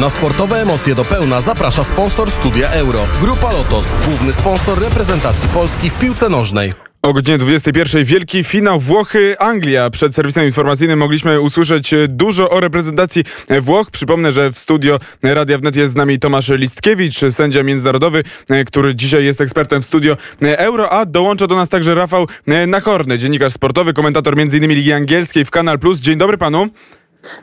Na 0.00 0.10
sportowe 0.10 0.62
emocje 0.62 0.94
do 0.94 1.04
pełna 1.04 1.40
zaprasza 1.40 1.84
sponsor 1.84 2.30
Studia 2.30 2.70
Euro. 2.70 3.08
Grupa 3.20 3.52
Lotos, 3.52 3.88
główny 4.08 4.32
sponsor 4.32 4.80
reprezentacji 4.80 5.48
Polski 5.48 5.90
w 5.90 5.98
piłce 5.98 6.28
nożnej. 6.28 6.72
O 7.02 7.12
godzinie 7.12 7.38
21 7.38 8.04
wielki 8.04 8.44
finał 8.44 8.80
Włochy-Anglia. 8.80 9.90
Przed 9.90 10.14
serwisem 10.14 10.44
informacyjnym 10.44 10.98
mogliśmy 10.98 11.40
usłyszeć 11.40 11.94
dużo 12.08 12.50
o 12.50 12.60
reprezentacji 12.60 13.24
Włoch. 13.60 13.90
Przypomnę, 13.90 14.32
że 14.32 14.52
w 14.52 14.58
studio 14.58 15.00
Radia 15.22 15.58
Wnet 15.58 15.76
jest 15.76 15.92
z 15.92 15.96
nami 15.96 16.18
Tomasz 16.18 16.48
Listkiewicz, 16.48 17.20
sędzia 17.30 17.62
międzynarodowy, 17.62 18.22
który 18.66 18.94
dzisiaj 18.94 19.24
jest 19.24 19.40
ekspertem 19.40 19.82
w 19.82 19.84
studio 19.84 20.16
Euro, 20.40 20.90
a 20.90 21.06
dołącza 21.06 21.46
do 21.46 21.56
nas 21.56 21.68
także 21.68 21.94
Rafał 21.94 22.26
Nachorny, 22.66 23.18
dziennikarz 23.18 23.52
sportowy, 23.52 23.92
komentator 23.92 24.40
m.in. 24.40 24.68
Ligi 24.68 24.92
Angielskiej 24.92 25.44
w 25.44 25.50
Kanal 25.50 25.78
Plus. 25.78 26.00
Dzień 26.00 26.18
dobry 26.18 26.38
panu. 26.38 26.68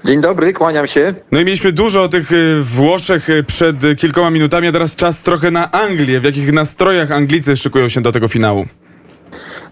Dzień 0.06 0.22
dobry, 0.22 0.54
kłaniam 0.54 0.88
się. 0.88 1.14
No 1.32 1.40
i 1.40 1.46
mieliśmy 1.46 1.72
dużo 1.72 2.04
o 2.04 2.10
tych 2.10 2.32
y, 2.32 2.64
Włoszech 2.64 3.30
y, 3.30 3.44
przed 3.44 3.76
kilkoma 3.98 4.30
minutami, 4.30 4.68
a 4.68 4.72
teraz 4.72 4.96
czas 4.96 5.24
trochę 5.24 5.52
na 5.52 5.72
Anglię. 5.72 6.20
W 6.20 6.24
jakich 6.24 6.54
nastrojach 6.54 7.12
Anglicy 7.12 7.58
szykują 7.58 7.90
się 7.90 8.02
do 8.02 8.12
tego 8.12 8.28
finału? 8.28 8.66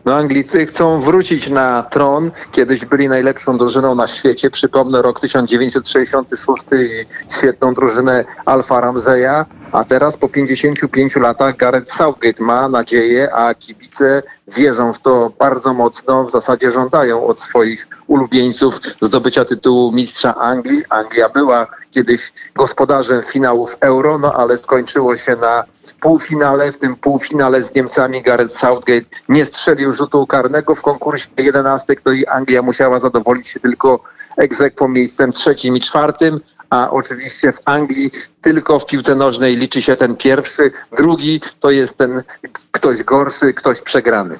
No 0.05 0.15
Anglicy 0.15 0.65
chcą 0.65 1.01
wrócić 1.01 1.49
na 1.49 1.83
tron. 1.83 2.31
Kiedyś 2.51 2.85
byli 2.85 3.09
najlepszą 3.09 3.57
drużyną 3.57 3.95
na 3.95 4.07
świecie. 4.07 4.49
Przypomnę 4.49 5.01
rok 5.01 5.19
1966 5.19 6.63
i 6.71 7.33
świetną 7.33 7.73
drużynę 7.73 8.25
Alfa 8.45 8.81
Ramseya. 8.81 9.45
A 9.71 9.83
teraz 9.83 10.17
po 10.17 10.29
55 10.29 11.15
latach 11.15 11.57
Gareth 11.57 11.93
Southgate 11.93 12.43
ma 12.43 12.69
nadzieję, 12.69 13.33
a 13.33 13.55
kibice 13.55 14.23
wierzą 14.47 14.93
w 14.93 14.99
to 14.99 15.31
bardzo 15.39 15.73
mocno, 15.73 16.23
w 16.23 16.31
zasadzie 16.31 16.71
żądają 16.71 17.25
od 17.25 17.39
swoich 17.39 17.87
ulubieńców 18.11 18.79
zdobycia 19.01 19.45
tytułu 19.45 19.91
mistrza 19.91 20.35
Anglii. 20.35 20.83
Anglia 20.89 21.29
była 21.29 21.67
kiedyś 21.91 22.33
gospodarzem 22.55 23.23
finałów 23.23 23.77
Euro, 23.79 24.19
no 24.19 24.33
ale 24.33 24.57
skończyło 24.57 25.17
się 25.17 25.35
na 25.35 25.63
półfinale. 25.99 26.71
W 26.71 26.77
tym 26.77 26.95
półfinale 26.95 27.63
z 27.63 27.75
Niemcami 27.75 28.21
Gareth 28.21 28.55
Southgate 28.57 29.05
nie 29.29 29.45
strzelił 29.45 29.93
rzutu 29.93 30.27
karnego 30.27 30.75
w 30.75 30.81
konkursie 30.81 31.27
11, 31.37 31.95
to 32.03 32.11
i 32.11 32.25
Anglia 32.25 32.61
musiała 32.61 32.99
zadowolić 32.99 33.47
się 33.47 33.59
tylko 33.59 34.03
egzekwo 34.37 34.87
miejscem 34.87 35.31
trzecim 35.31 35.77
i 35.77 35.79
czwartym, 35.79 36.39
a 36.69 36.89
oczywiście 36.89 37.51
w 37.51 37.59
Anglii 37.65 38.11
tylko 38.41 38.79
w 38.79 38.85
piłce 38.85 39.15
nożnej 39.15 39.55
liczy 39.55 39.81
się 39.81 39.95
ten 39.95 40.15
pierwszy, 40.15 40.71
drugi 40.97 41.41
to 41.59 41.71
jest 41.71 41.97
ten 41.97 42.23
ktoś 42.71 43.03
gorszy, 43.03 43.53
ktoś 43.53 43.81
przegrany. 43.81 44.39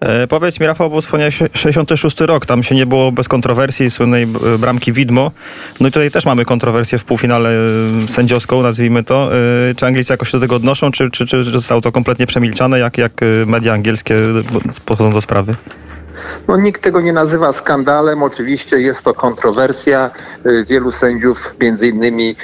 E, 0.00 0.26
powiedz 0.26 0.60
mi, 0.60 0.66
Rafał, 0.66 0.90
bo 0.90 1.00
wspomniałeś 1.00 1.38
66 1.54 2.20
rok, 2.20 2.46
tam 2.46 2.62
się 2.62 2.74
nie 2.74 2.86
było 2.86 3.12
bez 3.12 3.28
kontrowersji 3.28 3.90
słynnej 3.90 4.26
bramki 4.58 4.92
widmo. 4.92 5.30
No 5.80 5.88
i 5.88 5.90
tutaj 5.90 6.10
też 6.10 6.26
mamy 6.26 6.44
kontrowersję 6.44 6.98
w 6.98 7.04
półfinale 7.04 7.50
e, 8.04 8.08
sędziowską, 8.08 8.62
nazwijmy 8.62 9.04
to. 9.04 9.30
E, 9.70 9.74
czy 9.74 9.86
Anglicy 9.86 10.12
jakoś 10.12 10.32
do 10.32 10.40
tego 10.40 10.56
odnoszą, 10.56 10.92
czy, 10.92 11.10
czy, 11.10 11.26
czy 11.26 11.44
zostało 11.44 11.80
to 11.80 11.92
kompletnie 11.92 12.26
przemilczane, 12.26 12.78
jak, 12.78 12.98
jak 12.98 13.12
media 13.46 13.72
angielskie 13.72 14.14
podchodzą 14.86 15.12
do 15.12 15.20
sprawy? 15.20 15.54
No, 16.48 16.56
nikt 16.56 16.82
tego 16.82 17.00
nie 17.00 17.12
nazywa 17.12 17.52
skandalem. 17.52 18.22
Oczywiście 18.22 18.76
jest 18.76 19.02
to 19.02 19.14
kontrowersja. 19.14 20.10
Wielu 20.68 20.92
sędziów, 20.92 21.54
między 21.60 21.88
innymi 21.88 22.36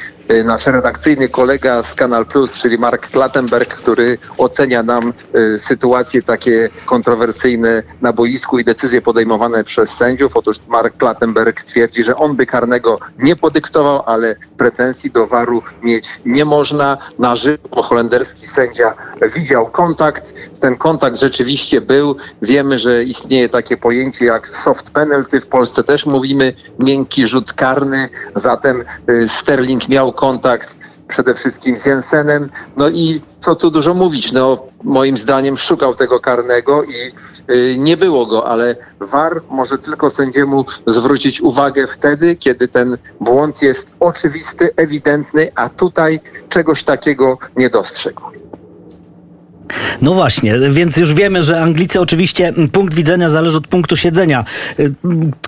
nasz 0.45 0.67
redakcyjny 0.67 1.29
kolega 1.29 1.83
z 1.83 1.95
Kanal 1.95 2.27
Plus, 2.27 2.53
czyli 2.53 2.79
Mark 2.79 3.09
Plattenberg, 3.09 3.75
który 3.75 4.19
ocenia 4.39 4.83
nam 4.83 5.13
y, 5.37 5.59
sytuacje 5.59 6.23
takie 6.23 6.69
kontrowersyjne 6.87 7.83
na 8.01 8.13
boisku 8.13 8.59
i 8.59 8.65
decyzje 8.65 9.03
podejmowane 9.03 9.65
przez 9.65 9.91
sędziów. 9.91 10.37
Otóż 10.37 10.57
Mark 10.69 10.95
Plattenberg 10.95 11.63
twierdzi, 11.63 12.05
że 12.05 12.17
on 12.17 12.37
by 12.37 12.47
karnego 12.47 12.99
nie 13.19 13.37
podyktował, 13.37 14.03
ale 14.07 14.37
pretensji 14.57 15.11
do 15.11 15.27
waru 15.27 15.63
mieć 15.83 16.21
nie 16.25 16.45
można. 16.45 16.99
Na 17.19 17.37
żywo 17.37 17.83
holenderski 17.83 18.47
sędzia 18.47 18.95
widział 19.37 19.67
kontakt. 19.67 20.51
Ten 20.61 20.77
kontakt 20.77 21.17
rzeczywiście 21.17 21.81
był. 21.81 22.17
Wiemy, 22.43 22.79
że 22.79 23.05
istnieje 23.05 23.49
takie 23.49 23.77
pojęcie 23.77 24.25
jak 24.25 24.49
soft 24.49 24.91
penalty. 24.91 25.41
W 25.41 25.47
Polsce 25.47 25.85
też 25.85 26.07
mówimy 26.07 26.55
miękki 26.79 27.27
rzut 27.27 27.53
karny. 27.53 28.09
Zatem 28.35 28.85
y, 29.11 29.29
Sterling 29.29 29.89
miał 29.89 30.13
kontakt 30.17 30.77
przede 31.09 31.35
wszystkim 31.35 31.77
z 31.77 31.87
Jensenem. 31.87 32.51
No 32.77 32.89
i 32.89 33.21
co 33.41 33.57
tu 33.57 33.71
dużo 33.71 33.95
mówić, 33.95 34.33
no 34.33 34.67
moim 34.83 35.17
zdaniem 35.17 35.59
szukał 35.59 35.95
tego 35.95 36.21
karnego 36.21 36.85
i 36.85 37.13
y, 37.53 37.79
nie 37.79 37.97
było 37.97 38.27
go, 38.27 38.47
ale 38.47 38.77
VAR 39.01 39.43
może 39.51 39.79
tylko 39.79 40.11
sędziemu 40.11 40.65
zwrócić 40.87 41.41
uwagę 41.41 41.87
wtedy, 41.87 42.37
kiedy 42.37 42.69
ten 42.69 42.99
błąd 43.21 43.63
jest 43.63 43.93
oczywisty, 44.01 44.71
ewidentny, 44.77 45.51
a 45.55 45.69
tutaj 45.69 46.21
czegoś 46.49 46.85
takiego 46.85 47.39
nie 47.57 47.71
dostrzegł. 47.71 48.36
No 50.03 50.15
właśnie, 50.15 50.59
więc 50.71 50.97
już 50.97 51.15
wiemy, 51.15 51.43
że 51.43 51.61
Anglicy 51.61 52.01
oczywiście 52.01 52.53
punkt 52.73 52.95
widzenia 52.95 53.29
zależy 53.29 53.59
od 53.59 53.67
punktu 53.67 53.97
siedzenia. 53.97 54.45
Y, 54.79 54.95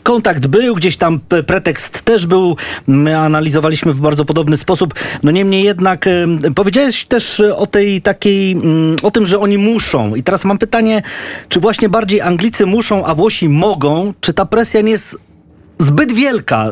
kontakt 0.02 0.46
był, 0.46 0.74
gdzieś 0.74 0.96
tam 0.96 1.20
pretekst 1.46 2.02
też 2.02 2.26
był, 2.26 2.56
my 2.86 3.18
analizowaliśmy 3.18 3.92
w 3.92 4.00
bardzo 4.00 4.24
podobny 4.24 4.56
sposób. 4.56 4.94
No 5.22 5.30
niemniej 5.30 5.64
jednak 5.64 6.06
y, 6.06 6.26
powiedziałeś 6.54 7.04
też 7.04 7.42
o 7.56 7.66
tej 7.66 8.02
takiej, 8.02 8.52
mm, 8.52 8.96
o 9.02 9.10
tym, 9.10 9.26
że 9.26 9.38
oni 9.38 9.58
muszą. 9.58 10.14
I 10.14 10.22
teraz 10.22 10.44
mam 10.44 10.58
pytanie, 10.58 11.02
czy 11.48 11.60
właśnie 11.60 11.88
bardziej 11.88 12.20
Anglicy 12.20 12.66
muszą, 12.66 13.06
a 13.06 13.14
Włosi 13.14 13.48
mogą? 13.48 14.14
Czy 14.20 14.32
ta 14.32 14.44
presja 14.44 14.80
nie 14.80 14.90
jest 14.90 15.27
zbyt 15.78 16.12
wielka, 16.12 16.70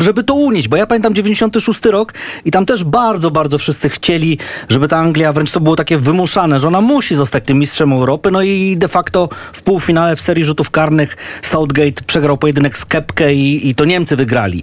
żeby 0.00 0.24
to 0.24 0.34
unieść, 0.34 0.68
bo 0.68 0.76
ja 0.76 0.86
pamiętam 0.86 1.14
96 1.14 1.84
rok 1.84 2.14
i 2.44 2.50
tam 2.50 2.66
też 2.66 2.84
bardzo, 2.84 3.30
bardzo 3.30 3.58
wszyscy 3.58 3.88
chcieli, 3.88 4.38
żeby 4.68 4.88
ta 4.88 4.98
Anglia, 4.98 5.32
wręcz 5.32 5.50
to 5.50 5.60
było 5.60 5.76
takie 5.76 5.98
wymuszane, 5.98 6.60
że 6.60 6.68
ona 6.68 6.80
musi 6.80 7.14
zostać 7.14 7.44
tym 7.44 7.58
mistrzem 7.58 7.92
Europy, 7.92 8.30
no 8.30 8.42
i 8.42 8.76
de 8.76 8.88
facto 8.88 9.28
w 9.52 9.62
półfinale 9.62 10.16
w 10.16 10.20
serii 10.20 10.44
rzutów 10.44 10.70
karnych 10.70 11.16
Southgate 11.42 12.02
przegrał 12.06 12.38
pojedynek 12.38 12.78
z 12.78 12.84
Kepkę 12.84 13.34
i, 13.34 13.68
i 13.68 13.74
to 13.74 13.84
Niemcy 13.84 14.16
wygrali. 14.16 14.62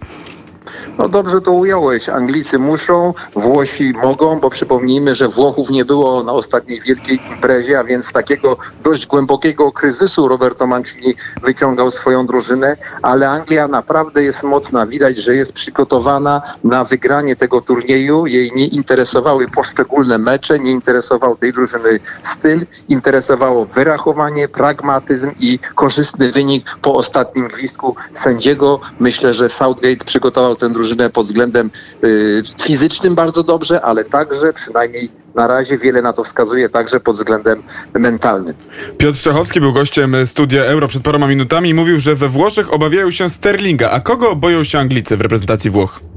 No 0.98 1.10
dobrze 1.10 1.42
to 1.42 1.52
ująłeś. 1.52 2.10
Anglicy 2.10 2.60
muszą, 2.60 3.14
Włosi 3.36 3.94
mogą, 4.04 4.40
bo 4.40 4.50
przypomnijmy, 4.50 5.16
że 5.16 5.28
Włochów 5.28 5.70
nie 5.70 5.86
było 5.86 6.24
na 6.24 6.32
ostatniej 6.32 6.82
wielkiej 6.82 7.20
imprezie, 7.32 7.80
a 7.80 7.84
więc 7.84 8.12
takiego 8.12 8.58
dość 8.84 9.08
głębokiego 9.08 9.72
kryzysu 9.72 10.28
Roberto 10.28 10.68
Mancini 10.68 11.16
wyciągał 11.44 11.92
swoją 11.92 12.26
drużynę, 12.26 12.78
ale 13.02 13.30
Anglia 13.30 13.68
naprawdę 13.68 14.24
jest 14.24 14.44
mocna. 14.44 14.86
Widać, 14.86 15.18
że 15.18 15.36
jest 15.36 15.54
przygotowana 15.54 16.42
na 16.64 16.84
wygranie 16.84 17.36
tego 17.36 17.62
turnieju. 17.62 18.28
Jej 18.28 18.52
nie 18.56 18.68
interesowały 18.68 19.48
poszczególne 19.48 20.18
mecze, 20.18 20.60
nie 20.60 20.72
interesował 20.72 21.36
tej 21.36 21.54
drużyny 21.54 22.00
styl, 22.24 22.66
interesowało 22.90 23.66
wyrachowanie, 23.66 24.48
pragmatyzm 24.48 25.32
i 25.40 25.60
korzystny 25.76 26.32
wynik 26.32 26.66
po 26.82 26.94
ostatnim 26.94 27.48
gwizdku 27.48 27.96
sędziego. 28.14 28.80
Myślę, 29.00 29.34
że 29.34 29.50
Southgate 29.50 30.06
przygotował 30.06 30.55
tę 30.56 30.70
drużynę 30.70 31.10
pod 31.10 31.26
względem 31.26 31.70
y, 32.04 32.44
fizycznym 32.64 33.16
bardzo 33.16 33.44
dobrze, 33.44 33.82
ale 33.82 34.04
także 34.04 34.54
przynajmniej 34.54 35.10
na 35.36 35.48
razie 35.48 35.78
wiele 35.78 36.02
na 36.02 36.14
to 36.14 36.24
wskazuje 36.24 36.70
także 36.70 37.00
pod 37.00 37.16
względem 37.16 37.64
mentalnym. 37.94 38.54
Piotr 38.98 39.20
Czechowski 39.20 39.60
był 39.60 39.74
gościem 39.74 40.16
studia 40.26 40.64
Euro 40.64 40.88
przed 40.88 41.04
paroma 41.04 41.28
minutami 41.28 41.70
i 41.70 41.74
mówił, 41.74 42.00
że 42.00 42.16
we 42.16 42.28
Włoszech 42.28 42.74
obawiają 42.74 43.12
się 43.12 43.30
Sterlinga. 43.30 43.92
A 43.92 44.02
kogo 44.02 44.36
boją 44.36 44.64
się 44.64 44.80
Anglicy 44.80 45.18
w 45.18 45.22
reprezentacji 45.22 45.72
Włoch? 45.72 46.15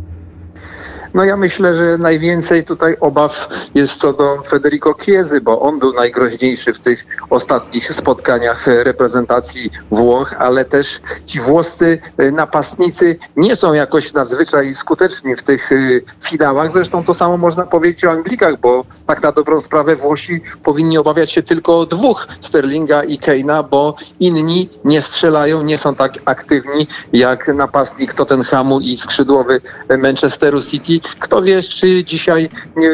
No 1.18 1.24
ja 1.24 1.36
myślę, 1.36 1.76
że 1.76 1.98
najwięcej 1.98 2.64
tutaj 2.64 2.96
obaw 3.00 3.48
jest 3.74 3.96
co 3.96 4.12
do 4.12 4.42
Federico 4.42 4.94
Chiezy, 4.94 5.40
bo 5.40 5.60
on 5.60 5.78
był 5.78 5.92
najgroźniejszy 5.92 6.74
w 6.74 6.80
tych 6.80 7.06
ostatnich 7.30 7.94
spotkaniach 7.94 8.66
reprezentacji 8.66 9.70
Włoch, 9.91 10.34
ale 10.38 10.65
też 10.65 11.00
ci 11.26 11.41
włoscy 11.41 11.98
y, 12.20 12.32
napastnicy 12.32 13.16
nie 13.36 13.56
są 13.56 13.72
jakoś 13.72 14.12
nadzwyczaj 14.12 14.74
skuteczni 14.74 15.36
w 15.36 15.42
tych 15.42 15.72
y, 15.72 16.03
finałach. 16.24 16.72
Zresztą 16.72 17.04
to 17.04 17.15
samo 17.15 17.36
można 17.36 17.66
powiedzieć 17.66 18.04
o 18.04 18.10
Anglikach, 18.10 18.60
bo 18.60 18.84
tak 19.06 19.22
na 19.22 19.32
dobrą 19.32 19.60
sprawę 19.60 19.97
Włosi 19.97 20.41
powinni 20.62 20.98
obawiać 20.98 21.32
się 21.32 21.42
tylko 21.42 21.86
dwóch, 21.86 22.28
Sterlinga 22.41 23.04
i 23.04 23.18
Keina, 23.18 23.62
bo 23.62 23.97
inni 24.21 24.68
nie 24.84 25.03
strzelają, 25.03 25.62
nie 25.62 25.78
są 25.78 25.94
tak 25.94 26.12
aktywni 26.24 26.86
jak 27.12 27.48
napastnik 27.48 28.14
Tottenhamu 28.14 28.80
i 28.80 28.97
skrzydłowy 28.97 29.60
Manchesteru 29.98 30.62
City. 30.62 31.08
Kto 31.19 31.43
wie, 31.43 31.63
czy 31.63 32.05
dzisiaj 32.05 32.49
nie, 32.77 32.91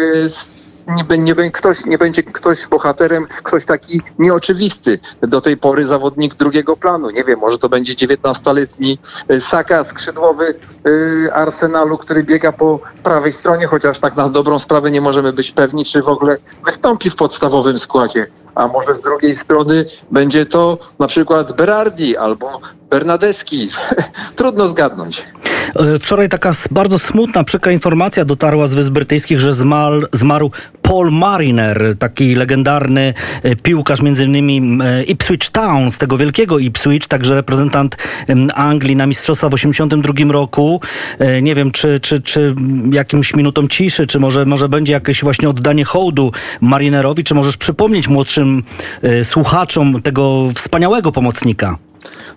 nie, 1.19 1.51
ktoś, 1.51 1.85
nie 1.85 1.99
będzie 1.99 2.23
ktoś 2.23 2.67
bohaterem, 2.67 3.27
ktoś 3.27 3.65
taki 3.65 4.01
nieoczywisty. 4.19 4.99
Do 5.23 5.41
tej 5.41 5.57
pory 5.57 5.87
zawodnik 5.87 6.35
drugiego 6.35 6.77
planu. 6.77 7.11
Nie 7.11 7.25
wiem, 7.25 7.39
może 7.39 7.59
to 7.59 7.69
będzie 7.69 7.95
19-letni 7.95 8.99
y, 9.31 9.41
Saka, 9.41 9.85
skrzydłowy 9.85 10.55
y, 10.87 11.35
Arsenalu, 11.35 11.99
który 11.99 12.23
biega 12.23 12.53
po 12.53 12.81
prawej 13.03 13.33
stronie, 13.33 13.67
chociaż 13.67 13.99
tak 13.99 14.17
na 14.17 14.29
dobrą 14.29 14.59
sprawę 14.59 14.91
nie 14.91 15.01
możemy 15.01 15.33
być 15.33 15.53
pewni, 15.53 15.85
czy 15.85 16.03
w 16.03 16.09
ogóle 16.09 16.37
wystąpi 16.65 17.11
w 17.11 17.17
podstawowym 17.17 17.79
składzie. 17.79 18.27
A 18.55 18.69
może 18.69 18.95
z 18.95 19.01
drugiej 19.01 19.37
strony 19.37 19.85
będzie 20.11 20.47
to 20.47 20.79
na 20.99 21.07
przykład 21.07 21.57
Berardi 21.57 22.17
albo 22.17 22.61
Bernadeski. 22.91 23.69
Trudno 24.37 24.67
zgadnąć. 24.67 25.23
E, 25.77 25.99
wczoraj 25.99 26.29
taka 26.29 26.53
bardzo 26.71 26.99
smutna, 26.99 27.45
przykra 27.45 27.73
informacja 27.73 28.25
dotarła 28.25 28.67
z 28.67 28.75
Wysp 28.75 28.91
Brytyjskich, 28.91 29.41
że 29.41 29.53
zmarł, 29.53 30.03
zmarł 30.13 30.51
Paul 30.89 31.11
Mariner, 31.11 31.95
taki 31.99 32.35
legendarny 32.35 33.15
e, 33.43 33.57
piłkarz 33.57 34.03
między 34.03 34.25
innymi 34.25 34.79
e, 34.85 35.03
Ipswich 35.03 35.51
Town, 35.53 35.91
z 35.91 35.99
tego 35.99 36.17
wielkiego 36.17 36.59
Ipswich, 36.59 37.07
także 37.07 37.35
reprezentant 37.35 37.97
Anglii 38.55 38.97
na 38.97 39.07
Mistrzostwa 39.07 39.49
w 39.49 39.55
82 39.55 40.33
roku. 40.33 40.81
Nie 41.43 41.55
wiem, 41.55 41.71
czy, 41.71 42.01
czy, 42.01 42.23
czy 42.23 42.55
jakimś 42.93 43.35
minutom 43.35 43.69
ciszy, 43.69 44.07
czy 44.07 44.21
może, 44.21 44.45
może 44.45 44.69
będzie 44.69 44.93
jakieś 44.93 45.23
właśnie 45.23 45.49
oddanie 45.49 45.85
hołdu 45.85 46.33
Marinerowi, 46.61 47.25
czy 47.25 47.35
możesz 47.35 47.57
przypomnieć 47.57 48.09
młodszym 48.09 48.63
słuchaczom 49.23 50.03
tego 50.03 50.49
wspaniałego 50.55 51.13
pomocnika? 51.13 51.79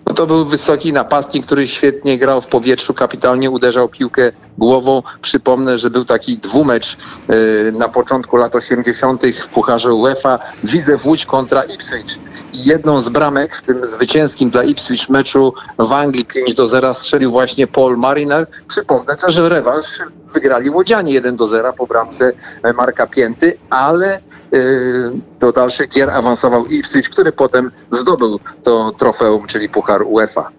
No 0.06 0.14
to 0.14 0.26
był 0.26 0.44
wysoki 0.44 0.92
napastnik, 0.92 1.46
który 1.46 1.66
świetnie 1.66 2.18
grał 2.18 2.42
w 2.42 2.46
powietrzu, 2.46 2.94
kapitalnie 2.94 3.50
uderzał 3.50 3.88
piłkę 3.88 4.32
głową. 4.58 5.02
Przypomnę, 5.22 5.78
że 5.78 5.90
był 5.90 6.04
taki 6.04 6.38
dwumecz 6.38 6.96
y, 7.30 7.72
na 7.72 7.88
początku 7.88 8.36
lat 8.36 8.56
80. 8.56 9.22
w 9.42 9.48
Pucharze 9.48 9.94
UEFA. 9.94 10.38
Widzew 10.64 11.06
Łódź 11.06 11.26
kontra 11.26 11.62
Ipswich. 11.62 12.18
I 12.54 12.64
jedną 12.64 13.00
z 13.00 13.08
bramek 13.08 13.56
w 13.56 13.62
tym 13.62 13.86
zwycięskim 13.86 14.50
dla 14.50 14.64
Ipswich 14.64 15.08
meczu 15.08 15.54
w 15.78 15.92
Anglii 15.92 16.24
5 16.24 16.54
do 16.54 16.68
0 16.68 16.94
strzelił 16.94 17.30
właśnie 17.30 17.66
Paul 17.66 17.96
Mariner. 17.96 18.46
Przypomnę 18.68 19.16
też, 19.16 19.34
że 19.34 19.48
rewanż 19.48 19.86
wygrali 20.32 20.70
Łodzianie 20.70 21.12
1 21.12 21.36
do 21.36 21.46
0 21.46 21.72
po 21.72 21.86
bramce 21.86 22.32
Marka 22.76 23.06
Pięty, 23.06 23.58
ale 23.70 24.20
yy, 24.52 25.12
do 25.40 25.52
dalszych 25.52 25.88
gier 25.88 26.10
awansował 26.10 26.66
Ipswich, 26.66 27.10
który 27.10 27.32
potem 27.32 27.70
zdobył 27.92 28.40
to 28.62 28.92
trofeum, 28.98 29.46
czyli 29.46 29.68
Puchar 29.68 30.02
UEFA. 30.06 30.50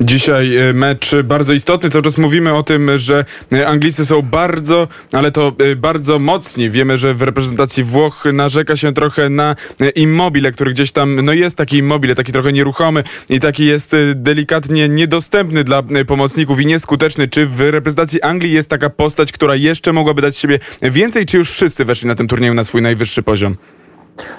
Dzisiaj 0.00 0.56
e, 0.56 0.72
mecz 0.72 1.14
bardzo 1.24 1.52
istotny. 1.52 1.90
Cały 1.90 2.02
czas 2.02 2.18
mówimy 2.18 2.54
o 2.54 2.62
tym, 2.62 2.98
że 2.98 3.24
e, 3.52 3.68
Anglicy 3.68 4.06
są 4.06 4.22
bardzo, 4.22 4.88
ale 5.12 5.30
to 5.30 5.52
e, 5.58 5.76
bardzo 5.76 6.18
mocni. 6.18 6.70
Wiemy, 6.70 6.98
że 6.98 7.14
w 7.14 7.22
reprezentacji 7.22 7.84
Włoch 7.84 8.24
narzeka 8.32 8.76
się 8.76 8.94
trochę 8.94 9.28
na 9.28 9.56
immobile, 9.94 10.52
który 10.52 10.72
gdzieś 10.72 10.92
tam, 10.92 11.20
no 11.20 11.32
jest 11.32 11.56
taki 11.56 11.76
immobile, 11.76 12.14
taki 12.14 12.32
trochę 12.32 12.52
nieruchomy 12.52 13.04
i 13.28 13.40
taki 13.40 13.66
jest 13.66 13.96
delikatnie 14.14 14.88
niedostępny 14.88 15.64
dla 15.64 15.82
pomocników 16.06 16.60
i 16.60 16.66
nieskuteczny. 16.66 17.28
Czy 17.28 17.46
w 17.46 17.60
reprezentacji 17.60 18.22
Anglii 18.22 18.52
jest 18.52 18.68
taka 18.68 18.90
postać, 18.90 19.32
która 19.32 19.54
jeszcze 19.54 19.92
mogłaby 19.92 20.22
dać 20.22 20.36
siebie 20.36 20.58
więcej, 20.82 21.26
czy 21.26 21.36
już 21.36 21.50
wszyscy 21.50 21.84
weszli 21.84 22.08
na 22.08 22.14
tym 22.14 22.28
turnieju 22.28 22.54
na 22.54 22.64
swój 22.64 22.82
najwyższy 22.82 23.22
poziom? 23.22 23.56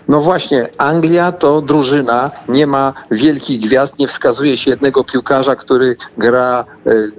No 0.07 0.21
właśnie, 0.21 0.69
Anglia 0.77 1.31
to 1.31 1.61
drużyna, 1.61 2.31
nie 2.47 2.67
ma 2.67 2.93
wielkich 3.11 3.59
gwiazd, 3.59 3.99
nie 3.99 4.07
wskazuje 4.07 4.57
się 4.57 4.71
jednego 4.71 5.03
piłkarza, 5.03 5.55
który 5.55 5.95
gra 6.17 6.65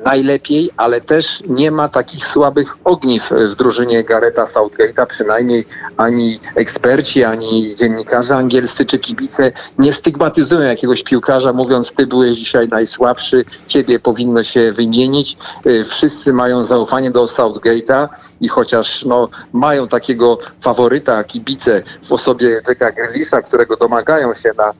najlepiej, 0.04 0.70
ale 0.76 1.00
też 1.00 1.42
nie 1.48 1.70
ma 1.70 1.88
takich 1.88 2.26
słabych 2.26 2.76
ogniw 2.84 3.30
w 3.30 3.54
drużynie 3.54 4.04
Gareta 4.04 4.44
Southgate'a, 4.44 5.06
przynajmniej 5.06 5.64
ani 5.96 6.38
eksperci, 6.54 7.24
ani 7.24 7.74
dziennikarze 7.74 8.36
angielscy 8.36 8.86
czy 8.86 8.98
kibice 8.98 9.52
nie 9.78 9.92
stygmatyzują 9.92 10.60
jakiegoś 10.60 11.02
piłkarza, 11.02 11.52
mówiąc 11.52 11.92
ty 11.96 12.06
byłeś 12.06 12.36
dzisiaj 12.36 12.68
najsłabszy, 12.68 13.44
ciebie 13.66 14.00
powinno 14.00 14.42
się 14.42 14.72
wymienić. 14.72 15.36
E, 15.64 15.84
wszyscy 15.84 16.32
mają 16.32 16.64
zaufanie 16.64 17.10
do 17.10 17.24
Southgate'a 17.24 18.08
i 18.40 18.48
chociaż 18.48 19.04
no, 19.04 19.28
mają 19.52 19.88
takiego 19.88 20.38
faworyta, 20.60 21.24
kibice 21.24 21.82
w 22.02 22.12
osobie 22.12 22.60
Jacka 22.68 22.92
Grealisha, 22.92 23.42
którego 23.42 23.76
domagają 23.76 24.34
się 24.34 24.50
na 24.58 24.72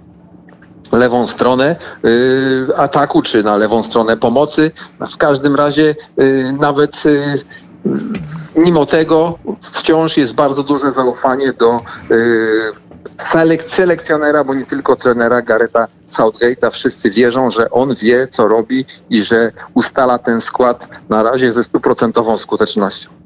lewą 0.92 1.26
stronę 1.26 1.76
y, 2.04 2.66
ataku, 2.76 3.22
czy 3.22 3.42
na 3.42 3.56
lewą 3.56 3.82
stronę 3.82 4.16
pomocy. 4.16 4.70
W 5.00 5.16
każdym 5.16 5.56
razie 5.56 5.94
y, 6.20 6.54
nawet 6.60 7.06
y, 7.06 7.38
mimo 8.56 8.86
tego 8.86 9.38
wciąż 9.60 10.16
jest 10.16 10.34
bardzo 10.34 10.62
duże 10.62 10.92
zaufanie 10.92 11.52
do 11.52 11.80
selek 13.18 13.62
selekcjonera, 13.62 14.44
bo 14.44 14.54
nie 14.54 14.64
tylko 14.64 14.96
trenera 14.96 15.42
Gareta 15.42 15.86
Southgate'a. 16.08 16.70
Wszyscy 16.70 17.10
wierzą, 17.10 17.50
że 17.50 17.70
on 17.70 17.94
wie, 17.94 18.28
co 18.30 18.48
robi 18.48 18.84
i 19.10 19.22
że 19.22 19.52
ustala 19.74 20.18
ten 20.18 20.40
skład 20.40 20.88
na 21.08 21.22
razie 21.22 21.52
ze 21.52 21.64
stuprocentową 21.64 22.38
skutecznością. 22.38 23.23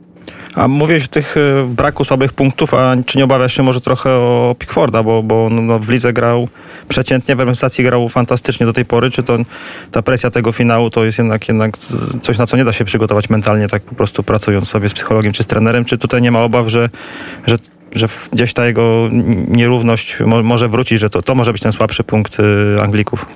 A 0.54 0.68
mówiłeś 0.68 1.04
o 1.04 1.08
tych 1.08 1.36
e, 1.36 1.40
braku 1.68 2.04
słabych 2.04 2.32
punktów, 2.32 2.74
a 2.74 2.96
czy 3.06 3.18
nie 3.18 3.24
obawiasz 3.24 3.56
się 3.56 3.62
może 3.62 3.80
trochę 3.80 4.10
o 4.10 4.56
Pickforda, 4.58 5.02
bo, 5.02 5.22
bo 5.22 5.48
no, 5.50 5.78
w 5.78 5.90
lidze 5.90 6.12
grał 6.12 6.48
przeciętnie, 6.88 7.36
w 7.36 7.38
reprezentacji 7.38 7.84
grał 7.84 8.08
fantastycznie 8.08 8.66
do 8.66 8.72
tej 8.72 8.84
pory, 8.84 9.10
czy 9.10 9.22
to 9.22 9.38
ta 9.90 10.02
presja 10.02 10.30
tego 10.30 10.52
finału 10.52 10.90
to 10.90 11.04
jest 11.04 11.18
jednak, 11.18 11.48
jednak 11.48 11.78
coś, 12.22 12.38
na 12.38 12.46
co 12.46 12.56
nie 12.56 12.64
da 12.64 12.72
się 12.72 12.84
przygotować 12.84 13.30
mentalnie, 13.30 13.68
tak 13.68 13.82
po 13.82 13.94
prostu 13.94 14.22
pracując 14.22 14.68
sobie 14.68 14.88
z 14.88 14.94
psychologiem 14.94 15.32
czy 15.32 15.42
z 15.42 15.46
trenerem, 15.46 15.84
czy 15.84 15.98
tutaj 15.98 16.22
nie 16.22 16.30
ma 16.30 16.42
obaw, 16.42 16.68
że, 16.68 16.88
że 17.46 17.56
że 17.92 18.08
gdzieś 18.32 18.52
ta 18.52 18.66
jego 18.66 19.08
nierówność 19.48 20.18
może 20.42 20.68
wrócić, 20.68 21.00
że 21.00 21.10
to, 21.10 21.22
to 21.22 21.34
może 21.34 21.52
być 21.52 21.62
ten 21.62 21.72
słabszy 21.72 22.04
punkt 22.04 22.40
y, 22.40 22.82
Anglików. 22.82 23.26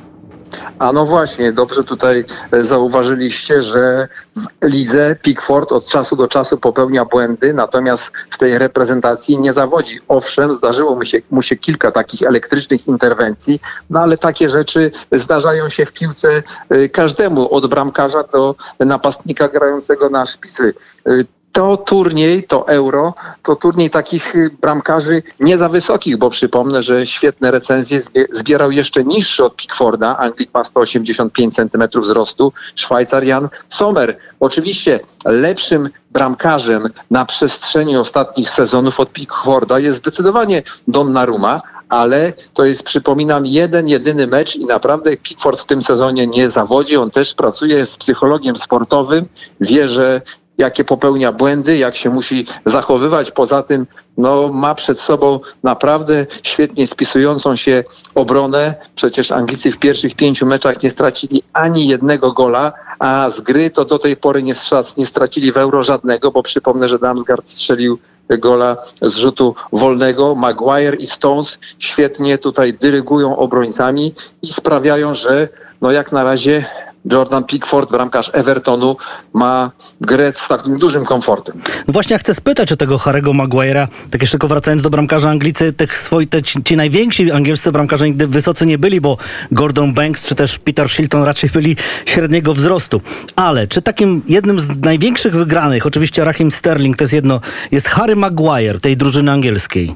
A 0.79 0.93
no 0.93 1.07
właśnie, 1.07 1.53
dobrze 1.53 1.85
tutaj 1.85 2.25
e, 2.53 2.65
zauważyliście, 2.65 3.63
że 3.63 4.09
w 4.37 4.67
lidze 4.67 5.17
Pickford 5.23 5.73
od 5.73 5.89
czasu 5.89 6.17
do 6.17 6.29
czasu 6.29 6.59
popełnia 6.59 7.05
błędy, 7.05 7.55
natomiast 7.55 8.13
w 8.31 8.39
tej 8.39 8.59
reprezentacji 8.59 9.41
nie 9.41 9.53
zawodzi. 9.53 10.01
Owszem, 10.09 10.55
zdarzyło 10.55 10.95
mu 10.95 11.05
się, 11.05 11.19
mu 11.31 11.43
się 11.43 11.57
kilka 11.57 11.91
takich 11.91 12.23
elektrycznych 12.23 12.87
interwencji, 12.87 13.61
no 13.91 14.01
ale 14.01 14.19
takie 14.19 14.49
rzeczy 14.49 14.91
zdarzają 15.13 15.69
się 15.69 15.87
w 15.87 15.93
piłce 15.93 16.43
e, 16.69 16.89
każdemu, 16.89 17.55
od 17.55 17.67
bramkarza 17.67 18.23
do 18.23 18.55
napastnika 18.81 19.49
grającego 19.49 20.11
na 20.11 20.27
szpicy 20.27 20.75
e, 21.07 21.11
to 21.53 21.77
turniej, 21.77 22.45
to 22.45 22.69
euro, 22.69 23.15
to 23.43 23.57
turniej 23.57 23.91
takich 23.91 24.37
y, 24.37 24.51
bramkarzy 24.61 25.23
nie 25.41 25.59
za 25.59 25.69
wysokich, 25.69 26.17
bo 26.17 26.31
przypomnę, 26.31 26.83
że 26.83 27.07
świetne 27.07 27.51
recenzje 27.51 28.01
zbierał 28.33 28.71
jeszcze 28.71 29.05
niższy 29.05 29.45
od 29.45 29.57
Pickforda. 29.57 30.17
Anglik 30.19 30.55
ma 30.55 30.65
185 30.65 31.55
cm 31.55 32.01
wzrostu, 32.01 32.53
Szwajcar 32.75 33.25
Jan 33.25 33.49
Sommer. 33.69 34.19
Oczywiście 34.41 35.01
lepszym 35.25 35.91
bramkarzem 36.11 36.89
na 37.11 37.25
przestrzeni 37.25 37.97
ostatnich 37.97 38.51
sezonów 38.51 39.01
od 39.01 39.13
Pickforda 39.13 39.79
jest 39.79 39.99
zdecydowanie 39.99 40.63
Donnarumma, 40.89 41.63
ale 41.93 42.33
to 42.55 42.65
jest, 42.65 42.83
przypominam, 42.83 43.47
jeden, 43.47 43.89
jedyny 43.89 44.27
mecz 44.27 44.57
i 44.57 44.65
naprawdę 44.65 45.17
Pickford 45.17 45.61
w 45.61 45.65
tym 45.65 45.83
sezonie 45.83 46.27
nie 46.27 46.51
zawodzi. 46.51 46.97
On 46.97 47.11
też 47.11 47.35
pracuje 47.35 47.87
z 47.87 47.97
psychologiem 47.97 48.57
sportowym, 48.57 49.27
wie, 49.61 49.89
że 49.89 50.21
jakie 50.63 50.85
popełnia 50.85 51.33
błędy, 51.33 51.77
jak 51.77 51.97
się 51.97 52.11
musi 52.11 52.47
zachowywać. 52.67 53.31
Poza 53.31 53.63
tym 53.63 53.87
no, 54.17 54.49
ma 54.49 54.75
przed 54.75 55.01
sobą 55.01 55.41
naprawdę 55.63 56.27
świetnie 56.43 56.87
spisującą 56.87 57.57
się 57.57 57.85
obronę. 58.15 58.75
Przecież 58.95 59.33
Anglicy 59.33 59.73
w 59.73 59.79
pierwszych 59.79 60.15
pięciu 60.15 60.47
meczach 60.47 60.83
nie 60.83 60.91
stracili 60.91 61.43
ani 61.53 61.89
jednego 61.89 62.33
gola, 62.33 62.73
a 62.99 63.31
z 63.31 63.41
gry 63.41 63.71
to 63.71 63.85
do 63.85 63.99
tej 63.99 64.17
pory 64.17 64.43
nie, 64.43 64.55
nie 64.97 65.07
stracili 65.07 65.53
w 65.53 65.57
euro 65.57 65.83
żadnego, 65.83 66.31
bo 66.31 66.43
przypomnę, 66.43 66.89
że 66.89 66.99
Damsgaard 66.99 67.49
strzelił 67.49 67.99
gola 68.39 68.77
z 69.03 69.15
rzutu 69.17 69.55
wolnego. 69.73 70.35
Maguire 70.35 70.95
i 70.99 71.07
Stones 71.07 71.59
świetnie 71.79 72.39
tutaj 72.39 72.73
dyrygują 72.73 73.37
obrońcami 73.37 74.13
i 74.43 74.53
sprawiają, 74.53 75.15
że 75.15 75.49
no 75.81 75.93
jak 75.93 76.13
na 76.13 76.25
razie 76.25 76.65
Jordan 77.05 77.45
Pickford, 77.45 77.91
bramkarz 77.91 78.31
Evertonu, 78.33 78.97
ma 79.33 79.71
grę 80.01 80.33
z 80.33 80.49
takim 80.49 80.79
dużym 80.79 81.05
komfortem. 81.05 81.61
No 81.87 81.93
właśnie, 81.93 82.15
ja 82.15 82.19
chcę 82.19 82.35
spytać 82.35 82.73
o 82.73 82.77
tego 82.77 82.99
Harego 82.99 83.31
Maguire'a, 83.31 83.89
tak 84.11 84.21
jeszcze 84.21 84.33
tylko 84.33 84.49
wracając 84.49 84.83
do 84.83 84.91
bramkarza 84.91 85.31
Anglicy, 85.31 85.73
tych 85.73 85.97
swoi, 85.97 86.27
te, 86.27 86.43
ci, 86.43 86.63
ci, 86.65 86.77
najwięksi 86.77 87.33
angielscy 87.33 87.73
bramkarze 87.73 88.07
nigdy 88.07 88.27
wysocy 88.27 88.67
nie 88.67 88.79
byli, 88.79 89.01
bo 89.01 89.19
Gordon 89.53 89.95
Banks 89.95 90.25
czy 90.25 90.35
też 90.35 90.59
Peter 90.59 90.89
Shilton 90.89 91.23
raczej 91.23 91.51
byli 91.51 91.77
średniego 92.07 92.55
wzrostu. 92.55 93.01
Ale 93.37 93.69
czy 93.69 93.83
takim 93.83 94.23
jednym 94.29 94.61
z 94.61 94.79
największych 94.79 95.37
wygranych, 95.37 95.87
oczywiście 95.87 96.25
Rahim 96.25 96.51
Sterling 96.51 96.97
to 96.97 97.05
jest 97.05 97.13
jedno, 97.13 97.41
jest 97.71 97.89
Harry 97.89 98.17
Maguire 98.17 98.81
tej 98.81 98.97
drużyny 98.97 99.33
angielskiej? 99.33 99.95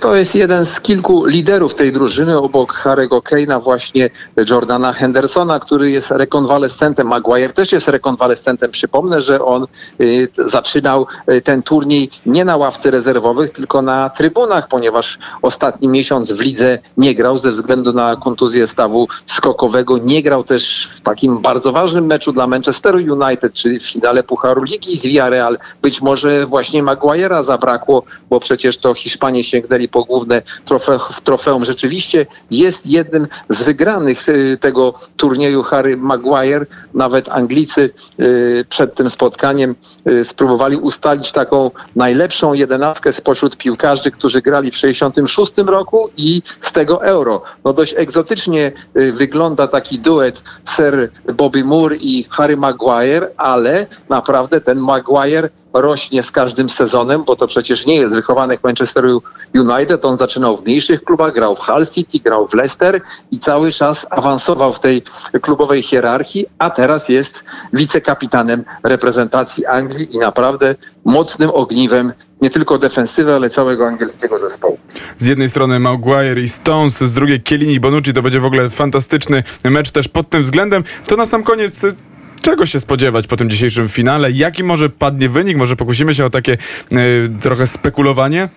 To 0.00 0.16
jest 0.16 0.34
jeden 0.34 0.66
z 0.66 0.80
kilku 0.80 1.24
liderów 1.24 1.74
tej 1.74 1.92
drużyny 1.92 2.38
obok 2.38 2.74
Harry'ego 2.84 3.22
Kane'a, 3.22 3.62
właśnie 3.62 4.10
Jordana 4.50 4.92
Hendersona, 4.92 5.60
który 5.60 5.90
jest 5.90 6.10
rekonwalescentem. 6.10 7.06
Maguire 7.06 7.52
też 7.52 7.72
jest 7.72 7.88
rekonwalescentem. 7.88 8.70
Przypomnę, 8.70 9.22
że 9.22 9.44
on 9.44 9.66
y, 10.00 10.28
zaczynał 10.36 11.06
y, 11.32 11.40
ten 11.40 11.62
turniej 11.62 12.10
nie 12.26 12.44
na 12.44 12.56
ławce 12.56 12.90
rezerwowych, 12.90 13.50
tylko 13.50 13.82
na 13.82 14.10
trybunach, 14.10 14.68
ponieważ 14.68 15.18
ostatni 15.42 15.88
miesiąc 15.88 16.32
w 16.32 16.40
lidze 16.40 16.78
nie 16.96 17.14
grał 17.14 17.38
ze 17.38 17.50
względu 17.50 17.92
na 17.92 18.16
kontuzję 18.16 18.66
stawu 18.66 19.08
skokowego. 19.26 19.98
Nie 19.98 20.22
grał 20.22 20.44
też 20.44 20.88
w 20.96 21.00
takim 21.00 21.38
bardzo 21.38 21.72
ważnym 21.72 22.06
meczu 22.06 22.32
dla 22.32 22.46
Manchesteru 22.46 22.98
United, 22.98 23.52
czyli 23.52 23.78
w 23.78 23.86
finale 23.86 24.22
Pucharu 24.22 24.62
Ligi 24.62 24.96
z 24.96 25.02
Villarreal. 25.02 25.58
Być 25.82 26.00
może 26.00 26.46
właśnie 26.46 26.82
Maguire'a 26.82 27.44
zabrakło, 27.44 28.02
bo 28.30 28.40
przecież 28.40 28.78
to 28.78 28.94
Hiszpanie 28.94 29.44
sięgnęli 29.44 29.59
sięgnęli 29.60 29.88
po 29.88 30.04
główne 30.04 30.42
trofe, 30.64 30.98
trofeum. 31.24 31.64
Rzeczywiście 31.64 32.26
jest 32.50 32.86
jednym 32.86 33.26
z 33.48 33.62
wygranych 33.62 34.28
y, 34.28 34.56
tego 34.60 34.94
turnieju 35.16 35.62
Harry 35.62 35.96
Maguire. 35.96 36.66
Nawet 36.94 37.28
Anglicy 37.28 37.90
y, 38.20 38.64
przed 38.68 38.94
tym 38.94 39.10
spotkaniem 39.10 39.74
y, 40.06 40.24
spróbowali 40.24 40.76
ustalić 40.76 41.32
taką 41.32 41.70
najlepszą 41.96 42.52
jedenastkę 42.54 43.12
spośród 43.12 43.56
piłkarzy, 43.56 44.10
którzy 44.10 44.42
grali 44.42 44.70
w 44.70 44.76
66 44.76 45.52
roku 45.66 46.10
i 46.16 46.42
z 46.60 46.72
tego 46.72 47.04
euro. 47.04 47.42
No 47.64 47.72
dość 47.72 47.94
egzotycznie 47.96 48.72
wygląda 48.94 49.66
taki 49.66 49.98
duet 49.98 50.42
Sir 50.76 51.10
Bobby 51.34 51.64
Moore 51.64 51.96
i 51.96 52.26
Harry 52.30 52.56
Maguire, 52.56 53.30
ale 53.36 53.86
naprawdę 54.08 54.60
ten 54.60 54.78
Maguire 54.78 55.48
rośnie 55.72 56.22
z 56.22 56.30
każdym 56.30 56.68
sezonem, 56.68 57.24
bo 57.24 57.36
to 57.36 57.46
przecież 57.46 57.86
nie 57.86 57.96
jest 57.96 58.14
wychowanek 58.14 58.64
Manchesteru 58.64 59.22
United. 59.54 60.04
On 60.04 60.16
zaczynał 60.16 60.56
w 60.56 60.64
mniejszych 60.64 61.04
klubach, 61.04 61.34
grał 61.34 61.56
w 61.56 61.58
Hull 61.58 61.86
City, 61.86 62.18
grał 62.18 62.48
w 62.48 62.54
Leicester 62.54 63.00
i 63.30 63.38
cały 63.38 63.72
czas 63.72 64.06
awansował 64.10 64.72
w 64.72 64.80
tej 64.80 65.02
klubowej 65.42 65.82
hierarchii, 65.82 66.46
a 66.58 66.70
teraz 66.70 67.08
jest 67.08 67.44
wicekapitanem 67.72 68.64
reprezentacji 68.82 69.66
Anglii 69.66 70.14
i 70.16 70.18
naprawdę 70.18 70.74
mocnym 71.04 71.50
ogniwem 71.50 72.12
nie 72.42 72.50
tylko 72.50 72.78
defensywy, 72.78 73.34
ale 73.34 73.50
całego 73.50 73.86
angielskiego 73.86 74.38
zespołu. 74.38 74.78
Z 75.18 75.26
jednej 75.26 75.48
strony 75.48 75.78
Maguire 75.78 76.38
i 76.38 76.48
Stones, 76.48 76.98
z 76.98 77.14
drugiej 77.14 77.42
Kielini 77.42 77.80
Bonucci. 77.80 78.12
To 78.12 78.22
będzie 78.22 78.40
w 78.40 78.44
ogóle 78.44 78.70
fantastyczny 78.70 79.42
mecz 79.64 79.90
też 79.90 80.08
pod 80.08 80.30
tym 80.30 80.42
względem. 80.42 80.84
To 81.06 81.16
na 81.16 81.26
sam 81.26 81.42
koniec 81.42 81.82
czego 82.42 82.66
się 82.66 82.80
spodziewać 82.80 83.26
po 83.26 83.36
tym 83.36 83.50
dzisiejszym 83.50 83.88
finale? 83.88 84.30
Jaki 84.30 84.64
może 84.64 84.90
padnie 84.90 85.28
wynik? 85.28 85.56
Może 85.56 85.76
pokusimy 85.76 86.14
się 86.14 86.24
o 86.24 86.30
takie 86.30 86.56
y, 86.92 87.30
trochę 87.40 87.66
spekulowanie? 87.66 88.48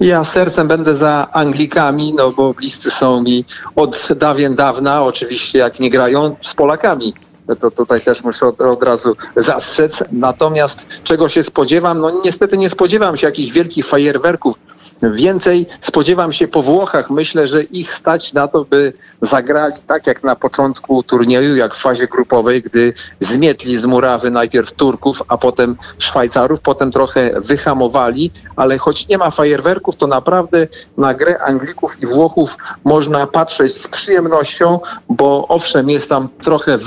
Ja 0.00 0.24
sercem 0.24 0.68
będę 0.68 0.96
za 0.96 1.28
Anglikami, 1.32 2.14
no 2.14 2.30
bo 2.30 2.54
bliscy 2.54 2.90
są 2.90 3.22
mi 3.22 3.44
od 3.76 4.08
dawien 4.16 4.54
dawna, 4.54 5.02
oczywiście 5.02 5.58
jak 5.58 5.80
nie 5.80 5.90
grają 5.90 6.36
z 6.40 6.54
Polakami 6.54 7.14
to 7.60 7.70
tutaj 7.70 8.00
też 8.00 8.24
muszę 8.24 8.46
od, 8.46 8.60
od, 8.60 8.82
razu 8.82 9.16
zastrzec. 9.36 10.04
Natomiast 10.12 10.86
czego 11.04 11.28
się 11.28 11.44
spodziewam? 11.44 12.00
No 12.00 12.20
niestety 12.24 12.58
nie 12.58 12.70
spodziewam 12.70 13.16
się 13.16 13.26
jakichś 13.26 13.52
wielkich 13.52 13.86
fajerwerków. 13.86 14.56
Więcej 15.02 15.66
spodziewam 15.80 16.32
się 16.32 16.48
po 16.48 16.62
Włochach. 16.62 17.10
Myślę, 17.10 17.46
że 17.46 17.62
ich 17.62 17.94
stać 17.94 18.32
na 18.32 18.48
to, 18.48 18.64
by 18.64 18.92
zagrali 19.22 19.74
tak 19.86 20.06
jak 20.06 20.24
na 20.24 20.36
początku 20.36 21.02
turnieju, 21.02 21.56
jak 21.56 21.74
w 21.74 21.80
fazie 21.80 22.06
grupowej, 22.06 22.62
gdy 22.62 22.92
zmietli 23.20 23.78
z 23.78 23.84
murawy 23.84 24.30
najpierw 24.30 24.72
Turków, 24.72 25.22
a 25.28 25.38
potem 25.38 25.76
Szwajcarów, 25.98 26.60
potem 26.60 26.90
trochę 26.90 27.40
wyhamowali, 27.40 28.30
ale 28.56 28.78
choć 28.78 29.08
nie 29.08 29.18
ma 29.18 29.30
fajerwerków, 29.30 29.96
to 29.96 30.06
naprawdę 30.06 30.66
na 30.96 31.14
grę 31.14 31.38
Anglików 31.38 32.02
i 32.02 32.06
Włochów 32.06 32.56
można 32.84 33.26
patrzeć 33.26 33.82
z 33.82 33.88
przyjemnością, 33.88 34.80
bo 35.08 35.48
owszem, 35.48 35.90
jest 35.90 36.08
tam 36.08 36.28
trochę 36.42 36.78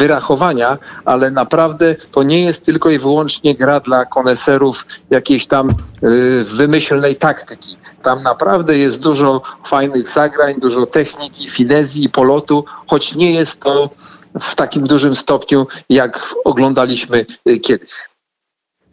ale 1.05 1.31
naprawdę 1.31 1.95
to 2.11 2.23
nie 2.23 2.41
jest 2.41 2.63
tylko 2.63 2.89
i 2.89 2.99
wyłącznie 2.99 3.55
gra 3.55 3.79
dla 3.79 4.05
koneserów 4.05 4.85
jakiejś 5.09 5.47
tam 5.47 5.73
yy, 6.01 6.43
wymyślnej 6.43 7.15
taktyki. 7.15 7.77
Tam 8.01 8.23
naprawdę 8.23 8.77
jest 8.77 8.99
dużo 8.99 9.41
fajnych 9.67 10.07
zagrań, 10.07 10.55
dużo 10.59 10.85
techniki, 10.85 11.49
finezji, 11.49 12.09
polotu, 12.09 12.65
choć 12.87 13.15
nie 13.15 13.31
jest 13.31 13.59
to 13.59 13.89
w 14.41 14.55
takim 14.55 14.87
dużym 14.87 15.15
stopniu, 15.15 15.67
jak 15.89 16.33
oglądaliśmy 16.43 17.25
y, 17.49 17.59
kiedyś. 17.59 17.91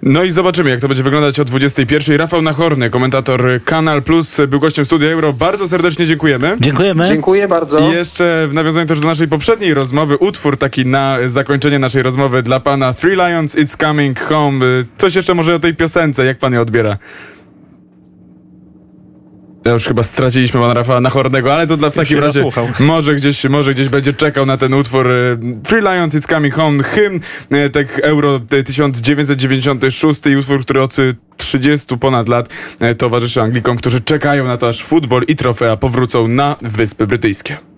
No 0.03 0.25
i 0.25 0.31
zobaczymy, 0.31 0.71
jak 0.71 0.81
to 0.81 0.89
będzie 0.89 1.03
wyglądać 1.03 1.41
o 1.41 1.45
21. 1.45 2.17
Rafał 2.17 2.43
Nachorny, 2.43 2.91
komentator 2.91 3.61
Kanal 3.65 4.03
Plus, 4.03 4.37
był 4.49 4.61
gościem 4.61 4.85
Studia 4.85 5.11
Euro. 5.11 5.33
Bardzo 5.33 5.69
serdecznie 5.69 6.07
dziękujemy. 6.07 6.57
Dziękujemy. 6.61 7.05
Dziękuję 7.07 7.49
bardzo. 7.49 7.79
I 7.79 7.93
jeszcze 7.93 8.47
w 8.49 8.55
nawiązaniu 8.55 8.87
też 8.87 9.01
do 9.01 9.09
naszej 9.09 9.29
poprzedniej 9.29 9.75
rozmowy, 9.75 10.17
utwór 10.17 10.57
taki 10.57 10.87
na 10.87 11.19
zakończenie 11.27 11.79
naszej 11.79 12.03
rozmowy 12.03 12.43
dla 12.43 12.61
pana 12.61 12.95
Three 12.95 13.15
Lions, 13.17 13.57
It's 13.57 13.81
Coming 13.81 14.21
Home. 14.21 14.67
Coś 14.99 15.15
jeszcze 15.15 15.35
może 15.35 15.55
o 15.55 15.59
tej 15.59 15.75
piosence, 15.75 16.25
jak 16.25 16.39
pan 16.39 16.53
je 16.53 16.61
odbiera? 16.61 16.99
Ja 19.65 19.73
już 19.73 19.85
chyba 19.85 20.03
straciliśmy 20.03 20.61
pana 20.61 20.75
Rafała 20.75 21.01
Nachornego, 21.01 21.55
ale 21.55 21.67
to 21.67 21.77
dla 21.77 21.91
w 21.91 21.95
takim 21.95 22.19
razie 22.19 22.45
może 22.81 23.15
gdzieś, 23.15 23.45
może 23.45 23.75
gdzieś 23.75 23.89
będzie 23.89 24.13
czekał 24.13 24.47
na 24.47 24.57
ten 24.57 24.75
utwór 24.75 25.11
e, 25.11 25.39
Three 25.63 25.81
Lions 25.81 26.15
It's 26.15 26.29
Coming 26.29 26.55
Home, 26.55 26.83
hymn 26.83 27.21
e, 27.51 27.71
tak 27.71 27.99
Euro 27.99 28.41
1996 28.41 30.27
i 30.27 30.37
utwór, 30.37 30.61
który 30.63 30.83
od 30.83 30.97
30 31.37 31.99
ponad 31.99 32.29
lat 32.29 32.49
e, 32.81 32.95
towarzyszy 32.95 33.43
Anglikom, 33.43 33.77
którzy 33.77 34.01
czekają 34.01 34.45
na 34.45 34.57
to, 34.57 34.69
aż 34.69 34.85
futbol 34.85 35.23
i 35.29 35.37
trofea 35.37 35.77
powrócą 35.77 36.29
na 36.29 36.57
Wyspy 36.63 37.07
Brytyjskie. 37.07 37.72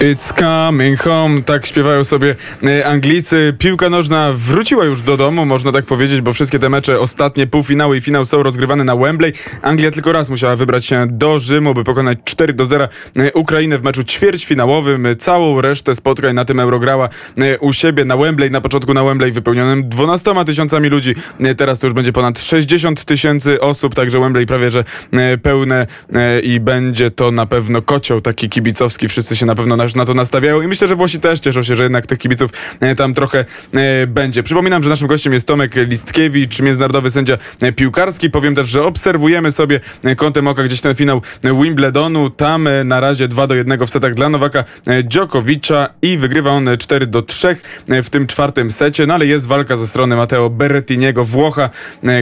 It's 0.00 0.32
coming 0.38 1.00
home, 1.00 1.42
tak 1.42 1.66
śpiewają 1.66 2.04
sobie 2.04 2.34
e, 2.62 2.86
Anglicy. 2.86 3.54
Piłka 3.58 3.90
nożna 3.90 4.32
wróciła 4.32 4.84
już 4.84 5.02
do 5.02 5.16
domu, 5.16 5.46
można 5.46 5.72
tak 5.72 5.84
powiedzieć, 5.84 6.20
bo 6.20 6.32
wszystkie 6.32 6.58
te 6.58 6.68
mecze, 6.68 7.00
ostatnie 7.00 7.46
półfinały 7.46 7.96
i 7.96 8.00
finał 8.00 8.24
są 8.24 8.42
rozgrywane 8.42 8.84
na 8.84 8.96
Wembley. 8.96 9.32
Anglia 9.62 9.90
tylko 9.90 10.12
raz 10.12 10.30
musiała 10.30 10.56
wybrać 10.56 10.86
się 10.86 11.06
do 11.10 11.38
Rzymu, 11.38 11.74
by 11.74 11.84
pokonać 11.84 12.18
4 12.24 12.52
do 12.52 12.64
0 12.64 12.88
e, 13.16 13.32
Ukrainę 13.32 13.78
w 13.78 13.82
meczu 13.82 14.04
ćwierćfinałowym. 14.04 15.06
Całą 15.18 15.60
resztę 15.60 15.94
spotkań 15.94 16.34
na 16.34 16.44
tym 16.44 16.60
Euro 16.60 16.78
grała 16.78 17.08
e, 17.38 17.58
u 17.58 17.72
siebie 17.72 18.04
na 18.04 18.16
Wembley, 18.16 18.50
na 18.50 18.60
początku 18.60 18.94
na 18.94 19.04
Wembley 19.04 19.32
wypełnionym 19.32 19.88
12 19.88 20.34
tysiącami 20.46 20.88
ludzi. 20.88 21.14
Teraz 21.56 21.78
to 21.78 21.86
już 21.86 21.94
będzie 21.94 22.12
ponad 22.12 22.38
60 22.38 23.04
tysięcy 23.04 23.60
osób, 23.60 23.94
także 23.94 24.20
Wembley 24.20 24.46
prawie 24.46 24.70
że 24.70 24.84
pełne 25.42 25.86
i 26.42 26.60
będzie 26.60 27.10
to 27.10 27.30
na 27.30 27.46
pewno 27.46 27.82
kocioł 27.82 28.20
taki 28.20 28.48
kibicowski. 28.48 29.08
Wszyscy 29.08 29.36
się 29.36 29.46
na 29.46 29.54
pewno 29.54 29.65
na 29.66 29.76
na 29.96 30.04
to 30.04 30.14
nastawiają 30.14 30.62
i 30.62 30.68
myślę, 30.68 30.88
że 30.88 30.96
Włosi 30.96 31.20
też 31.20 31.40
cieszą 31.40 31.62
się, 31.62 31.76
że 31.76 31.82
jednak 31.82 32.06
tych 32.06 32.18
kibiców 32.18 32.50
e, 32.80 32.94
tam 32.94 33.14
trochę 33.14 33.44
e, 33.74 34.06
będzie. 34.06 34.42
Przypominam, 34.42 34.82
że 34.82 34.90
naszym 34.90 35.08
gościem 35.08 35.32
jest 35.32 35.46
Tomek 35.46 35.74
Listkiewicz, 35.76 36.60
międzynarodowy 36.60 37.10
sędzia 37.10 37.36
e, 37.60 37.72
piłkarski. 37.72 38.30
Powiem 38.30 38.54
też, 38.54 38.68
że 38.68 38.82
obserwujemy 38.82 39.52
sobie 39.52 39.80
kątem 40.16 40.48
oka 40.48 40.62
gdzieś 40.62 40.80
ten 40.80 40.94
finał 40.94 41.22
Wimbledonu. 41.62 42.30
Tam 42.30 42.68
na 42.84 43.00
razie 43.00 43.28
2 43.28 43.46
do 43.46 43.54
1 43.54 43.86
w 43.86 43.90
setach 43.90 44.14
dla 44.14 44.28
Nowaka 44.28 44.64
Djokovicza 45.04 45.88
i 46.02 46.18
wygrywa 46.18 46.50
on 46.50 46.68
4 46.78 47.06
do 47.06 47.22
3 47.22 47.56
w 48.02 48.10
tym 48.10 48.26
czwartym 48.26 48.70
secie, 48.70 49.06
no 49.06 49.14
ale 49.14 49.26
jest 49.26 49.46
walka 49.46 49.76
ze 49.76 49.86
strony 49.86 50.16
Matteo 50.16 50.50
Berrettiniego, 50.50 51.24
Włocha, 51.24 51.70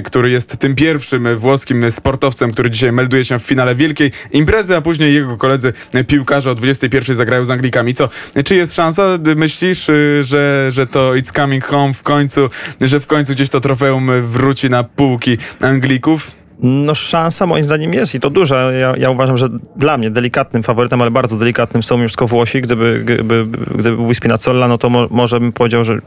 który 0.05 0.31
jest 0.31 0.57
tym 0.57 0.75
pierwszym 0.75 1.37
włoskim 1.37 1.91
sportowcem, 1.91 2.53
który 2.53 2.71
dzisiaj 2.71 2.93
melduje 2.93 3.25
się 3.25 3.39
w 3.39 3.43
finale 3.43 3.75
wielkiej 3.75 4.11
imprezy, 4.33 4.77
a 4.77 4.81
później 4.81 5.15
jego 5.15 5.37
koledzy 5.37 5.73
piłkarze 6.07 6.51
o 6.51 6.55
21 6.55 7.17
zagrają 7.17 7.34
z 7.43 7.50
Anglikami. 7.50 7.95
Co, 7.95 8.09
czy 8.45 8.55
jest 8.55 8.75
szansa, 8.75 9.19
myślisz, 9.37 9.88
y, 9.88 10.23
że, 10.23 10.67
że 10.71 10.87
to 10.87 11.12
It's 11.12 11.37
Coming 11.37 11.64
Home 11.64 11.95
w 11.95 12.03
końcu, 12.03 12.49
że 12.81 13.00
w 13.00 13.07
końcu 13.07 13.33
gdzieś 13.33 13.49
to 13.49 13.61
trofeum 13.61 14.11
wróci 14.23 14.71
na 14.71 14.85
półki 14.85 15.38
Anglików? 15.61 16.31
No 16.59 16.95
szansa 16.95 17.47
moim 17.47 17.64
zdaniem 17.64 17.93
jest 17.93 18.14
i 18.14 18.21
to 18.21 18.31
duża. 18.31 18.73
Ja, 18.73 18.97
ja, 18.97 19.11
uważam, 19.11 19.37
że 19.37 19.49
dla 19.76 19.99
mnie 19.99 20.11
delikatnym 20.11 20.62
faworytem, 20.62 21.03
ale 21.03 21.11
bardzo 21.11 21.37
delikatnym 21.37 21.83
są 21.83 22.03
już 22.03 22.12
Włosi. 22.21 22.61
Gdyby, 22.62 23.03
gdyby, 23.05 23.47
gdyby 23.75 23.97
był 23.97 24.14
Spinazzola, 24.14 24.69
no 24.69 24.79
to 24.79 24.91
mo, 24.91 25.09
może 25.11 25.41
bym 25.41 25.53
powiedział, 25.53 25.85
że 25.85 25.99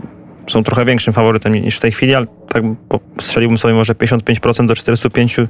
są 0.50 0.64
trochę 0.64 0.86
większym 0.86 1.14
faworytem 1.14 1.54
niż 1.54 1.78
w 1.78 1.80
tej 1.80 1.92
chwili, 1.92 2.16
ale 2.16 2.26
tak 2.50 2.64
strzeliłbym 3.20 3.58
sobie 3.58 3.74
może 3.74 3.94
55% 3.94 4.68
do 4.68 4.74
45% 4.74 5.48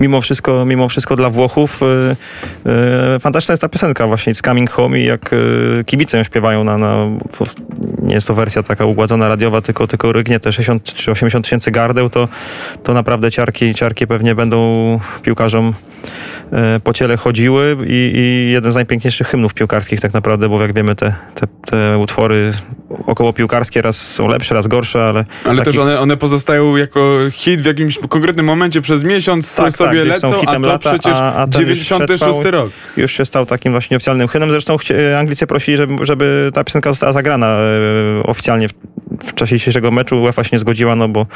mimo 0.00 0.20
wszystko, 0.20 0.64
mimo 0.64 0.88
wszystko 0.88 1.16
dla 1.16 1.30
Włochów. 1.30 1.80
Yy, 2.64 3.20
fantastyczna 3.20 3.52
jest 3.52 3.62
ta 3.62 3.68
piosenka 3.68 4.06
właśnie 4.06 4.34
z 4.34 4.40
Coming 4.40 4.70
Home 4.70 5.00
i 5.00 5.04
jak 5.04 5.32
yy, 5.32 5.84
kibice 5.84 6.18
ją 6.18 6.24
śpiewają 6.24 6.64
na, 6.64 6.78
na 6.78 7.06
nie 8.02 8.14
jest 8.14 8.26
to 8.26 8.34
wersja 8.34 8.62
taka 8.62 8.84
ugładzona 8.84 9.28
radiowa, 9.28 9.60
tylko, 9.60 9.86
tylko 9.86 10.12
rygnie 10.12 10.40
te 10.40 10.52
60 10.52 10.94
czy 10.94 11.10
80 11.10 11.44
tysięcy 11.44 11.70
gardeł, 11.70 12.10
to, 12.10 12.28
to 12.82 12.94
naprawdę 12.94 13.30
ciarki, 13.30 13.74
ciarki 13.74 14.06
pewnie 14.06 14.34
będą 14.34 15.00
piłkarzom 15.22 15.74
po 16.84 16.92
ciele 16.92 17.16
chodziły 17.16 17.76
i, 17.86 18.12
i, 18.14 18.52
jeden 18.52 18.72
z 18.72 18.74
najpiękniejszych 18.74 19.28
hymnów 19.28 19.54
piłkarskich 19.54 20.00
tak 20.00 20.12
naprawdę, 20.12 20.48
bo 20.48 20.62
jak 20.62 20.74
wiemy 20.74 20.94
te, 20.94 21.14
te, 21.34 21.46
te 21.66 21.98
utwory 21.98 22.52
około 23.06 23.32
piłkarskie 23.32 23.82
raz 23.82 23.96
są 23.96 24.28
lepsze, 24.28 24.54
raz 24.54 24.66
gorsze, 24.66 25.04
ale... 25.04 25.24
Ale 25.44 25.58
takich... 25.58 25.64
też 25.64 25.78
one, 25.78 26.00
one 26.00 26.16
pozostają 26.22 26.76
jako 26.76 27.18
hit 27.30 27.60
w 27.60 27.64
jakimś 27.64 27.98
konkretnym 28.08 28.46
momencie 28.46 28.80
przez 28.80 29.04
miesiąc 29.04 29.56
tak, 29.56 29.72
sobie 29.72 30.00
tak, 30.00 30.08
lecą, 30.08 30.42
a 30.46 30.54
to 30.54 30.58
lata, 30.58 30.90
przecież 30.90 31.16
a, 31.16 31.42
a 31.42 31.46
96 31.46 32.44
rok. 32.44 32.70
Już 32.96 33.12
się 33.12 33.24
stał 33.24 33.46
takim 33.46 33.72
właśnie 33.72 33.96
oficjalnym 33.96 34.28
hymnem. 34.28 34.50
Zresztą 34.50 34.76
Anglicy 35.18 35.46
prosili, 35.46 35.76
żeby, 35.76 36.06
żeby 36.06 36.50
ta 36.54 36.64
piosenka 36.64 36.90
została 36.90 37.12
zagrana 37.12 37.46
e, 37.46 38.22
oficjalnie 38.22 38.68
w, 38.68 38.72
w 39.22 39.34
czasie 39.34 39.56
dzisiejszego 39.56 39.90
meczu. 39.90 40.22
UEFA 40.22 40.44
się 40.44 40.50
nie 40.52 40.58
zgodziła, 40.58 40.96
no 40.96 41.08
bo, 41.08 41.26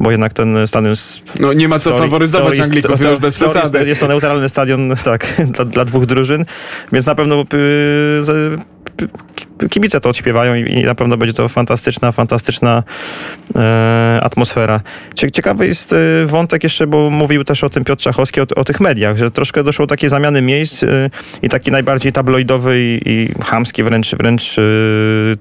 bo 0.00 0.10
jednak 0.10 0.32
ten 0.32 0.66
stadion... 0.66 0.94
No 1.40 1.52
nie 1.52 1.68
ma 1.68 1.78
co 1.78 1.90
teorii, 1.90 2.08
faworyzować 2.08 2.44
teorii, 2.44 2.62
Anglików, 2.62 3.00
już 3.00 3.18
bez 3.18 3.34
przesady. 3.34 3.86
Jest 3.86 4.00
to 4.00 4.08
neutralny 4.08 4.48
stadion, 4.48 4.94
tak, 5.04 5.42
dla, 5.50 5.64
dla 5.64 5.84
dwóch 5.84 6.06
drużyn, 6.06 6.44
więc 6.92 7.06
na 7.06 7.14
pewno 7.14 7.40
y, 7.40 8.75
kibice 9.70 10.00
to 10.00 10.08
odśpiewają 10.08 10.54
i, 10.54 10.84
na 10.84 10.94
pewno 10.94 11.16
będzie 11.16 11.32
to 11.32 11.48
fantastyczna, 11.48 12.12
fantastyczna 12.12 12.82
e, 13.56 14.20
atmosfera. 14.22 14.80
Ciekawy 15.32 15.66
jest 15.66 15.92
e, 15.92 15.96
wątek 16.26 16.62
jeszcze, 16.62 16.86
bo 16.86 17.10
mówił 17.10 17.44
też 17.44 17.64
o 17.64 17.70
tym 17.70 17.84
Piotr 17.84 18.02
Czachowski, 18.02 18.40
o, 18.40 18.46
o 18.56 18.64
tych 18.64 18.80
mediach, 18.80 19.18
że 19.18 19.30
troszkę 19.30 19.64
doszło 19.64 19.86
do 19.86 19.90
takiej 19.90 20.10
zamiany 20.10 20.42
miejsc 20.42 20.82
e, 20.82 21.10
i 21.42 21.48
taki 21.48 21.70
najbardziej 21.70 22.12
tabloidowy 22.12 22.80
i, 22.80 23.00
i 23.06 23.28
chamski 23.44 23.82
wręcz, 23.82 24.14
wręcz 24.14 24.56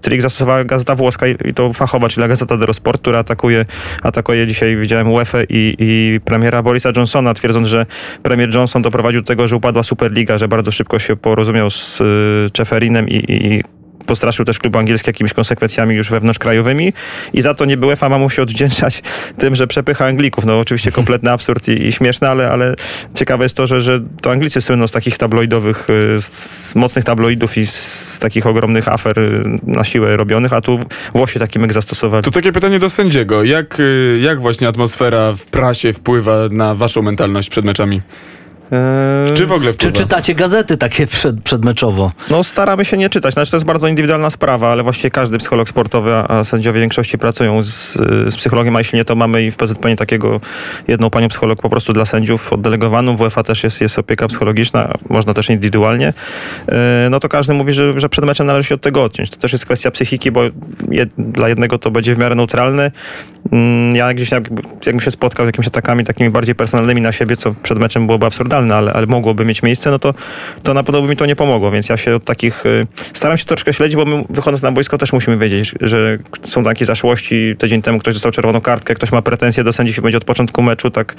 trik 0.01 0.21
zastosowała 0.21 0.63
Gazeta 0.63 0.95
Włoska 0.95 1.27
i, 1.27 1.35
i 1.45 1.53
to 1.53 1.73
fachowa, 1.73 2.09
czyli 2.09 2.27
Gazeta 2.27 2.57
dello 2.57 2.73
Sport, 2.73 3.01
która 3.01 3.19
atakuje, 3.19 3.65
atakuje 4.01 4.47
dzisiaj, 4.47 4.77
widziałem 4.77 5.11
UEFA 5.11 5.43
i, 5.43 5.75
i 5.79 6.19
premiera 6.25 6.63
Borisa 6.63 6.91
Johnsona, 6.95 7.33
twierdząc, 7.33 7.67
że 7.67 7.85
premier 8.23 8.55
Johnson 8.55 8.81
doprowadził 8.81 9.21
do 9.21 9.27
tego, 9.27 9.47
że 9.47 9.55
upadła 9.55 9.83
Superliga, 9.83 10.37
że 10.37 10.47
bardzo 10.47 10.71
szybko 10.71 10.99
się 10.99 11.15
porozumiał 11.15 11.69
z 11.69 12.01
Czeferinem 12.53 13.09
i, 13.09 13.31
i 13.31 13.44
postraszył 14.05 14.45
też 14.45 14.59
klub 14.59 14.75
angielski 14.75 15.09
jakimiś 15.09 15.33
konsekwencjami 15.33 15.95
już 15.95 16.09
wewnątrzkrajowymi 16.09 16.93
i 17.33 17.41
za 17.41 17.53
to 17.53 17.65
nie 17.65 17.77
były 17.77 17.95
ma 18.09 18.17
mu 18.17 18.29
się 18.29 18.41
odwdzięczać 18.41 19.03
tym, 19.39 19.55
że 19.55 19.67
przepycha 19.67 20.05
Anglików. 20.05 20.45
No 20.45 20.59
oczywiście 20.59 20.91
kompletny 20.91 21.31
absurd 21.31 21.67
i, 21.67 21.87
i 21.87 21.91
śmieszne, 21.91 22.29
ale, 22.29 22.51
ale 22.51 22.75
ciekawe 23.13 23.45
jest 23.45 23.55
to, 23.55 23.67
że, 23.67 23.81
że 23.81 24.01
to 24.21 24.31
Anglicy 24.31 24.61
słyną 24.61 24.87
z 24.87 24.91
takich 24.91 25.17
tabloidowych, 25.17 25.87
y, 25.89 26.21
z 26.21 26.75
mocnych 26.75 27.03
tabloidów 27.05 27.57
i 27.57 27.67
z 27.67 28.19
takich 28.19 28.47
ogromnych 28.47 28.87
afer 28.87 29.19
y, 29.19 29.59
na 29.63 29.83
siłę 29.83 30.17
robionych, 30.17 30.53
a 30.53 30.61
tu 30.61 30.79
Włosi 31.13 31.39
taki 31.39 31.59
myk 31.59 31.73
zastosowali. 31.73 32.23
To 32.23 32.31
takie 32.31 32.51
pytanie 32.51 32.79
do 32.79 32.89
sędziego. 32.89 33.43
Jak, 33.43 33.79
y, 33.79 34.19
jak 34.21 34.41
właśnie 34.41 34.67
atmosfera 34.67 35.33
w 35.33 35.45
prasie 35.45 35.93
wpływa 35.93 36.37
na 36.51 36.75
waszą 36.75 37.01
mentalność 37.01 37.49
przed 37.49 37.65
meczami? 37.65 38.01
Eee, 38.71 39.35
Czy 39.35 39.45
w 39.45 39.51
ogóle 39.51 39.73
wpływa? 39.73 39.93
Czy 39.93 40.01
czytacie 40.01 40.35
gazety 40.35 40.77
takie 40.77 41.07
przed, 41.07 41.41
przedmeczowo? 41.43 42.11
No 42.29 42.43
staramy 42.43 42.85
się 42.85 42.97
nie 42.97 43.09
czytać. 43.09 43.33
Znaczy 43.33 43.51
to 43.51 43.57
jest 43.57 43.65
bardzo 43.65 43.87
indywidualna 43.87 44.29
sprawa, 44.29 44.71
ale 44.71 44.83
właściwie 44.83 45.09
każdy 45.11 45.37
psycholog 45.37 45.69
sportowy, 45.69 46.13
a 46.15 46.43
sędziowie 46.43 46.79
w 46.79 46.81
większości 46.81 47.17
pracują 47.17 47.63
z, 47.63 47.93
z 48.27 48.35
psychologiem, 48.35 48.75
a 48.75 48.79
jeśli 48.79 48.97
nie, 48.97 49.05
to 49.05 49.15
mamy 49.15 49.43
i 49.43 49.51
w 49.51 49.57
PZP 49.57 49.95
takiego 49.95 50.41
jedną 50.87 51.09
panią 51.09 51.27
psycholog 51.27 51.61
po 51.61 51.69
prostu 51.69 51.93
dla 51.93 52.05
sędziów 52.05 52.53
oddelegowaną. 52.53 53.15
W 53.15 53.21
UEFA 53.21 53.43
też 53.43 53.63
jest, 53.63 53.81
jest 53.81 53.99
opieka 53.99 54.27
psychologiczna, 54.27 54.93
można 55.09 55.33
też 55.33 55.49
indywidualnie. 55.49 56.13
Eee, 56.67 57.09
no 57.09 57.19
to 57.19 57.29
każdy 57.29 57.53
mówi, 57.53 57.73
że, 57.73 57.99
że 57.99 58.09
przed 58.09 58.25
meczem 58.25 58.47
należy 58.47 58.69
się 58.69 58.75
od 58.75 58.81
tego 58.81 59.03
odciąć. 59.03 59.29
To 59.29 59.37
też 59.37 59.51
jest 59.51 59.65
kwestia 59.65 59.91
psychiki, 59.91 60.31
bo 60.31 60.41
jed, 60.91 61.09
dla 61.17 61.49
jednego 61.49 61.77
to 61.77 61.91
będzie 61.91 62.15
w 62.15 62.17
miarę 62.17 62.35
neutralne. 62.35 62.91
Mm, 63.51 63.95
ja 63.95 64.13
gdzieś 64.13 64.31
jak, 64.31 64.49
jakbym 64.85 64.99
się 64.99 65.11
spotkał 65.11 65.45
z 65.45 65.47
jakimiś 65.47 65.67
atakami 65.67 66.03
takimi 66.03 66.29
bardziej 66.29 66.55
personalnymi 66.55 67.01
na 67.01 67.11
siebie, 67.11 67.37
co 67.37 67.55
przed 67.63 67.79
meczem 67.79 68.05
byłoby 68.05 68.25
absurdalne, 68.25 68.54
ale, 68.55 68.93
ale 68.93 69.05
mogłoby 69.05 69.45
mieć 69.45 69.63
miejsce, 69.63 69.89
no 69.91 69.99
to, 69.99 70.13
to 70.63 70.73
na 70.73 70.83
pewno 70.83 71.01
by 71.01 71.07
mi 71.07 71.15
to 71.15 71.25
nie 71.25 71.35
pomogło, 71.35 71.71
więc 71.71 71.89
ja 71.89 71.97
się 71.97 72.15
od 72.15 72.23
takich 72.23 72.65
y, 72.65 72.87
staram 73.13 73.37
się 73.37 73.45
troszkę 73.45 73.73
śledzić, 73.73 73.95
bo 73.95 74.05
my 74.05 74.23
wychodząc 74.29 74.61
na 74.61 74.71
boisko 74.71 74.97
też 74.97 75.13
musimy 75.13 75.37
wiedzieć, 75.37 75.75
że 75.81 76.17
są 76.43 76.63
takie 76.63 76.85
zaszłości. 76.85 77.55
Tydzień 77.57 77.81
temu 77.81 77.99
ktoś 77.99 78.13
dostał 78.13 78.31
czerwoną 78.31 78.61
kartkę, 78.61 78.95
ktoś 78.95 79.11
ma 79.11 79.21
pretensje 79.21 79.63
do 79.63 79.73
sędziów 79.73 79.97
i 79.97 80.01
będzie 80.01 80.17
od 80.17 80.23
początku 80.23 80.61
meczu, 80.61 80.91
tak 80.91 81.15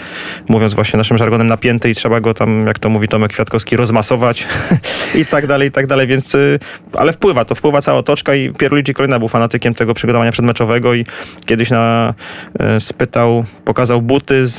mówiąc 0.49 0.75
właśnie 0.75 0.97
naszym 0.97 1.19
żargonem 1.19 1.47
napięty 1.47 1.91
i 1.91 1.95
trzeba 1.95 2.21
go 2.21 2.35
tam, 2.35 2.67
jak 2.67 2.79
to 2.79 2.89
mówi 2.89 3.09
Tomek 3.09 3.33
Kwiatkowski, 3.33 3.77
rozmasować 3.77 4.47
i 5.21 5.27
tak 5.27 5.47
dalej, 5.47 5.69
i 5.69 5.73
tak 5.73 5.87
dalej, 5.87 6.07
więc 6.07 6.35
y, 6.35 6.59
ale 6.93 7.13
wpływa, 7.13 7.45
to 7.45 7.55
wpływa 7.55 7.83
cała 7.83 7.99
otoczka 7.99 8.35
i 8.35 8.51
Pierluigi 8.51 8.95
Colina 8.95 9.19
był 9.19 9.29
fanatykiem 9.29 9.75
tego 9.75 9.95
przygotowania 9.95 10.33
przedmeczowego 10.33 10.95
i 10.95 11.05
kiedyś 11.47 11.71
na, 11.71 12.15
y, 12.77 12.81
spytał, 12.81 13.45
pokazał 13.65 14.03
buty 14.03 14.47
z, 14.47 14.57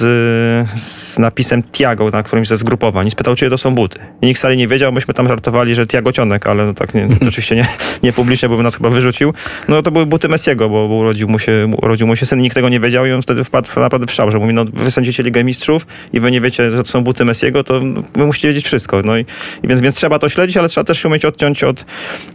z 0.79 1.19
napisem 1.19 1.63
Tiago 1.63 2.10
na 2.10 2.24
którymś 2.24 2.48
ze 2.48 2.57
zgrupowań 2.68 3.08
i 3.08 3.12
spytał, 3.12 3.36
czy 3.36 3.50
to 3.50 3.58
są 3.58 3.76
buty. 3.76 4.00
I 4.22 4.26
nikt 4.26 4.40
wcale 4.40 4.56
nie 4.56 4.68
wiedział, 4.68 4.92
myśmy 4.92 5.14
tam 5.14 5.28
żartowali, 5.28 5.76
że 5.76 5.88
Tiago 5.88 6.12
Cionek, 6.12 6.48
ale 6.48 6.66
no 6.66 6.74
tak 6.74 6.94
nie, 6.94 7.08
oczywiście 7.28 7.56
nie, 7.56 7.68
nie 8.04 8.14
publicznie, 8.14 8.50
bo 8.50 8.58
by 8.58 8.64
nas 8.64 8.76
chyba 8.76 8.90
wyrzucił. 8.90 9.34
No 9.68 9.82
to 9.82 9.92
były 9.92 10.06
buty 10.06 10.28
Messiego, 10.28 10.70
bo, 10.70 10.88
bo 10.88 10.96
urodził, 10.96 11.28
mu 11.28 11.40
się, 11.40 11.72
urodził 11.82 12.08
mu 12.08 12.16
się 12.16 12.26
syn, 12.26 12.40
nikt 12.40 12.56
tego 12.56 12.70
nie 12.70 12.80
wiedział 12.80 13.06
i 13.06 13.12
on 13.12 13.22
wtedy 13.22 13.44
wpadł 13.44 13.68
naprawdę 13.80 14.08
w 14.08 14.12
szał, 14.12 14.32
że 14.32 14.38
mówi, 14.40 14.54
no 14.54 14.66
wy 14.74 14.92
sądzicie 14.92 15.24
Ligę 15.24 15.44
Mistrzów 15.44 15.88
i 16.14 16.20
wy 16.20 16.32
nie 16.32 16.42
wiecie, 16.42 16.72
że 16.72 16.84
to 16.84 16.90
są 16.90 17.04
buty 17.04 17.26
Messiego, 17.26 17.64
to 17.64 17.82
wy 18.16 18.26
musicie 18.26 18.48
wiedzieć 18.48 18.66
wszystko. 18.66 19.02
No 19.06 19.18
i, 19.18 19.26
i 19.64 19.68
więc, 19.68 19.82
więc 19.82 19.96
trzeba 19.96 20.20
to 20.20 20.30
śledzić, 20.30 20.58
ale 20.58 20.70
trzeba 20.70 20.86
też 20.86 21.02
się 21.02 21.10
umieć 21.10 21.26
odciąć 21.26 21.64
od 21.64 21.86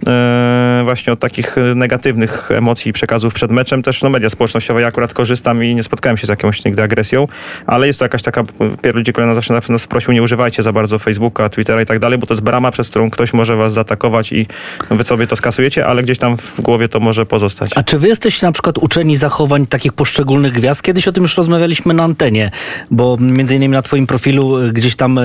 e, 0.07 0.81
właśnie 0.85 1.13
od 1.13 1.21
takich 1.21 1.57
negatywnych 1.75 2.51
emocji 2.51 2.91
i 2.91 2.93
przekazów 2.93 3.35
przed 3.35 3.51
meczem. 3.51 3.83
Też 3.83 4.03
no 4.03 4.11
media 4.11 4.31
społecznościowe, 4.31 4.81
ja 4.81 4.87
akurat 4.87 5.15
korzystam 5.15 5.65
i 5.65 5.75
nie 5.75 5.83
spotkałem 5.83 6.17
się 6.17 6.27
z 6.27 6.29
jakąś 6.29 6.65
nigdy 6.65 6.83
agresją, 6.83 7.29
ale 7.67 7.87
jest 7.87 7.99
to 7.99 8.05
jakaś 8.05 8.23
taka, 8.23 8.45
Pier 8.83 8.95
ludzi, 8.95 9.13
który 9.13 9.35
zawsze 9.35 9.55
nas 9.69 9.87
prosił, 9.87 10.13
nie 10.13 10.22
używajcie 10.23 10.63
za 10.63 10.73
bardzo 10.73 10.99
Facebooka, 10.99 11.49
Twittera 11.49 11.83
i 11.83 11.87
tak 11.87 11.99
dalej, 11.99 12.19
bo 12.19 12.27
to 12.27 12.35
jest 12.35 12.43
brama, 12.43 12.71
przez 12.71 12.89
którą 12.89 13.11
ktoś 13.11 13.33
może 13.33 13.57
was 13.57 13.73
zaatakować 13.73 14.33
i 14.33 14.47
wy 14.91 15.05
sobie 15.05 15.27
to 15.27 15.37
skasujecie, 15.37 15.87
ale 15.87 16.03
gdzieś 16.03 16.19
tam 16.19 16.37
w 16.37 16.61
głowie 16.61 16.89
to 16.89 17.01
może 17.01 17.27
pozostać. 17.27 17.71
A 17.75 17.83
czy 17.83 17.99
wy 17.99 18.09
jesteście 18.09 18.47
na 18.47 18.53
przykład 18.53 18.79
uczeni 18.79 19.17
zachowań 19.17 19.67
takich 19.67 19.93
poszczególnych 19.93 20.53
gwiazd? 20.53 20.83
Kiedyś 20.83 21.09
o 21.09 21.13
tym 21.13 21.23
już 21.23 21.37
rozmawialiśmy 21.37 21.95
na 21.95 22.03
antenie, 22.03 22.51
bo 22.91 23.17
między 23.21 23.57
innymi 23.57 23.73
na 23.73 23.83
twoim 23.83 24.07
profilu 24.07 24.59
e, 24.59 24.73
gdzieś 24.73 24.97
tam 24.97 25.19
e, 25.19 25.23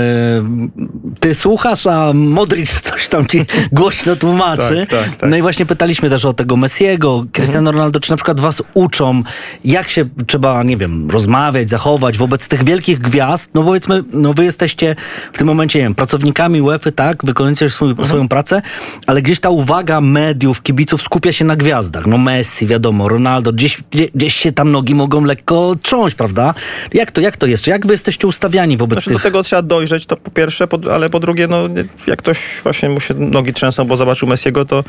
ty 1.19 1.33
słuchasz, 1.33 1.88
a 1.88 2.13
Modric 2.13 2.81
coś 2.81 3.07
tam 3.07 3.25
ci 3.25 3.45
głośno 3.71 4.15
tłumaczy. 4.15 4.88
tak, 4.89 4.99
tak, 5.03 5.15
tak. 5.15 5.29
No 5.29 5.38
i 5.38 5.41
właśnie 5.41 5.65
pytaliśmy 5.65 6.10
też 6.10 6.25
o 6.25 6.33
tego 6.33 6.57
Messiego, 6.57 7.25
Cristiano 7.31 7.60
mhm. 7.60 7.75
Ronaldo, 7.75 7.99
czy 7.99 8.12
na 8.12 8.17
przykład 8.17 8.39
was 8.39 8.63
uczą, 8.73 9.23
jak 9.65 9.89
się 9.89 10.05
trzeba, 10.27 10.63
nie 10.63 10.77
wiem, 10.77 11.10
rozmawiać, 11.10 11.69
zachować 11.69 12.17
wobec 12.17 12.47
tych 12.47 12.63
wielkich 12.63 12.99
gwiazd? 12.99 13.49
No 13.53 13.63
powiedzmy, 13.63 14.03
no 14.13 14.33
wy 14.33 14.43
jesteście 14.43 14.87
w 15.34 15.38
tym 15.38 15.47
momencie, 15.47 15.80
nie 15.80 15.86
wiem, 15.86 15.95
pracownikami 15.95 16.62
UEFA, 16.62 16.91
tak, 16.91 17.26
wykonujecie 17.26 17.69
swój, 17.69 17.89
mhm. 17.89 18.08
swoją 18.08 18.28
pracę, 18.28 18.62
ale 19.08 19.21
gdzieś 19.21 19.39
ta 19.39 19.50
uwaga 19.50 20.02
mediów, 20.02 20.62
kibiców 20.62 21.02
skupia 21.02 21.32
się 21.32 21.45
na 21.45 21.56
gwiazdach. 21.56 22.06
No 22.06 22.17
Messi, 22.17 22.67
wiadomo, 22.67 23.10
Ronaldo, 23.10 23.54
gdzieś, 23.54 23.84
gdzieś 24.15 24.36
się 24.36 24.52
tam 24.52 24.71
nogi 24.71 24.95
mogą 24.95 25.23
lekko 25.23 25.76
trząść, 25.82 26.15
prawda? 26.15 26.54
Jak 26.93 27.12
to, 27.12 27.21
jak 27.21 27.38
to 27.38 27.47
jest? 27.47 27.67
Jak 27.67 27.88
wy 27.88 27.93
jesteście 27.93 28.28
ustawiani 28.28 28.78
wobec 28.78 28.97
znaczy, 28.97 29.10
tych... 29.10 29.17
Do 29.17 29.23
tego 29.23 29.43
trzeba 29.43 29.62
dojrzeć, 29.62 30.06
to 30.06 30.17
po 30.17 30.32
pierwsze, 30.32 30.67
po, 30.67 30.80
ale 30.93 31.10
po 31.10 31.19
drugie, 31.19 31.47
no 31.47 31.67
jak 32.08 32.19
ktoś 32.19 32.39
właśnie 32.63 32.89
mu 32.89 33.00
się 33.00 33.13
nogi 33.13 33.54
trzęsą, 33.54 33.86
bo 33.86 33.97
zobaczył 33.97 34.28
Messiego, 34.28 34.65
to, 34.65 34.84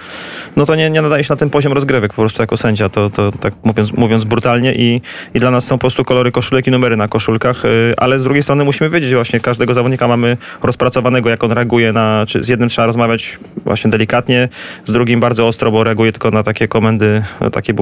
no 0.57 0.67
to 0.67 0.75
nie, 0.75 0.91
nie 0.91 1.03
nadaje 1.03 1.25
się 1.25 1.33
na 1.33 1.37
ten 1.37 1.51
poziom 1.51 1.73
rozgrywek 1.73 2.13
po 2.13 2.23
prostu 2.23 2.43
jako 2.43 2.57
sędzia, 2.57 2.89
to, 2.89 3.11
to 3.11 3.33
tak 3.33 3.55
mówiąc, 3.65 3.93
mówiąc 3.93 4.25
brutalnie 4.25 4.75
i, 4.75 5.01
i 5.35 5.41
dla 5.41 5.51
nas 5.51 5.65
są 5.65 5.77
po 5.77 5.81
prostu 5.81 6.05
kolory 6.05 6.33
koszulek 6.33 6.67
i 6.67 6.71
numery 6.71 6.97
na 6.97 7.09
koszulkach, 7.09 7.65
y, 7.65 7.95
ale 7.97 8.19
z 8.19 8.25
drugiej 8.25 8.43
strony 8.43 8.65
musimy 8.65 8.91
wiedzieć 8.91 9.15
właśnie 9.15 9.41
każdego 9.41 9.75
zawodnika 9.75 9.88
mamy 10.09 10.37
rozpracowanego, 10.63 11.31
jak 11.31 11.45
on 11.45 11.53
reaguje 11.53 11.93
na, 11.93 12.25
czy 12.29 12.45
z 12.45 12.49
jednym 12.49 12.69
trzeba 12.69 12.87
rozmawiać 12.87 13.39
właśnie 13.65 13.91
delikatnie, 13.91 14.49
z 14.85 14.93
drugim 14.93 15.21
bardzo 15.21 15.47
ostro, 15.47 15.71
bo 15.71 15.85
reaguje 15.85 16.13
tylko 16.13 16.31
na 16.31 16.43
takie 16.43 16.69
komendy, 16.69 17.23
takie, 17.53 17.73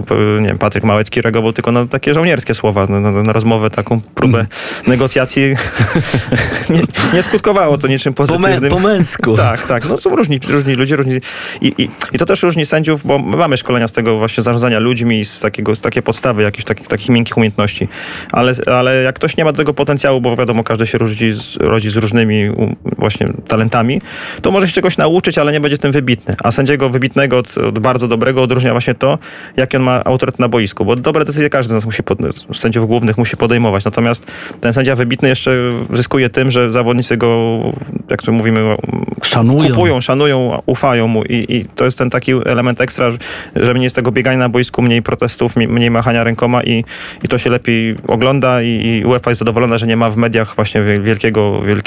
nie 0.40 0.48
wiem, 0.48 0.58
Patryk 0.58 0.84
Małecki 0.84 1.22
reagował 1.22 1.52
tylko 1.52 1.72
na 1.72 1.86
takie 1.86 2.14
żołnierskie 2.14 2.54
słowa, 2.54 2.86
na, 2.86 3.00
na, 3.00 3.22
na 3.22 3.32
rozmowę, 3.32 3.70
taką 3.70 4.00
próbę 4.00 4.38
mm. 4.38 4.50
negocjacji. 4.86 5.42
nie, 6.70 6.82
nie, 7.14 7.22
skutkowało 7.22 7.78
to 7.78 7.88
niczym 7.88 8.14
pozytywnym. 8.14 8.70
Po, 8.70 8.78
męsku. 8.78 9.36
tak, 9.48 9.66
tak. 9.66 9.88
No 9.88 9.96
są 9.96 10.16
różni, 10.16 10.40
różni 10.48 10.74
ludzie, 10.74 10.96
różni 10.96 11.20
i, 11.60 11.72
i, 11.78 11.90
i 12.12 12.18
to 12.18 12.26
też 12.26 12.42
różni 12.42 12.66
sędziów, 12.66 13.06
bo 13.06 13.18
mamy 13.18 13.56
szkolenia 13.56 13.88
z 13.88 13.92
tego 13.92 14.18
właśnie 14.18 14.42
zarządzania 14.42 14.78
ludźmi, 14.78 15.24
z 15.24 15.40
takiego, 15.40 15.74
z 15.74 15.80
takiej 15.80 16.02
podstawy 16.02 16.42
jakichś 16.42 16.64
takich, 16.64 16.88
takich 16.88 17.08
miękkich 17.08 17.36
umiejętności, 17.36 17.88
ale, 18.32 18.52
ale 18.66 19.02
jak 19.02 19.14
ktoś 19.14 19.36
nie 19.36 19.44
ma 19.44 19.52
do 19.52 19.56
tego 19.56 19.74
potencjału, 19.74 20.20
bo 20.20 20.36
wiadomo, 20.36 20.64
każdy 20.64 20.86
się 20.86 20.98
rodzi 20.98 21.32
z, 21.32 21.56
rodzi 21.56 21.90
z 21.90 21.95
różnymi 21.96 22.50
właśnie 22.98 23.28
talentami, 23.48 24.00
to 24.42 24.50
może 24.50 24.66
się 24.66 24.72
czegoś 24.72 24.98
nauczyć, 24.98 25.38
ale 25.38 25.52
nie 25.52 25.60
będzie 25.60 25.78
tym 25.78 25.92
wybitny. 25.92 26.36
A 26.44 26.50
sędziego 26.50 26.90
wybitnego 26.90 27.38
od, 27.38 27.58
od 27.58 27.78
bardzo 27.78 28.08
dobrego 28.08 28.42
odróżnia 28.42 28.70
właśnie 28.72 28.94
to, 28.94 29.18
jaki 29.56 29.76
on 29.76 29.82
ma 29.82 30.04
autorytet 30.04 30.40
na 30.40 30.48
boisku, 30.48 30.84
bo 30.84 30.96
dobre 30.96 31.24
decyzje 31.24 31.50
każdy 31.50 31.70
z 31.70 31.74
nas 31.74 31.86
musi, 31.86 32.02
pod, 32.02 32.18
sędziów 32.54 32.86
głównych 32.86 33.18
musi 33.18 33.36
podejmować. 33.36 33.84
Natomiast 33.84 34.26
ten 34.60 34.72
sędzia 34.72 34.96
wybitny 34.96 35.28
jeszcze 35.28 35.72
zyskuje 35.92 36.30
tym, 36.30 36.50
że 36.50 36.70
zawodnicy 36.70 37.16
go, 37.16 37.60
jak 38.08 38.22
to 38.22 38.32
mówimy, 38.32 38.76
szanują. 39.22 39.68
kupują, 39.68 40.00
szanują, 40.00 40.62
ufają 40.66 41.06
mu 41.06 41.24
i, 41.24 41.46
i 41.48 41.64
to 41.64 41.84
jest 41.84 41.98
ten 41.98 42.10
taki 42.10 42.32
element 42.32 42.80
ekstra, 42.80 43.10
że 43.56 43.74
mniej 43.74 43.82
jest 43.82 43.96
tego 43.96 44.12
biegania 44.12 44.38
na 44.38 44.48
boisku, 44.48 44.82
mniej 44.82 45.02
protestów, 45.02 45.56
mniej 45.56 45.90
machania 45.90 46.24
rękoma 46.24 46.62
i, 46.62 46.84
i 47.24 47.28
to 47.28 47.38
się 47.38 47.50
lepiej 47.50 47.96
ogląda 48.08 48.62
i, 48.62 48.86
i 48.86 49.04
UEFA 49.04 49.30
jest 49.30 49.38
zadowolona, 49.38 49.78
że 49.78 49.86
nie 49.86 49.96
ma 49.96 50.10
w 50.10 50.16
mediach 50.16 50.54
właśnie 50.54 50.82
wielkiego, 50.82 51.60
wielkiego 51.60 51.85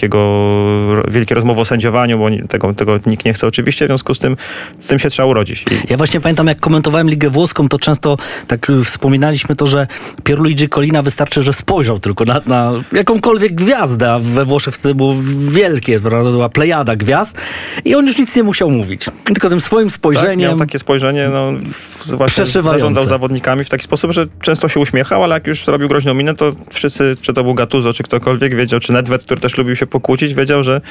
wielkie 1.07 1.35
rozmowy 1.35 1.61
o 1.61 1.65
sędziowaniu, 1.65 2.19
bo 2.19 2.47
tego, 2.49 2.73
tego 2.73 2.97
nikt 3.05 3.25
nie 3.25 3.33
chce 3.33 3.47
oczywiście, 3.47 3.85
w 3.85 3.87
związku 3.87 4.13
z 4.13 4.19
tym 4.19 4.37
z 4.79 4.87
tym 4.87 4.99
się 4.99 5.09
trzeba 5.09 5.25
urodzić. 5.25 5.65
I... 5.71 5.91
Ja 5.91 5.97
właśnie 5.97 6.21
pamiętam, 6.21 6.47
jak 6.47 6.59
komentowałem 6.59 7.09
Ligę 7.09 7.29
Włoską, 7.29 7.69
to 7.69 7.79
często 7.79 8.17
tak 8.47 8.69
y, 8.69 8.83
wspominaliśmy 8.83 9.55
to, 9.55 9.67
że 9.67 9.87
Pierluigi 10.23 10.69
Colina 10.69 11.01
wystarczy, 11.01 11.43
że 11.43 11.53
spojrzał 11.53 11.99
tylko 11.99 12.25
na, 12.25 12.41
na 12.45 12.71
jakąkolwiek 12.91 13.55
gwiazdę, 13.55 14.13
a 14.13 14.19
we 14.19 14.45
Włoszech 14.45 14.75
wtedy 14.75 14.95
było 14.95 15.15
wielkie, 15.37 15.99
prawda, 15.99 16.31
była 16.31 16.49
plejada 16.49 16.95
gwiazd 16.95 17.37
i 17.85 17.95
on 17.95 18.07
już 18.07 18.17
nic 18.17 18.35
nie 18.35 18.43
musiał 18.43 18.69
mówić. 18.69 19.05
Tylko 19.23 19.49
tym 19.49 19.61
swoim 19.61 19.89
spojrzeniem... 19.89 20.49
Tak, 20.49 20.59
miał 20.59 20.67
takie 20.67 20.79
spojrzenie, 20.79 21.29
no 21.29 21.53
właśnie 22.17 22.45
zarządzał 22.45 23.07
zawodnikami 23.07 23.63
w 23.63 23.69
taki 23.69 23.83
sposób, 23.83 24.11
że 24.11 24.27
często 24.41 24.67
się 24.67 24.79
uśmiechał, 24.79 25.23
ale 25.23 25.35
jak 25.35 25.47
już 25.47 25.67
robił 25.67 25.87
groźną 25.87 26.13
minę, 26.13 26.35
to 26.35 26.51
wszyscy, 26.69 27.15
czy 27.21 27.33
to 27.33 27.43
był 27.43 27.53
Gattuso, 27.53 27.93
czy 27.93 28.03
ktokolwiek 28.03 28.55
wiedział, 28.55 28.79
czy 28.79 28.93
Nedved, 28.93 29.23
który 29.23 29.41
też 29.41 29.57
lubił 29.57 29.75
się 29.75 29.87
pokłócić, 29.89 30.33
wiedział, 30.33 30.63
że 30.63 30.81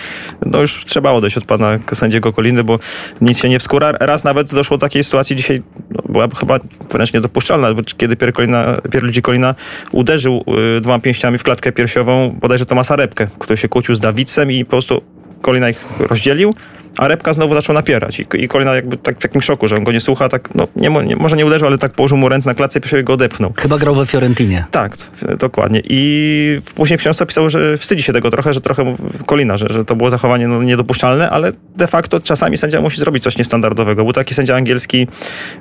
no 0.47 0.61
już 0.61 0.85
trzeba 0.85 1.13
odejść 1.13 1.37
od 1.39 1.45
pana 1.45 1.79
sędziego 1.95 2.33
Koliny, 2.33 2.65
bo 2.65 2.79
nic 3.21 3.39
się 3.39 3.49
nie 3.49 3.59
wskóra. 3.59 3.93
Raz 4.01 4.25
nawet 4.25 4.55
doszło 4.55 4.77
do 4.77 4.81
takiej 4.81 5.05
sytuacji 5.05 5.37
dzisiaj, 5.37 5.63
no, 5.91 6.03
była 6.09 6.29
chyba 6.41 6.59
wręcz 6.91 7.13
niedopuszczalna, 7.13 7.75
bo 7.75 7.83
kiedy 7.97 8.17
Pier 8.17 8.33
Kolina, 8.33 8.77
Pierluigi 8.91 9.23
Kolina 9.23 9.55
uderzył 9.93 10.45
y, 10.77 10.81
dwoma 10.81 10.99
pięściami 10.99 11.39
w 11.39 11.43
klatkę 11.43 11.73
piersiową 11.73 12.37
bodajże 12.41 12.67
Tomasa 12.67 12.97
Repkę, 12.97 13.29
który 13.39 13.57
się 13.57 13.69
kłócił 13.69 13.95
z 13.95 14.01
Dawidcem 14.01 14.53
i 14.53 14.65
po 14.65 14.71
prostu 14.71 15.03
Kolina 15.43 15.71
ich 15.71 15.87
rozdzielił, 16.01 16.55
a 16.99 17.09
Repka 17.09 17.33
znowu 17.33 17.55
zaczął 17.55 17.75
napierać 17.75 18.21
i, 18.21 18.27
i 18.35 18.49
Kolina 18.49 18.75
jakby 18.75 18.97
tak 18.97 19.17
w 19.17 19.23
takim 19.23 19.43
szoku, 19.43 19.69
że 19.69 19.77
on 19.77 19.85
go 19.85 19.93
nie 19.93 20.01
słucha, 20.01 20.29
tak, 20.29 20.55
no 20.55 20.69
nie, 20.77 20.91
nie, 20.91 21.17
może 21.17 21.37
nie 21.37 21.47
uderzył, 21.47 21.69
ale 21.69 21.79
tak 21.79 21.93
położył 21.93 22.19
mu 22.19 22.29
ręce 22.29 22.49
na 22.49 22.55
klatce 22.55 22.81
i 23.01 23.05
go 23.05 23.13
odepchnął. 23.13 23.53
Chyba 23.57 23.79
grał 23.79 23.95
we 23.95 24.07
Fiorentinie. 24.07 24.65
Tak, 24.71 24.97
dokładnie. 25.39 25.83
I 25.85 26.61
później 26.75 26.99
w 26.99 27.01
książce 27.01 27.27
pisał, 27.27 27.51
że 27.51 27.79
wstydzi 27.79 28.03
się 28.03 28.13
tego 28.13 28.31
trochę, 28.31 28.53
że 28.53 28.61
trochę 28.61 28.97
Kolina, 29.27 29.57
że, 29.57 29.67
że 29.71 29.85
to 29.85 29.97
było 29.97 30.11
zachowanie 30.11 30.49
no, 30.49 30.63
niedopuszczalne, 30.63 31.31
ale 31.31 31.53
de 31.77 31.87
facto 31.87 32.21
czasami 32.21 32.57
sędzia 32.57 32.81
musi 32.81 32.99
zrobić 32.99 33.23
coś 33.23 33.39
niestandardowego. 33.39 34.05
Był 34.05 34.13
taki 34.13 34.35
sędzia 34.35 34.55
angielski 34.55 35.07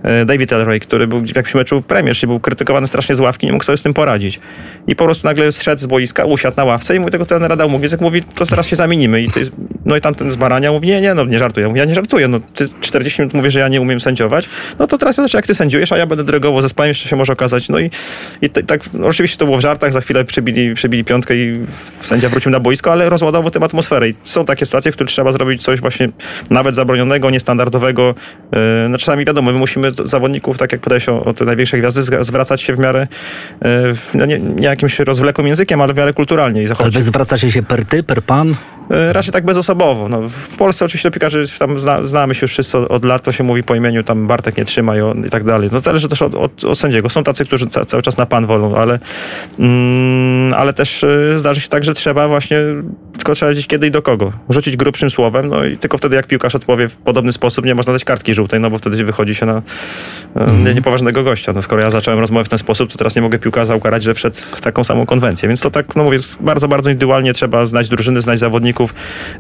e, 0.04 0.26
David 0.26 0.54
Elroy, 0.54 0.80
który 0.80 1.08
był 1.08 1.22
w 1.22 1.36
jakimś 1.36 1.56
meczu 1.56 1.82
Premiership, 1.82 2.28
był 2.28 2.40
krytykowany 2.40 2.88
strasznie 2.88 3.16
z 3.16 3.20
ławki, 3.20 3.46
nie 3.46 3.54
mógł 3.54 3.64
sobie 3.64 3.78
z 3.78 3.82
tym 3.82 3.94
poradzić. 3.94 4.40
I 4.88 4.96
po 4.96 5.06
prostu 5.06 5.28
nagle 5.28 5.52
zszedł 5.52 5.82
z 5.82 5.86
boiska, 5.86 6.26
usiadł 6.26 6.58
na 6.58 6.64
ławce 6.64 6.96
i 6.96 7.00
mu 7.00 7.10
tego 7.10 7.26
trenera 7.26 7.56
dał 7.56 7.70
mu 7.70 7.80
mówi, 8.02 8.22
to 8.24 8.46
teraz 8.46 8.68
się 8.68 8.76
zamienimy. 8.76 9.22
I 9.22 9.30
jest, 9.36 9.52
no 9.86 9.98
i 9.98 10.02
tamten 10.02 10.32
z 10.32 10.36
Barania 10.36 10.72
mówi, 10.72 10.88
nie, 10.88 11.02
nie, 11.02 11.14
no 11.14 11.27
nie 11.28 11.40
żartuję. 11.40 11.64
Ja 11.64 11.70
mówię, 11.70 11.80
ja 11.80 11.86
nie 11.86 11.96
żartuję, 11.96 12.28
no 12.28 12.40
ty 12.54 12.70
40 12.82 13.22
minut 13.22 13.34
mówisz, 13.34 13.54
że 13.54 13.60
ja 13.60 13.68
nie 13.68 13.82
umiem 13.82 14.00
sędziować, 14.00 14.50
no 14.80 14.88
to 14.88 14.98
teraz 14.98 15.16
zobaczę, 15.16 15.38
jak 15.38 15.48
ty 15.48 15.56
sędziujesz, 15.56 15.92
a 15.92 15.98
ja 15.98 16.06
będę 16.06 16.24
dyrygował 16.24 16.62
zespołem, 16.62 16.88
jeszcze 16.88 17.10
się 17.10 17.16
może 17.16 17.34
okazać. 17.34 17.70
No 17.70 17.80
i, 17.80 17.92
i 18.42 18.50
tak, 18.50 18.94
no 18.94 19.08
oczywiście 19.08 19.38
to 19.38 19.46
było 19.46 19.58
w 19.58 19.62
żartach, 19.62 19.94
za 19.94 20.02
chwilę 20.02 20.26
przebili, 20.26 20.76
przebili 20.76 21.04
piątkę 21.04 21.36
i 21.36 21.66
sędzia 22.02 22.30
wrócił 22.30 22.52
na 22.52 22.60
boisko, 22.60 22.92
ale 22.92 23.10
rozładował 23.10 23.52
tym 23.52 23.64
atmosferę. 23.64 24.10
I 24.10 24.16
są 24.24 24.46
takie 24.46 24.66
sytuacje, 24.66 24.92
w 24.92 24.96
których 24.96 25.12
trzeba 25.12 25.32
zrobić 25.32 25.64
coś 25.64 25.82
właśnie 25.82 26.10
nawet 26.50 26.76
zabronionego, 26.76 27.30
niestandardowego. 27.30 28.16
Yy, 28.52 28.60
no 28.90 28.98
czasami 28.98 29.26
wiadomo, 29.26 29.52
my 29.52 29.58
musimy 29.58 29.92
zawodników, 30.04 30.58
tak 30.58 30.72
jak 30.72 30.82
podałeś 30.82 31.10
o, 31.10 31.24
o 31.24 31.34
te 31.34 31.46
największe 31.46 31.78
gwiazdy, 31.78 32.02
zwracać 32.22 32.62
się 32.62 32.74
w 32.74 32.80
miarę, 32.80 33.08
w, 33.62 34.10
no 34.14 34.26
nie, 34.26 34.40
nie 34.40 34.68
jakimś 34.68 35.00
rozwlekłym 35.00 35.48
językiem, 35.48 35.82
ale 35.82 35.94
w 35.94 35.98
miarę 35.98 36.14
kulturalnie 36.14 36.62
i 36.62 36.64
Ale 36.64 36.68
zachować 36.68 36.96
wy 36.96 37.02
zwracacie 37.02 37.52
się 37.52 37.64
per 37.64 37.86
ty, 37.86 38.04
per 38.04 38.24
pan? 38.24 38.56
E, 38.92 39.14
Raczej 39.14 39.34
tak 39.34 39.46
bezosobowo. 39.46 40.10
No, 40.10 40.22
w 40.30 40.58
Polsce 40.58 40.86
oczywiście 40.86 41.07
piłkarzy 41.12 41.46
tam 41.60 41.80
zna, 41.80 42.06
znamy 42.06 42.36
się 42.36 42.40
już 42.42 42.52
wszyscy 42.52 42.78
od, 42.78 42.92
od 42.92 43.06
lat, 43.06 43.24
to 43.24 43.32
się 43.32 43.44
mówi 43.44 43.64
po 43.64 43.76
imieniu, 43.76 44.04
tam 44.04 44.28
Bartek 44.28 44.58
nie 44.58 44.66
trzyma 44.66 44.98
i, 44.98 45.02
on, 45.02 45.26
i 45.26 45.30
tak 45.30 45.44
dalej. 45.44 45.70
No 45.72 45.80
zależy 45.80 46.10
też 46.10 46.22
od, 46.22 46.36
od, 46.36 46.64
od 46.64 46.80
sędziego. 46.80 47.10
Są 47.10 47.24
tacy, 47.24 47.46
którzy 47.46 47.68
ca, 47.68 47.86
cały 47.86 48.04
czas 48.04 48.18
na 48.18 48.26
pan 48.26 48.46
wolą, 48.46 48.76
ale, 48.76 49.00
mm, 49.60 50.54
ale 50.54 50.74
też 50.74 51.04
y, 51.04 51.40
zdarzy 51.40 51.62
się 51.62 51.70
tak, 51.70 51.84
że 51.84 51.94
trzeba 51.94 52.28
właśnie, 52.28 52.58
tylko 53.18 53.36
trzeba 53.36 53.50
wiedzieć 53.50 53.68
kiedy 53.68 53.88
i 53.88 53.92
do 53.92 54.02
kogo. 54.02 54.34
Rzucić 54.50 54.78
grubszym 54.78 55.10
słowem, 55.10 55.48
no 55.48 55.66
i 55.66 55.78
tylko 55.78 55.98
wtedy 55.98 56.16
jak 56.16 56.28
piłkarz 56.28 56.56
odpowie 56.56 56.90
w 56.90 56.96
podobny 56.96 57.32
sposób, 57.32 57.66
nie 57.66 57.76
można 57.76 57.94
dać 57.94 58.06
kartki 58.06 58.34
żółtej, 58.34 58.60
no 58.60 58.70
bo 58.70 58.78
wtedy 58.78 59.04
wychodzi 59.04 59.36
się 59.36 59.46
na 59.46 59.62
mm. 60.36 60.76
niepoważnego 60.76 61.24
gościa. 61.24 61.54
No, 61.54 61.62
skoro 61.62 61.82
ja 61.82 61.92
zacząłem 61.92 62.20
rozmowę 62.20 62.46
w 62.46 62.50
ten 62.50 62.60
sposób, 62.60 62.92
to 62.92 62.98
teraz 62.98 63.16
nie 63.16 63.22
mogę 63.22 63.40
piłkarza 63.40 63.76
ukarać, 63.76 64.04
że 64.04 64.14
wszedł 64.14 64.36
w 64.36 64.62
taką 64.62 64.84
samą 64.84 65.06
konwencję. 65.06 65.48
Więc 65.48 65.62
to 65.62 65.72
tak, 65.72 65.96
no 65.96 66.04
mówię, 66.04 66.16
jest 66.16 66.42
bardzo, 66.42 66.68
bardzo 66.68 66.90
indywidualnie 66.90 67.34
trzeba 67.34 67.66
znać 67.66 67.90
drużyny, 67.90 68.22
znać 68.22 68.40
zawodników, 68.40 68.94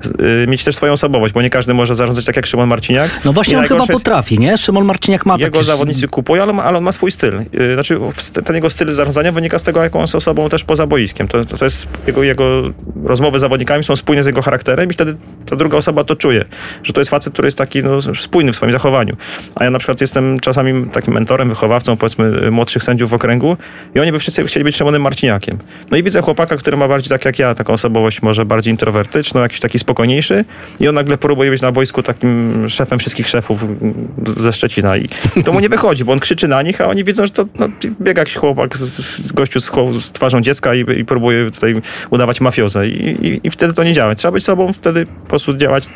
y, 0.06 0.48
mieć 0.48 0.64
też 0.64 0.76
swoją 0.76 0.94
osobowość, 0.94 1.34
bo 1.34 1.42
nie 1.42 1.50
każdy 1.50 1.74
może 1.74 1.96
zarządzać 1.96 2.26
tak 2.26 2.36
jak 2.36 2.46
Szymon 2.46 2.70
Marciniak. 2.70 3.12
No 3.26 3.34
właśnie 3.34 3.54
I 3.54 3.58
on 3.58 3.64
chyba 3.64 3.80
jest- 3.80 3.92
potrafi, 3.92 4.40
nie? 4.40 4.58
Szymon 4.58 4.86
Marciniak 4.86 5.26
ma 5.26 5.36
jego 5.38 5.52
taki... 5.52 5.66
zawodnicy 5.66 6.08
kupują, 6.08 6.44
ale, 6.44 6.54
ale 6.54 6.78
on 6.78 6.84
ma 6.84 6.92
swój 6.92 7.12
styl. 7.12 7.40
Yy, 7.54 7.74
Znaczy, 7.74 8.00
ten 8.46 8.56
jego 8.56 8.70
styl 8.70 8.94
zarządzania 8.94 9.32
wynika 9.32 9.60
z 9.60 9.64
tego, 9.64 9.84
jaką 9.84 10.00
on 10.00 10.04
jest 10.04 10.16
osobą 10.16 10.50
też 10.50 10.64
poza 10.64 10.88
boiskiem. 10.88 11.28
To, 11.28 11.46
to, 11.46 11.58
to 11.58 11.66
jest 11.66 11.88
jego, 12.08 12.24
jego 12.24 12.64
rozmowy 13.04 13.40
z 13.40 13.44
są 13.82 13.96
spójne 13.96 14.24
z 14.24 14.26
jego 14.26 14.42
charakterem 14.42 14.90
i 14.90 14.94
wtedy 14.94 15.16
ta 15.46 15.56
druga 15.56 15.78
osoba 15.78 16.04
to 16.04 16.16
czuje, 16.16 16.46
że 16.84 16.94
to 16.94 17.02
jest 17.02 17.12
facet, 17.12 17.34
który 17.34 17.48
jest 17.48 17.58
taki 17.58 17.84
no, 17.84 18.02
spójny 18.02 18.54
w 18.54 18.56
swoim 18.56 18.72
zachowaniu. 18.72 19.18
A 19.56 19.64
ja 19.64 19.72
na 19.72 19.80
przykład 19.80 20.02
jestem 20.02 20.40
czasami 20.40 20.90
takim 20.90 21.14
mentorem, 21.14 21.50
wychowawcą, 21.50 21.98
powiedzmy, 21.98 22.52
młodszych 22.52 22.84
sędziów 22.84 23.10
w 23.10 23.14
okręgu 23.14 23.58
i 23.96 24.00
oni 24.00 24.12
by 24.12 24.20
wszyscy 24.20 24.46
chcieli 24.46 24.64
być 24.64 24.76
Szymonem 24.76 25.02
Marciniakiem. 25.02 25.58
No 25.92 25.98
i 25.98 26.04
widzę 26.04 26.22
chłopaka, 26.22 26.58
który 26.58 26.78
ma 26.78 26.88
bardziej 26.88 27.10
tak 27.10 27.26
jak 27.26 27.40
ja, 27.40 27.54
taką 27.54 27.74
osobowość 27.74 28.22
może 28.22 28.46
bardziej 28.46 28.72
introwertyczną, 28.72 29.42
jakiś 29.42 29.60
taki 29.60 29.80
spokojniejszy 29.80 30.46
i 30.80 30.88
on 30.88 30.96
nagle 30.96 31.18
próbuje 31.18 31.50
być 31.50 31.62
na 31.62 31.72
boisku 31.72 32.04
takim 32.04 32.66
szefem 32.70 33.00
wszystkich 33.00 33.30
szefów 33.30 33.64
mm, 33.64 34.08
ze 34.38 34.54
Szczecina 34.54 34.98
i 34.98 35.10
to 35.46 35.54
mu 35.54 35.60
nie 35.60 35.70
wychodzi, 35.70 36.06
bo 36.06 36.12
on 36.12 36.20
krzyczy 36.20 36.48
na 36.48 36.62
nich, 36.62 36.82
a 36.82 36.86
oni 36.86 37.04
widzą, 37.04 37.26
że 37.26 37.32
to 37.32 37.46
no, 37.60 37.70
biega 38.02 38.22
jakiś 38.22 38.36
chłopak, 38.36 38.78
z, 38.78 39.32
gościu 39.32 39.60
z, 39.60 39.72
z 40.00 40.12
twarzą 40.12 40.42
dziecka 40.42 40.76
i, 40.76 41.00
i 41.00 41.06
próbuje 41.06 41.52
tutaj 41.52 41.82
udawać 42.10 42.42
mafiozę 42.42 42.88
I, 42.88 43.28
i, 43.28 43.40
i 43.44 43.52
wtedy 43.58 43.74
to 43.74 43.84
nie 43.84 43.94
działa. 43.94 44.16
Trzeba 44.16 44.32
być 44.32 44.44
sobą, 44.44 44.74
wtedy 44.74 45.06
po 45.06 45.30
prostu 45.30 45.54
działać 45.54 45.90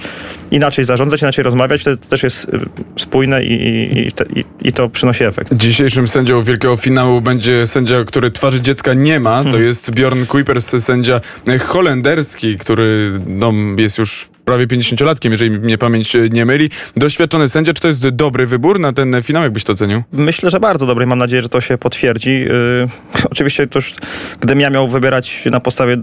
inaczej, 0.52 0.86
zarządzać, 0.86 1.21
inaczej 1.21 1.43
rozmawiać, 1.43 1.82
wtedy 1.82 1.97
to 1.97 2.10
też 2.10 2.24
jest 2.24 2.43
y, 2.43 2.60
spójne 2.97 3.43
i, 3.43 3.54
i, 3.54 4.08
i, 4.39 4.43
i, 4.62 4.74
to 4.74 4.89
przynosi 4.89 5.24
efekt. 5.24 5.54
Dzisiejszym 5.54 6.08
sędzią 6.08 6.41
wielkiego 6.41 6.78
finału 6.78 7.21
będzie 7.21 7.67
sędzia, 7.67 8.04
który 8.04 8.32
twarzy 8.32 8.62
dziecka 8.62 8.93
nie 8.93 9.19
ma. 9.19 9.43
To 9.43 9.60
jest 9.60 9.91
Bjorn 9.91 10.26
Kuipers, 10.26 10.84
sędzia 10.84 11.21
holenderski, 11.60 12.58
który 12.58 13.12
no, 13.28 13.54
jest 13.78 13.97
już 13.97 14.30
prawie 14.45 14.67
50-latkiem, 14.67 15.32
jeżeli 15.32 15.50
mnie 15.50 15.78
pamięć 15.78 16.13
nie 16.32 16.45
myli. 16.45 16.69
Doświadczony 16.97 17.50
sędzia. 17.50 17.74
Czy 17.74 17.82
to 17.82 17.88
jest 17.88 18.10
dobry 18.10 18.45
wybór 18.45 18.80
na 18.80 18.93
ten 18.93 19.24
finał? 19.24 19.43
Jakbyś 19.43 19.63
to 19.63 19.74
ocenił? 19.74 20.04
Myślę, 20.12 20.50
że 20.50 20.60
bardzo 20.60 20.86
dobry. 20.86 21.06
Mam 21.06 21.19
nadzieję, 21.19 21.41
że 21.41 21.50
to 21.50 21.62
się 21.62 21.78
potwierdzi. 21.78 22.32
Yy, 22.32 22.88
oczywiście 23.32 23.67
to 23.67 23.78
już, 23.78 23.93
gdybym 24.39 24.60
ja 24.60 24.69
miał 24.69 24.88
wybierać 24.88 25.43
na 25.52 25.60
podstawie 25.60 25.97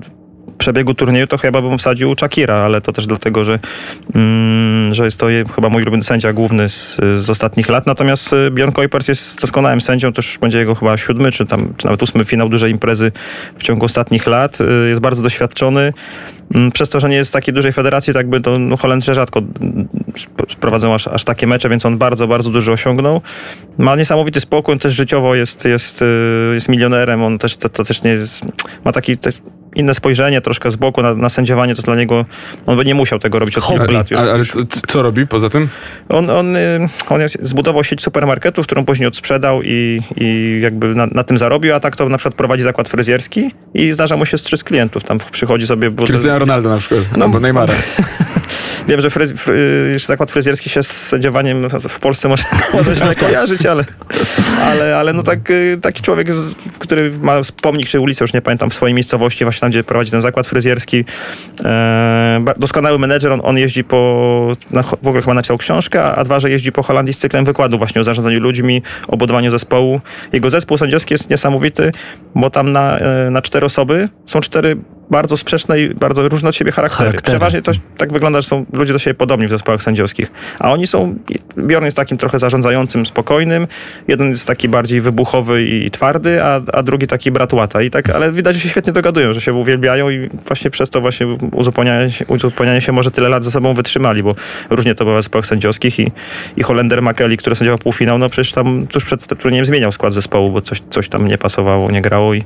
przebiegu 0.59 0.95
turnieju, 0.95 1.27
to 1.27 1.39
chyba 1.39 1.63
bym 1.63 1.73
obsadził 1.73 2.15
Shakira, 2.19 2.55
ale 2.55 2.81
to 2.81 2.93
też 2.93 3.07
dlatego, 3.07 3.45
że, 3.45 3.59
mm, 4.15 4.95
że 4.95 5.05
jest 5.05 5.19
to 5.19 5.27
chyba 5.55 5.69
mój 5.69 5.83
ulubiony 5.83 6.05
sędzia 6.05 6.33
główny 6.33 6.69
z, 6.69 6.97
z 7.17 7.31
ostatnich 7.31 7.69
lat. 7.69 7.87
Natomiast 7.87 8.33
y, 8.33 8.51
Bjorn 8.51 8.73
Kuipers 8.73 9.09
jest 9.09 9.41
doskonałym 9.41 9.81
sędzią, 9.81 10.13
już 10.17 10.39
będzie 10.39 10.59
jego 10.59 10.75
chyba 10.75 10.97
siódmy, 10.97 11.33
czy 11.33 11.47
tam, 11.47 11.75
czy 11.77 11.87
nawet 11.87 12.03
ósmy 12.03 12.25
finał 12.25 12.49
dużej 12.49 12.73
imprezy 12.73 13.13
w 13.59 13.63
ciągu 13.63 13.87
ostatnich 13.87 14.27
lat. 14.27 14.59
Y, 14.61 14.89
Jest 14.89 15.01
bardzo 15.01 15.23
doświadczony. 15.23 15.93
Mm, 16.55 16.73
Przez 16.73 16.91
to, 16.91 17.01
że 17.01 17.09
nie 17.09 17.17
jest 17.17 17.33
takiej 17.33 17.55
dużej 17.55 17.73
federacji, 17.73 18.15
tak 18.15 18.31
by 18.31 18.41
to 18.41 18.59
no, 18.59 18.77
Holendrzy 18.77 19.15
rzadko 19.15 19.43
prowadzą 20.61 20.95
aż, 20.95 21.09
aż 21.09 21.25
takie 21.25 21.47
mecze, 21.47 21.69
więc 21.69 21.87
on 21.87 21.99
bardzo, 21.99 22.29
bardzo 22.29 22.51
dużo 22.51 22.73
osiągnął. 22.73 23.21
Ma 23.79 23.97
niesamowity 23.97 24.41
spokój, 24.41 24.79
też 24.79 24.95
życiowo 24.95 25.35
jest, 25.35 25.65
jest, 25.65 26.03
y, 26.03 26.51
jest 26.55 26.69
milionerem, 26.69 27.23
on 27.23 27.39
też, 27.39 27.57
to, 27.57 27.69
to 27.69 27.85
też 27.85 28.03
nie 28.03 28.11
jest, 28.11 28.45
ma 28.85 28.93
taki 28.93 29.19
też 29.19 29.35
inne 29.75 29.95
spojrzenie 29.95 30.41
troszkę 30.41 30.71
z 30.71 30.77
boku 30.77 31.03
na, 31.03 31.15
na 31.15 31.29
sędziowanie, 31.29 31.75
to 31.75 31.83
dla 31.83 31.97
niego, 31.97 32.25
on 32.67 32.77
by 32.77 32.85
nie 32.85 32.95
musiał 32.95 33.19
tego 33.19 33.39
robić 33.39 33.59
od 33.59 33.67
kilku 33.67 33.93
lat 33.93 34.11
już. 34.11 34.21
Ale 34.21 34.45
co, 34.45 34.61
co 34.89 35.03
robi 35.03 35.27
poza 35.27 35.49
tym? 35.51 35.69
On, 36.09 36.31
on, 36.31 36.57
y, 36.57 36.89
on 37.09 37.21
zbudował 37.41 37.85
sieć 37.85 38.03
supermarketów, 38.03 38.67
którą 38.67 38.85
później 38.85 39.07
odsprzedał 39.09 39.63
i, 39.63 40.01
i 40.17 40.59
jakby 40.63 40.95
na, 40.95 41.07
na 41.07 41.25
tym 41.25 41.39
zarobił, 41.39 41.75
a 41.75 41.81
tak 41.81 41.97
to 41.97 42.09
na 42.09 42.17
przykład 42.19 42.35
prowadzi 42.35 42.63
zakład 42.63 42.89
fryzjerski 42.89 43.51
i 43.75 43.93
zdarza 43.93 44.17
mu 44.17 44.27
się 44.27 44.39
strzec 44.39 44.65
klientów. 44.65 45.05
Tam 45.05 45.19
przychodzi 45.33 45.67
sobie... 45.67 45.91
bo- 45.91 46.05
Cristiano 46.07 46.39
Ronaldo 46.39 46.69
na 46.69 46.79
przykład, 46.79 47.01
No, 47.17 47.25
albo 47.25 47.41
Neymara. 47.41 47.75
Wiem, 48.89 49.01
że 49.01 49.11
fryz, 49.11 49.33
fry, 49.33 49.97
zakład 50.07 50.31
fryzjerski 50.31 50.71
się 50.71 50.83
z 50.83 50.87
sędziowaniem 50.91 51.69
w 51.89 52.01
Polsce 52.01 52.29
może, 52.29 52.45
może 52.75 52.97
źle 52.97 53.15
kojarzyć, 53.15 53.67
ale, 53.67 53.85
ale, 54.63 54.97
ale 54.97 55.13
no 55.13 55.23
tak, 55.23 55.51
y, 55.51 55.79
taki 55.83 56.03
człowiek, 56.03 56.29
który 56.79 57.13
ma 57.23 57.41
pomnik 57.63 57.89
czy 57.89 58.01
ulicę, 58.01 58.25
już 58.25 58.33
nie 58.33 58.43
pamiętam, 58.43 58.71
w 58.71 58.75
swojej 58.75 58.95
miejscowości, 58.95 59.45
właśnie 59.45 59.61
tam, 59.61 59.71
gdzie 59.71 59.85
prowadzi 59.85 60.11
ten 60.11 60.21
zakład 60.21 60.47
fryzjerski. 60.47 61.05
E, 61.65 62.45
doskonały 62.57 62.99
menedżer, 62.99 63.33
on, 63.33 63.41
on 63.43 63.59
jeździ 63.59 63.85
po, 63.85 64.53
na, 64.71 64.83
w 64.83 65.09
ogóle 65.09 65.23
chyba 65.23 65.35
napisał 65.35 65.59
książkę, 65.59 66.05
a 66.05 66.25
dwa, 66.25 66.41
że 66.41 66.51
jeździ 66.51 66.73
po 66.73 66.83
Holandii 66.83 67.15
z 67.15 67.19
cyklem 67.19 67.45
wykładu 67.45 67.79
właśnie 67.79 68.01
o 68.01 68.05
zarządzaniu 68.05 68.41
ludźmi, 68.41 68.83
o 69.09 69.17
budowaniu 69.17 69.51
zespołu. 69.51 70.01
Jego 70.33 70.51
zespół 70.51 70.79
sędziowski 70.79 71.15
jest 71.15 71.31
niesamowity, 71.31 71.93
bo 72.35 72.51
tam 72.51 72.73
na, 72.73 72.99
e, 72.99 73.31
na 73.31 73.43
cztery 73.43 73.67
osoby 73.67 74.09
są 74.27 74.41
cztery 74.41 74.77
bardzo 75.11 75.37
sprzeczne 75.37 75.81
i 75.81 75.95
bardzo 75.95 76.29
różne 76.29 76.49
od 76.49 76.57
siebie 76.57 76.73
charaktery. 76.73 77.11
Charaktery. 77.11 77.33
Przeważnie 77.39 77.63
to 77.63 77.73
tak 77.97 78.13
wygląda, 78.13 78.41
że 78.41 78.49
są 78.49 78.67
ludzie 78.73 78.93
do 78.93 78.99
siebie 78.99 79.15
podobni 79.15 79.47
w 79.47 79.51
zespołach 79.51 79.83
sędziowskich. 79.83 80.31
A 80.59 80.73
oni 80.73 80.87
są, 80.87 81.15
Bjorn 81.57 81.85
jest 81.85 81.97
takim 81.97 82.19
trochę 82.19 82.39
zarządzającym, 82.39 83.07
spokojnym, 83.07 83.67
jeden 84.09 84.31
jest 84.31 84.47
taki 84.47 84.69
bardziej 84.69 85.01
wybuchowy 85.01 85.65
i 85.65 85.91
twardy, 85.91 86.43
a, 86.45 86.61
a 86.73 86.83
drugi 86.83 87.07
taki 87.07 87.31
bratłata. 87.31 87.83
I 87.83 87.91
tak, 87.91 88.11
ale 88.11 88.33
widać, 88.33 88.55
że 88.55 88.61
się 88.61 88.69
świetnie 88.69 88.93
dogadują, 88.93 89.33
że 89.33 89.41
się 89.41 89.53
uwielbiają 89.53 90.11
i 90.11 90.29
właśnie 90.47 90.71
przez 90.71 90.91
to 90.91 91.01
właśnie 91.01 91.27
uzupełnianie 91.53 92.11
się, 92.11 92.27
uzupełnianie 92.27 92.81
się 92.81 92.93
może 92.93 93.11
tyle 93.11 93.29
lat 93.29 93.45
ze 93.45 93.51
sobą 93.51 93.75
wytrzymali, 93.75 94.23
bo 94.23 94.35
różnie 94.71 94.95
to 94.95 95.05
bywa 95.05 95.19
w 95.19 95.23
zespołach 95.23 95.47
sędziowskich 95.47 95.99
i, 95.99 96.13
i 96.57 96.63
Holender 96.63 97.03
McKelly, 97.03 97.37
który 97.37 97.57
sędziował 97.57 97.79
półfinał, 97.79 98.19
no 98.19 98.29
przecież 98.29 98.53
tam 98.53 98.87
tuż 98.87 99.05
przed 99.05 99.27
turniejem 99.39 99.67
zmieniał 99.67 99.93
skład 99.93 100.13
zespołu, 100.13 100.53
bo 100.53 100.63
coś, 100.63 100.83
coś 100.91 101.09
tam 101.09 101.29
nie 101.29 101.39
pasowało, 101.39 101.91
nie 101.91 102.03
grało 102.03 102.35
i 102.35 102.43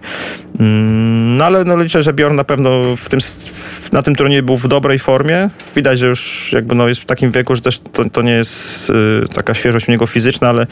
mm, 0.60 1.36
no 1.36 1.44
ale 1.44 1.64
no 1.64 1.76
liczę, 1.82 2.02
że 2.02 2.12
Bjorn 2.12 2.36
na 2.36 2.44
pewno 2.44 2.51
pewno 2.56 2.96
w 2.96 3.08
tym, 3.08 3.20
w- 3.20 3.92
na 3.92 4.02
tym 4.02 4.14
turnieju 4.14 4.42
był 4.42 4.56
w 4.56 4.68
dobrej 4.68 4.98
formie. 4.98 5.50
Widać, 5.76 5.98
że 5.98 6.06
już 6.06 6.50
jakby 6.52 6.74
no 6.74 6.88
jest 6.88 7.00
w 7.00 7.04
takim 7.04 7.30
wieku, 7.30 7.54
że 7.54 7.60
też 7.60 7.78
to, 7.78 8.10
to 8.10 8.22
nie 8.22 8.32
jest 8.32 8.90
y, 8.90 9.28
taka 9.34 9.54
świeżość 9.54 9.88
u 9.88 9.90
niego 9.90 10.06
fizyczna, 10.06 10.48
ale 10.48 10.66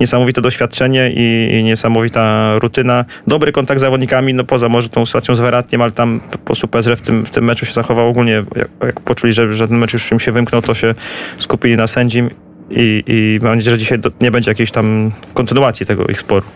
niesamowite 0.00 0.40
doświadczenie 0.40 1.10
i, 1.16 1.56
i 1.58 1.64
niesamowita 1.64 2.54
rutyna. 2.58 3.04
Dobry 3.26 3.52
kontakt 3.52 3.80
z 3.80 3.82
zawodnikami, 3.82 4.34
no 4.34 4.44
poza 4.44 4.68
może 4.68 4.88
tą 4.88 5.06
sytuacją 5.06 5.36
z 5.36 5.40
Weratniem, 5.40 5.82
ale 5.82 5.92
tam 5.92 6.20
po 6.32 6.38
prostu 6.38 6.68
PSG 6.68 6.90
w 6.96 7.00
tym, 7.00 7.26
w 7.26 7.30
tym 7.30 7.44
meczu 7.44 7.66
się 7.66 7.72
zachował 7.72 8.08
ogólnie, 8.08 8.32
jak, 8.56 8.68
jak 8.86 9.00
poczuli, 9.00 9.32
że, 9.32 9.54
że 9.54 9.68
ten 9.68 9.78
mecz 9.78 9.92
już 9.92 10.12
im 10.12 10.20
się 10.20 10.32
wymknął, 10.32 10.62
to 10.62 10.74
się 10.74 10.94
skupili 11.38 11.76
na 11.76 11.86
sędzim 11.86 12.30
i, 12.70 13.02
i 13.06 13.38
mam 13.42 13.54
nadzieję, 13.56 13.74
że 13.76 13.78
dzisiaj 13.78 13.98
do, 13.98 14.10
nie 14.20 14.30
będzie 14.30 14.50
jakiejś 14.50 14.70
tam 14.70 15.12
kontynuacji 15.34 15.86
tego 15.86 16.04
ich 16.04 16.20
sporu. 16.20 16.46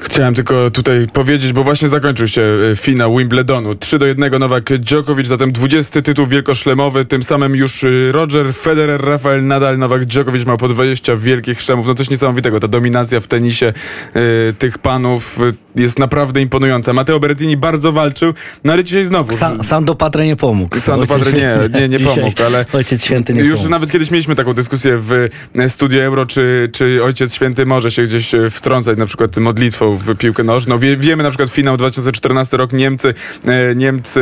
Chciałem 0.00 0.34
tylko 0.34 0.70
tutaj 0.70 1.06
powiedzieć, 1.12 1.52
bo 1.52 1.64
właśnie 1.64 1.88
zakończył 1.88 2.28
się 2.28 2.42
e, 2.42 2.76
finał 2.76 3.16
Wimbledonu. 3.16 3.74
3 3.74 3.98
do 3.98 4.06
1 4.06 4.38
Nowak 4.38 4.78
Djokovic, 4.78 5.26
zatem 5.26 5.52
20 5.52 6.02
tytuł 6.02 6.26
wielkoszlemowy, 6.26 7.04
tym 7.04 7.22
samym 7.22 7.56
już 7.56 7.84
e, 7.84 7.88
Roger 8.12 8.54
Federer, 8.54 9.04
Rafael 9.04 9.46
Nadal, 9.46 9.78
Nowak 9.78 10.04
Djokovic 10.04 10.46
ma 10.46 10.56
po 10.56 10.68
20 10.68 11.16
wielkich 11.16 11.62
szlemów. 11.62 11.86
No 11.86 11.94
coś 11.94 12.10
niesamowitego, 12.10 12.60
ta 12.60 12.68
dominacja 12.68 13.20
w 13.20 13.26
tenisie 13.26 13.66
e, 13.66 14.52
tych 14.52 14.78
panów 14.78 15.38
jest 15.76 15.98
naprawdę 15.98 16.40
imponująca. 16.40 16.92
Matteo 16.92 17.20
Berrettini 17.20 17.56
bardzo 17.56 17.92
walczył, 17.92 18.34
no 18.64 18.72
ale 18.72 18.84
dzisiaj 18.84 19.04
znowu. 19.04 19.32
Sa, 19.32 19.64
Sando 19.64 19.94
Patre 19.94 20.26
nie 20.26 20.36
pomógł. 20.36 20.80
Sando 20.80 21.06
Padre 21.06 21.32
nie, 21.32 21.80
nie, 21.80 21.88
nie 21.98 22.00
pomógł, 22.00 22.42
ale 22.46 22.64
Ojciec 22.72 23.04
Święty 23.04 23.32
nie 23.34 23.40
już 23.40 23.54
pomógł. 23.54 23.70
nawet 23.70 23.90
kiedyś 23.90 24.10
mieliśmy 24.10 24.34
taką 24.34 24.54
dyskusję 24.54 24.98
w 24.98 25.28
e, 25.58 25.68
studio 25.68 26.02
Euro, 26.02 26.26
czy, 26.26 26.68
czy 26.72 27.04
Ojciec 27.04 27.34
Święty 27.34 27.66
może 27.66 27.90
się 27.90 28.02
gdzieś 28.02 28.34
e, 28.34 28.50
wtrącać 28.50 28.98
na 28.98 29.06
przykład 29.06 29.36
modlitwą 29.36 29.96
w 29.96 30.16
piłkę 30.16 30.44
nożną. 30.44 30.78
Wie, 30.78 30.96
wiemy 30.96 31.22
na 31.22 31.30
przykład 31.30 31.50
finał 31.50 31.76
2014 31.76 32.56
rok 32.56 32.72
Niemcy, 32.72 33.14
e, 33.44 33.74
Niemcy 33.74 34.20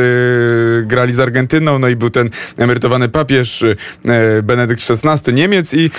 grali 0.85 1.13
z 1.13 1.19
Argentyną, 1.19 1.79
no 1.79 1.87
i 1.87 1.95
był 1.95 2.09
ten 2.09 2.29
emerytowany 2.57 3.09
papież 3.09 3.63
Benedykt 4.43 4.81
XVI 5.05 5.33
Niemiec 5.33 5.73
i, 5.73 5.91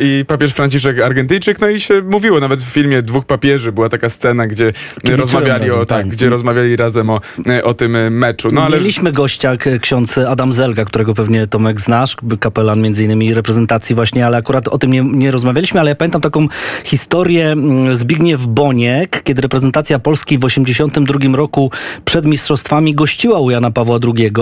i 0.00 0.24
papież 0.26 0.52
Franciszek 0.52 1.00
Argentyjczyk, 1.00 1.60
no 1.60 1.68
i 1.68 1.80
się 1.80 2.02
mówiło 2.02 2.40
nawet 2.40 2.62
w 2.62 2.66
filmie 2.66 3.02
Dwóch 3.02 3.26
Papieży, 3.26 3.72
była 3.72 3.88
taka 3.88 4.08
scena, 4.08 4.46
gdzie 4.46 4.72
rozmawiali 5.04 5.70
o, 5.70 5.86
tak, 5.86 5.88
tak. 5.88 6.08
gdzie 6.08 6.28
rozmawiali 6.28 6.76
razem 6.76 7.10
o, 7.10 7.20
e, 7.46 7.64
o 7.64 7.74
tym 7.74 7.96
e, 7.96 8.10
meczu. 8.10 8.48
No 8.52 8.62
ale 8.62 8.76
Mieliśmy 8.76 9.12
gościa, 9.12 9.56
ksiądz 9.80 10.18
Adam 10.18 10.52
Zelga, 10.52 10.84
którego 10.84 11.14
pewnie 11.14 11.46
Tomek 11.46 11.80
znasz, 11.80 12.16
kapelan 12.40 12.80
między 12.80 13.04
innymi 13.04 13.34
reprezentacji 13.34 13.94
właśnie, 13.94 14.26
ale 14.26 14.36
akurat 14.36 14.68
o 14.68 14.78
tym 14.78 14.92
nie, 14.92 15.00
nie 15.02 15.30
rozmawialiśmy, 15.30 15.80
ale 15.80 15.90
ja 15.90 15.94
pamiętam 15.94 16.20
taką 16.20 16.48
historię 16.84 17.56
Zbigniew 17.92 18.46
Boniek, 18.46 19.22
kiedy 19.22 19.42
reprezentacja 19.42 19.98
Polski 19.98 20.38
w 20.38 20.44
82 20.44 21.36
roku 21.36 21.70
przed 22.04 22.24
mistrzostwami 22.24 22.94
gościła 22.94 23.40
u 23.40 23.50
Jana 23.50 23.70
Pawła 23.70 23.98
II 24.16 24.32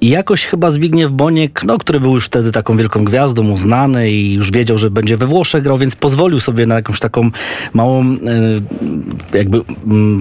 i 0.00 0.08
jakoś 0.08 0.44
chyba 0.44 0.70
Zbigniew 0.70 1.12
Boniek, 1.12 1.64
no, 1.64 1.78
który 1.78 2.00
był 2.00 2.14
już 2.14 2.26
wtedy 2.26 2.52
taką 2.52 2.76
wielką 2.76 3.04
gwiazdą, 3.04 3.50
uznany 3.50 4.10
i 4.10 4.32
już 4.32 4.50
wiedział, 4.50 4.78
że 4.78 4.90
będzie 4.90 5.16
we 5.16 5.26
Włoszech 5.26 5.62
grał, 5.62 5.78
więc 5.78 5.96
pozwolił 5.96 6.40
sobie 6.40 6.66
na 6.66 6.74
jakąś 6.74 6.98
taką 6.98 7.30
małą 7.72 8.02
e, 8.04 9.36
jakby 9.38 9.60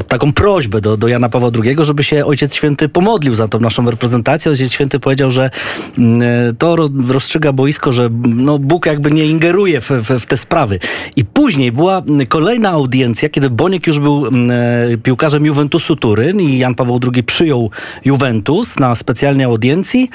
taką 0.08 0.34
prośbę 0.34 0.82
do, 0.82 0.98
do 0.98 1.08
Jana 1.08 1.30
Pawła 1.30 1.50
II, 1.64 1.76
żeby 1.82 2.04
się 2.04 2.26
Ojciec 2.26 2.56
Święty 2.56 2.90
pomodlił 2.90 3.36
za 3.36 3.48
tą 3.48 3.60
naszą 3.60 3.90
reprezentację. 3.90 4.52
Ojciec 4.52 4.72
Święty 4.72 5.00
powiedział, 5.00 5.32
że 5.32 5.50
mm, 5.98 6.22
to 6.58 6.76
ro- 6.76 6.90
rozstrzyga 7.08 7.54
boisko, 7.54 7.94
że 7.94 8.10
no, 8.28 8.60
Bóg 8.60 8.86
jakby 8.86 9.12
nie 9.12 9.26
ingeruje 9.26 9.82
w, 9.82 9.90
w, 9.90 10.20
w 10.20 10.26
te 10.26 10.38
sprawy. 10.38 10.80
I 11.16 11.26
później 11.26 11.72
była 11.72 11.98
mm, 11.98 12.28
kolejna 12.28 12.70
audiencja, 12.70 13.30
kiedy 13.30 13.50
Boniek 13.50 13.88
już 13.88 14.00
był 14.00 14.28
mm, 14.28 14.52
e, 14.94 14.98
piłkarzem 14.98 15.46
Juventusu 15.46 15.96
Turyn 15.96 16.42
i 16.42 16.58
Jan 16.58 16.76
Paweł 16.76 17.00
II 17.14 17.24
przyjął 17.24 17.72
Juventus 18.06 18.80
na 18.80 18.96
specjalnej 18.96 19.46
audiencji. 19.46 20.10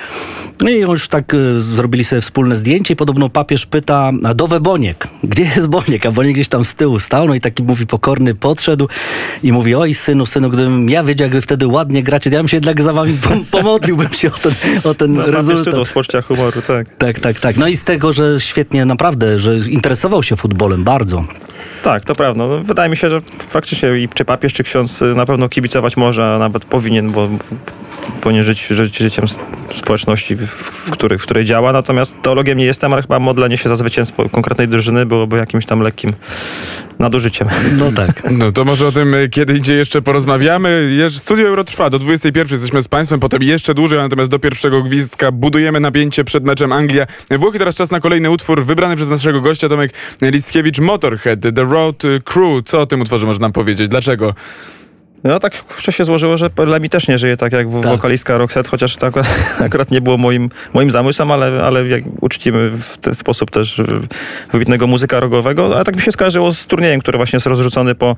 No 0.60 0.68
i 0.68 0.80
już 0.80 1.08
tak 1.08 1.34
e, 1.34 1.60
zrobili 1.60 2.04
sobie 2.04 2.20
wspólne 2.20 2.56
zdjęcie 2.56 2.94
i 2.94 2.96
podobno 2.96 3.28
papież 3.28 3.66
pyta 3.66 4.12
Dowe 4.34 4.60
Boniek, 4.60 5.08
gdzie 5.24 5.42
jest 5.42 5.66
Boniek? 5.66 6.06
A 6.06 6.12
Boniek 6.12 6.34
gdzieś 6.34 6.48
tam 6.48 6.64
z 6.64 6.74
tyłu 6.74 6.98
stał, 6.98 7.28
no 7.28 7.34
i 7.34 7.40
taki 7.40 7.62
mówi 7.62 7.86
pokorny 7.86 8.34
podszedł 8.34 8.88
i 9.42 9.52
mówi, 9.52 9.74
oj 9.74 9.94
synu, 9.94 10.26
synu, 10.26 10.48
gdybym 10.48 10.90
ja 10.90 11.04
wiedział, 11.04 11.24
jak 11.26 11.32
wy 11.34 11.40
wtedy 11.40 11.66
ładnie 11.66 12.02
gracie, 12.02 12.30
to 12.30 12.36
ja 12.36 12.42
bym 12.42 12.48
się 12.48 12.56
jednak 12.56 12.82
za 12.82 12.92
wami 12.92 13.12
pom- 13.22 13.44
pomodliłbym 13.50 14.12
się 14.12 14.28
o 14.28 14.38
ten, 14.38 14.52
o 14.84 14.94
ten 14.94 15.12
No, 15.12 15.26
rezultat. 15.26 15.86
z 15.86 15.90
poczucia 15.92 16.22
humoru, 16.22 16.62
tak. 16.62 16.86
Tak, 16.98 17.20
tak, 17.20 17.40
tak. 17.40 17.56
No 17.56 17.68
i 17.68 17.76
z 17.76 17.84
tego, 17.84 18.12
że 18.12 18.40
świetnie 18.40 18.84
naprawdę, 18.84 19.38
że 19.38 19.56
interesował 19.56 20.22
się 20.22 20.36
futbolem 20.36 20.84
bardzo. 20.84 21.24
Tak, 21.82 22.04
to 22.04 22.14
prawda. 22.14 22.46
No, 22.46 22.64
wydaje 22.64 22.90
mi 22.90 22.96
się, 22.96 23.10
że 23.10 23.20
faktycznie 23.48 23.98
i 23.98 24.08
czy 24.14 24.24
papież, 24.24 24.52
czy 24.52 24.64
ksiądz 24.64 25.02
y, 25.02 25.14
na 25.14 25.26
pewno 25.26 25.48
kibicować 25.48 25.96
może, 25.96 26.34
a 26.34 26.38
nawet 26.38 26.64
powinien, 26.64 27.10
bo 27.12 27.28
powinien 28.20 28.44
żyć, 28.44 28.66
żyć 28.66 28.98
życiem 28.98 29.24
społeczności, 29.74 30.36
w, 30.36 30.46
w, 30.46 30.90
której, 30.90 31.18
w 31.18 31.22
której 31.22 31.44
działa. 31.44 31.72
Natomiast 31.72 32.22
teologiem 32.22 32.58
nie 32.58 32.64
jestem, 32.64 32.92
ale 32.92 33.02
chyba 33.02 33.18
modlenie 33.18 33.58
się 33.58 33.68
za 33.68 33.76
zwycięstwo 33.76 34.28
konkretnej 34.28 34.68
drużyny 34.68 35.06
byłoby 35.06 35.36
jakimś 35.36 35.66
tam 35.66 35.80
lekkim 35.80 36.12
nadużyciem. 36.98 37.48
No 37.78 37.92
tak. 37.92 38.30
No 38.30 38.52
to 38.52 38.64
może 38.64 38.86
o 38.86 38.92
tym 38.92 39.14
kiedy 39.30 39.56
indziej 39.56 39.76
jeszcze 39.78 40.02
porozmawiamy. 40.02 40.90
Studio 41.10 41.48
Euro 41.48 41.64
trwa 41.64 41.90
do 41.90 41.98
21. 41.98 42.52
Jesteśmy 42.52 42.82
z 42.82 42.88
Państwem, 42.88 43.20
potem 43.20 43.42
jeszcze 43.42 43.74
dłużej, 43.74 43.98
natomiast 43.98 44.30
do 44.30 44.38
pierwszego 44.38 44.82
gwizdka 44.82 45.32
budujemy 45.32 45.80
napięcie 45.80 46.24
przed 46.24 46.44
meczem 46.44 46.72
Anglia. 46.72 47.06
Włochy 47.30 47.58
teraz 47.58 47.76
czas 47.76 47.90
na 47.90 48.00
kolejny 48.00 48.30
utwór 48.30 48.64
wybrany 48.64 48.96
przez 48.96 49.10
naszego 49.10 49.40
gościa 49.40 49.68
Tomek 49.68 49.92
Listkiewicz, 50.22 50.78
Motorhead, 50.78 51.40
The 51.40 51.64
Road 51.64 52.02
Crew. 52.24 52.62
Co 52.64 52.80
o 52.80 52.86
tym 52.86 53.00
utworze 53.00 53.26
można 53.26 53.44
nam 53.44 53.52
powiedzieć? 53.52 53.88
Dlaczego? 53.88 54.34
No 55.24 55.40
tak 55.40 55.64
kurczę 55.64 55.92
się 55.92 56.04
złożyło, 56.04 56.36
że 56.36 56.50
Lemi 56.66 56.88
też 56.88 57.08
nie 57.08 57.18
żyje 57.18 57.36
tak 57.36 57.52
jak 57.52 57.66
Tak. 57.66 57.90
wokalistka 57.90 58.38
Roxette, 58.38 58.70
chociaż 58.70 58.96
to 58.96 59.06
akurat, 59.06 59.28
akurat 59.66 59.90
nie 59.90 60.00
było 60.00 60.18
moim, 60.18 60.50
moim 60.74 60.90
zamysłem, 60.90 61.30
ale, 61.30 61.64
ale 61.64 61.84
uczcimy 62.20 62.70
w 62.70 62.96
ten 62.96 63.14
sposób 63.14 63.50
też 63.50 63.82
wybitnego 64.52 64.86
muzyka 64.86 65.20
rogowego. 65.20 65.80
A 65.80 65.84
tak 65.84 65.96
mi 65.96 66.02
się 66.02 66.12
skojarzyło 66.12 66.52
z 66.52 66.66
turniejem, 66.66 67.00
który 67.00 67.18
właśnie 67.18 67.36
jest 67.36 67.46
rozrzucony 67.46 67.94
po, 67.94 68.16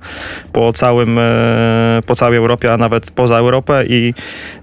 po, 0.53 0.73
całym, 0.73 1.19
e, 1.19 2.01
po 2.07 2.15
całej 2.15 2.39
Europie, 2.39 2.73
a 2.73 2.77
nawet 2.77 3.11
poza 3.11 3.39
Europę 3.39 3.85
i, 3.89 4.15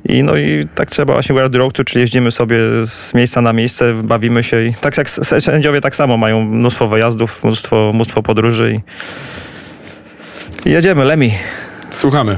i 0.05 0.23
no 0.23 0.37
i 0.37 0.67
tak 0.75 0.89
trzeba 0.91 1.13
właśnie 1.13 1.35
the 1.35 1.57
road 1.57 1.73
to, 1.73 1.83
czyli 1.83 2.01
jeździmy 2.01 2.31
sobie 2.31 2.57
z 2.85 3.13
miejsca 3.13 3.41
na 3.41 3.53
miejsce, 3.53 3.93
bawimy 3.93 4.43
się 4.43 4.63
i 4.63 4.73
tak 4.73 4.97
jak 4.97 5.09
sędziowie 5.09 5.81
tak 5.81 5.95
samo 5.95 6.17
mają 6.17 6.43
mnóstwo 6.43 6.87
wyjazdów, 6.87 7.43
mnóstwo, 7.43 7.91
mnóstwo 7.93 8.23
podróży 8.23 8.81
i 10.65 10.71
jedziemy, 10.71 11.05
Lemi. 11.05 11.31
Słuchamy. 11.97 12.37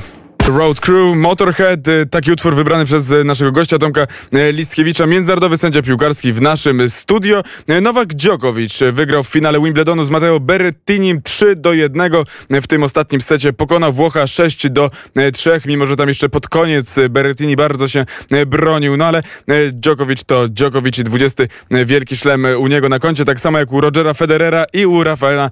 Road 0.57 0.79
Crew, 0.79 1.15
Motorhead, 1.15 1.87
e, 1.87 2.05
taki 2.05 2.31
utwór 2.31 2.55
wybrany 2.55 2.85
przez 2.85 3.11
e, 3.11 3.23
naszego 3.23 3.51
gościa 3.51 3.77
Tomka 3.77 4.07
e, 4.33 4.51
Listkiewicza, 4.51 5.05
międzynarodowy 5.05 5.57
sędzia 5.57 5.81
piłkarski 5.81 6.33
w 6.33 6.41
naszym 6.41 6.89
studio. 6.89 7.43
Nowak 7.81 8.13
Djokovic 8.13 8.81
e, 8.81 8.91
wygrał 8.91 9.23
w 9.23 9.27
finale 9.27 9.61
Wimbledonu 9.61 10.03
z 10.03 10.09
Matteo 10.09 10.39
Berrettinim 10.39 11.21
3 11.21 11.55
do 11.55 11.73
1. 11.73 12.11
E, 12.51 12.61
W 12.61 12.67
tym 12.67 12.83
ostatnim 12.83 13.21
secie 13.21 13.53
pokonał 13.53 13.93
Włocha 13.93 14.27
6 14.27 14.69
do 14.69 14.91
3, 15.33 15.61
mimo 15.65 15.85
że 15.85 15.95
tam 15.95 16.07
jeszcze 16.07 16.29
pod 16.29 16.47
koniec 16.47 16.95
Berrettini 17.09 17.55
bardzo 17.55 17.87
się 17.87 18.05
bronił. 18.47 18.97
No 18.97 19.05
ale 19.05 19.23
Djokovic 19.71 20.23
to 20.23 20.47
Djokovic 20.47 20.99
i 20.99 21.03
20 21.03 21.43
wielki 21.85 22.15
szlem 22.15 22.47
u 22.59 22.67
niego 22.67 22.89
na 22.89 22.99
koncie, 22.99 23.25
tak 23.25 23.39
samo 23.39 23.59
jak 23.59 23.71
u 23.71 23.81
Rogera 23.81 24.13
Federera 24.13 24.65
i 24.73 24.85
u 24.85 25.03
Rafaela 25.03 25.49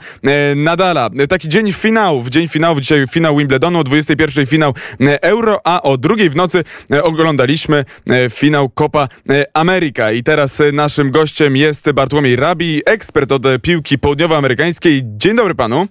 Nadala. 0.55 1.09
Taki 1.29 1.49
dzień 1.49 1.73
finałów, 1.73 2.29
dzień 2.29 2.47
finałów, 2.47 2.79
dzisiaj 2.79 3.07
finał 3.07 3.37
Wimbledonu, 3.37 3.79
o 3.79 3.83
21 3.83 4.45
finał 4.45 4.73
Euro, 5.21 5.61
a 5.63 5.81
o 5.81 5.97
drugiej 5.97 6.29
w 6.29 6.35
nocy 6.35 6.63
e, 6.91 7.03
oglądaliśmy 7.03 7.85
e, 8.09 8.29
finał 8.29 8.69
Copa 8.69 9.07
e, 9.29 9.45
America. 9.53 10.11
I 10.11 10.23
teraz 10.23 10.61
naszym 10.73 11.11
gościem 11.11 11.55
jest 11.55 11.91
Bartłomiej 11.91 12.35
Rabi, 12.35 12.81
ekspert 12.85 13.31
od 13.31 13.43
piłki 13.61 13.99
południowoamerykańskiej. 13.99 15.01
Dzień 15.05 15.35
dobry 15.35 15.55
panu. 15.55 15.87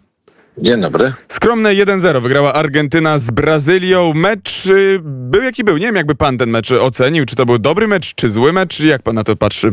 Dzień 0.59 0.81
dobry. 0.81 1.13
Skromne 1.29 1.71
1-0 1.71 2.23
wygrała 2.23 2.55
Argentyna 2.55 3.19
z 3.19 3.31
Brazylią. 3.31 4.13
Mecz 4.15 4.67
y, 4.67 5.01
był 5.05 5.43
jaki 5.43 5.65
był. 5.65 5.77
Nie 5.77 5.87
wiem, 5.87 5.97
jakby 5.97 6.15
pan 6.15 6.39
ten 6.39 6.51
mecz 6.51 6.73
ocenił. 6.73 7.27
Czy 7.27 7.37
to 7.37 7.47
był 7.47 7.59
dobry 7.59 7.89
mecz, 7.89 8.15
czy 8.15 8.31
zły 8.31 8.53
mecz? 8.53 8.81
Jak 8.81 9.03
pan 9.03 9.15
na 9.15 9.25
to 9.25 9.37
patrzy? 9.37 9.73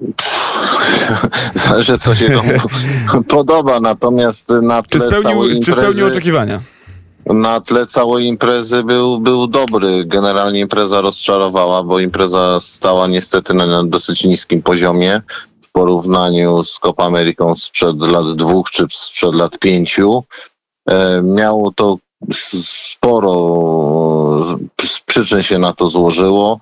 Zależy, 1.54 1.98
co 1.98 2.14
się 2.14 2.30
komu 2.30 2.52
podoba, 3.28 3.80
natomiast 3.80 4.50
na 4.62 4.82
Czy 4.82 4.98
tle, 4.98 5.08
całej 5.08 5.22
spełnił, 5.22 5.54
czy 5.54 5.72
spełnił 5.72 5.80
imprezy, 5.80 6.06
oczekiwania? 6.06 6.60
Na 7.34 7.60
tle 7.60 7.86
całej 7.86 8.26
imprezy 8.26 8.82
był, 8.82 9.20
był 9.20 9.46
dobry. 9.46 10.04
Generalnie 10.04 10.60
impreza 10.60 11.00
rozczarowała, 11.00 11.82
bo 11.82 12.00
impreza 12.00 12.60
stała 12.60 13.06
niestety 13.06 13.54
na, 13.54 13.84
dosyć 13.84 14.24
niskim 14.24 14.62
poziomie 14.62 15.22
w 15.62 15.72
porównaniu 15.72 16.62
z 16.62 16.78
Copa 16.78 17.04
Ameriką 17.04 17.56
sprzed 17.56 18.00
lat 18.00 18.36
dwóch 18.36 18.70
czy 18.70 18.86
sprzed 18.90 19.34
lat 19.34 19.58
pięciu. 19.58 20.24
E, 20.88 21.22
miało 21.22 21.72
to 21.72 21.98
sporo 22.62 23.32
z 24.82 25.00
przyczyn 25.00 25.42
się 25.42 25.58
na 25.58 25.72
to 25.72 25.86
złożyło. 25.86 26.60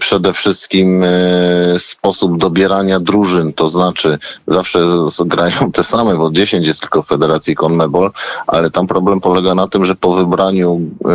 Przede 0.00 0.32
wszystkim 0.32 1.04
e, 1.04 1.08
sposób 1.78 2.38
dobierania 2.38 3.00
drużyn, 3.00 3.52
to 3.52 3.68
znaczy 3.68 4.18
zawsze 4.46 4.80
grają 5.26 5.72
te 5.72 5.82
same, 5.82 6.16
bo 6.16 6.30
10 6.30 6.66
jest 6.66 6.80
tylko 6.80 7.02
w 7.02 7.06
Federacji 7.06 7.54
CONMEBOL, 7.54 8.10
ale 8.46 8.70
tam 8.70 8.86
problem 8.86 9.20
polega 9.20 9.54
na 9.54 9.68
tym, 9.68 9.84
że 9.84 9.94
po 9.94 10.12
wybraniu 10.12 10.80
e, 11.04 11.08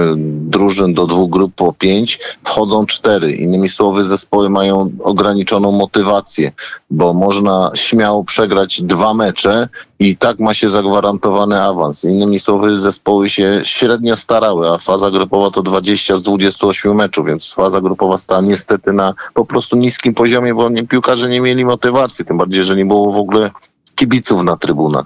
drużyn 0.49 0.93
do 0.93 1.07
dwóch 1.07 1.29
grup 1.29 1.55
po 1.55 1.73
pięć 1.73 2.19
wchodzą 2.43 2.85
cztery. 2.85 3.31
Innymi 3.31 3.69
słowy, 3.69 4.05
zespoły 4.05 4.49
mają 4.49 4.91
ograniczoną 5.03 5.71
motywację, 5.71 6.51
bo 6.89 7.13
można 7.13 7.71
śmiało 7.75 8.23
przegrać 8.23 8.81
dwa 8.81 9.13
mecze 9.13 9.69
i 9.99 10.17
tak 10.17 10.39
ma 10.39 10.53
się 10.53 10.69
zagwarantowany 10.69 11.61
awans. 11.61 12.03
Innymi 12.03 12.39
słowy, 12.39 12.79
zespoły 12.79 13.29
się 13.29 13.61
średnio 13.63 14.15
starały, 14.15 14.69
a 14.69 14.77
faza 14.77 15.11
grupowa 15.11 15.51
to 15.51 15.61
20 15.61 16.17
z 16.17 16.23
28 16.23 16.95
meczów, 16.95 17.25
więc 17.25 17.53
faza 17.53 17.81
grupowa 17.81 18.17
stała 18.17 18.41
niestety 18.41 18.93
na 18.93 19.13
po 19.33 19.45
prostu 19.45 19.75
niskim 19.75 20.13
poziomie, 20.13 20.53
bo 20.53 20.69
nie, 20.69 20.87
piłkarze 20.87 21.29
nie 21.29 21.41
mieli 21.41 21.65
motywacji, 21.65 22.25
tym 22.25 22.37
bardziej, 22.37 22.63
że 22.63 22.75
nie 22.75 22.85
było 22.85 23.13
w 23.13 23.17
ogóle 23.17 23.51
kibiców 23.95 24.43
na 24.43 24.57
trybunach. 24.57 25.05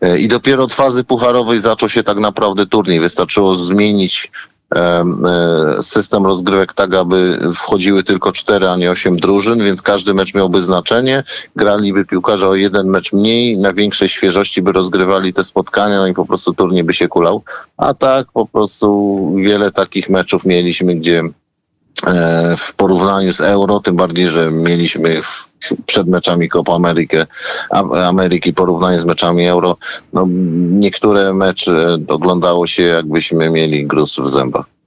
E, 0.00 0.18
I 0.18 0.28
dopiero 0.28 0.64
od 0.64 0.72
fazy 0.72 1.04
pucharowej 1.04 1.58
zaczął 1.58 1.88
się 1.88 2.02
tak 2.02 2.18
naprawdę 2.18 2.66
turniej. 2.66 3.00
Wystarczyło 3.00 3.54
zmienić 3.54 4.30
system 5.82 6.26
rozgrywek 6.26 6.72
tak, 6.72 6.94
aby 6.94 7.38
wchodziły 7.54 8.04
tylko 8.04 8.32
cztery, 8.32 8.68
a 8.68 8.76
nie 8.76 8.90
osiem 8.90 9.16
drużyn, 9.16 9.58
więc 9.58 9.82
każdy 9.82 10.14
mecz 10.14 10.34
miałby 10.34 10.60
znaczenie. 10.60 11.22
Graliby 11.56 12.04
piłkarze 12.04 12.48
o 12.48 12.54
jeden 12.54 12.86
mecz 12.86 13.12
mniej, 13.12 13.58
na 13.58 13.72
większej 13.72 14.08
świeżości 14.08 14.62
by 14.62 14.72
rozgrywali 14.72 15.32
te 15.32 15.44
spotkania, 15.44 15.98
no 15.98 16.06
i 16.06 16.14
po 16.14 16.26
prostu 16.26 16.54
turniej 16.54 16.84
by 16.84 16.94
się 16.94 17.08
kulał. 17.08 17.42
A 17.76 17.94
tak 17.94 18.26
po 18.32 18.46
prostu 18.46 19.18
wiele 19.36 19.70
takich 19.70 20.08
meczów 20.08 20.44
mieliśmy, 20.44 20.94
gdzie 20.96 21.18
e, 21.20 21.30
w 22.56 22.74
porównaniu 22.74 23.32
z 23.32 23.40
Euro, 23.40 23.80
tym 23.80 23.96
bardziej, 23.96 24.28
że 24.28 24.50
mieliśmy 24.50 25.20
przed 25.86 26.06
meczami 26.06 26.48
Copa 26.48 26.74
Amerykę, 26.74 27.26
Ameryki 28.06 28.52
porównanie 28.52 29.00
z 29.00 29.04
meczami 29.04 29.46
Euro, 29.46 29.76
no, 30.12 30.26
niektóre 30.70 31.32
mecze 31.32 31.98
oglądało 32.08 32.66
się 32.66 32.82
jakbyśmy 32.82 33.50
mieli 33.50 33.86
gruz 33.86 34.18
w 34.18 34.28
zębach. 34.28 34.77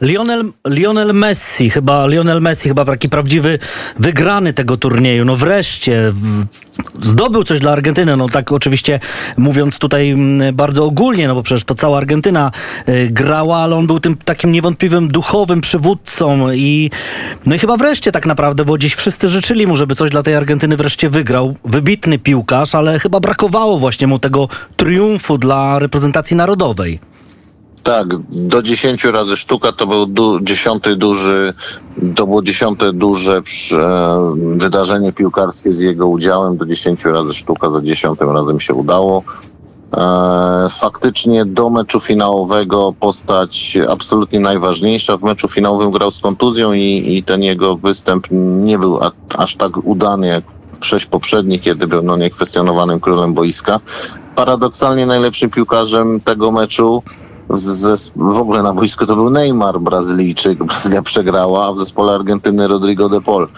Lionel, 0.00 0.52
Lionel 0.66 1.14
Messi, 1.14 1.70
chyba 1.70 2.06
Lionel 2.06 2.40
Messi, 2.40 2.68
chyba 2.68 2.84
taki 2.84 3.08
prawdziwy 3.08 3.58
wygrany 3.98 4.52
tego 4.52 4.76
turnieju. 4.76 5.24
No 5.24 5.36
wreszcie 5.36 6.12
zdobył 7.00 7.44
coś 7.44 7.60
dla 7.60 7.72
Argentyny. 7.72 8.16
No 8.16 8.28
tak 8.28 8.52
oczywiście 8.52 9.00
mówiąc 9.36 9.78
tutaj 9.78 10.10
mm, 10.10 10.56
bardzo 10.56 10.84
ogólnie, 10.84 11.28
no 11.28 11.34
bo 11.34 11.42
przecież 11.42 11.64
to 11.64 11.74
cała 11.74 11.98
Argentyna 11.98 12.50
y, 12.88 13.08
grała, 13.10 13.58
ale 13.58 13.76
on 13.76 13.86
był 13.86 14.00
tym 14.00 14.16
takim 14.16 14.52
niewątpliwym 14.52 15.08
duchowym 15.08 15.60
przywódcą 15.60 16.52
i 16.52 16.90
no 17.46 17.54
i 17.54 17.58
chyba 17.58 17.76
wreszcie 17.76 18.12
tak 18.12 18.26
naprawdę, 18.26 18.64
bo 18.64 18.78
dziś 18.78 18.94
wszyscy 18.94 19.28
życzyli 19.28 19.66
mu, 19.66 19.76
żeby 19.76 19.94
coś 19.94 20.10
dla 20.10 20.22
tej 20.22 20.34
Argentyny 20.34 20.76
wreszcie 20.76 21.10
wygrał. 21.10 21.56
Wybitny 21.64 22.18
piłkarz, 22.18 22.74
ale 22.74 22.98
chyba 22.98 23.20
brakowało 23.20 23.78
właśnie 23.78 24.06
mu 24.06 24.18
tego 24.18 24.48
triumfu 24.76 25.38
dla 25.38 25.78
reprezentacji 25.78 26.36
narodowej. 26.36 27.00
Tak, 27.82 28.16
do 28.30 28.62
10 28.62 29.04
razy 29.04 29.36
sztuka 29.36 29.72
to 29.72 29.86
był 29.86 30.06
du, 30.06 30.40
dziesiąty 30.40 30.96
duży, 30.96 31.52
to 32.16 32.26
było 32.26 32.42
dziesiąte 32.42 32.92
duże 32.92 33.36
e, 33.36 33.42
wydarzenie 34.56 35.12
piłkarskie 35.12 35.72
z 35.72 35.80
jego 35.80 36.08
udziałem. 36.08 36.56
Do 36.56 36.66
10 36.66 37.04
razy 37.04 37.32
sztuka, 37.32 37.70
za 37.70 37.80
dziesiątym 37.80 38.30
razem 38.30 38.60
się 38.60 38.74
udało. 38.74 39.22
E, 39.96 40.66
faktycznie 40.70 41.44
do 41.44 41.70
meczu 41.70 42.00
finałowego 42.00 42.94
postać 43.00 43.78
absolutnie 43.88 44.40
najważniejsza. 44.40 45.16
W 45.16 45.22
meczu 45.22 45.48
finałowym 45.48 45.90
grał 45.90 46.10
z 46.10 46.20
kontuzją 46.20 46.72
i, 46.72 47.04
i 47.16 47.22
ten 47.22 47.42
jego 47.42 47.76
występ 47.76 48.26
nie 48.30 48.78
był 48.78 49.04
a, 49.04 49.10
aż 49.38 49.56
tak 49.56 49.76
udany 49.76 50.26
jak 50.26 50.44
sześć 50.80 51.06
poprzednich, 51.06 51.60
kiedy 51.60 51.86
był 51.86 52.02
no, 52.02 52.16
niekwestionowanym 52.16 53.00
królem 53.00 53.34
boiska. 53.34 53.80
Paradoksalnie 54.34 55.06
najlepszym 55.06 55.50
piłkarzem 55.50 56.20
tego 56.20 56.52
meczu 56.52 57.02
w 58.16 58.38
ogóle 58.38 58.62
na 58.62 58.72
boisku 58.72 59.06
to 59.06 59.16
był 59.16 59.30
Neymar, 59.30 59.80
Brazylijczyk. 59.80 60.58
Brazylia 60.64 61.02
przegrała, 61.02 61.66
a 61.66 61.72
w 61.72 61.78
zespole 61.78 62.12
Argentyny 62.12 62.68
Rodrigo 62.68 63.08
de 63.08 63.20
Paul. 63.20 63.48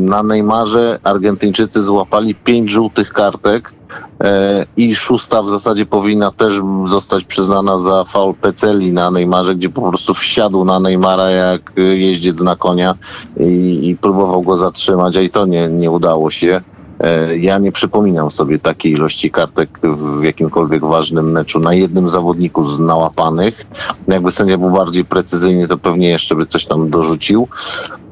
Na 0.00 0.22
Neymarze 0.22 0.98
Argentyńczycy 1.02 1.84
złapali 1.84 2.34
pięć 2.34 2.70
żółtych 2.70 3.12
kartek 3.12 3.72
e, 4.20 4.66
i 4.76 4.94
szósta 4.94 5.42
w 5.42 5.48
zasadzie 5.48 5.86
powinna 5.86 6.30
też 6.30 6.60
zostać 6.84 7.24
przyznana 7.24 7.78
za 7.78 8.04
faul 8.04 8.34
Peceli 8.34 8.92
na 8.92 9.10
Neymarze, 9.10 9.54
gdzie 9.54 9.68
po 9.68 9.88
prostu 9.88 10.14
wsiadł 10.14 10.64
na 10.64 10.80
Neymara 10.80 11.30
jak 11.30 11.72
jeździec 11.76 12.40
na 12.40 12.56
konia 12.56 12.94
i, 13.40 13.88
i 13.88 13.96
próbował 13.96 14.42
go 14.42 14.56
zatrzymać, 14.56 15.16
a 15.16 15.20
i 15.20 15.30
to 15.30 15.46
nie, 15.46 15.68
nie 15.68 15.90
udało 15.90 16.30
się. 16.30 16.60
E, 17.00 17.36
ja 17.38 17.58
nie 17.58 17.72
przypominam 17.72 18.30
sobie 18.30 18.58
takiej 18.58 18.92
ilości 18.92 19.30
kartek 19.30 19.78
w 19.82 20.22
jakimkolwiek 20.22 20.84
ważnym 20.84 21.32
meczu 21.32 21.60
na 21.60 21.74
jednym 21.74 22.08
zawodniku 22.08 22.66
z 22.66 22.80
nałapanych. 22.80 23.66
Jakby 24.08 24.30
sędzia 24.30 24.58
był 24.58 24.70
bardziej 24.70 25.04
precyzyjny, 25.04 25.68
to 25.68 25.78
pewnie 25.78 26.08
jeszcze 26.08 26.34
by 26.34 26.46
coś 26.46 26.66
tam 26.66 26.90
dorzucił. 26.90 27.48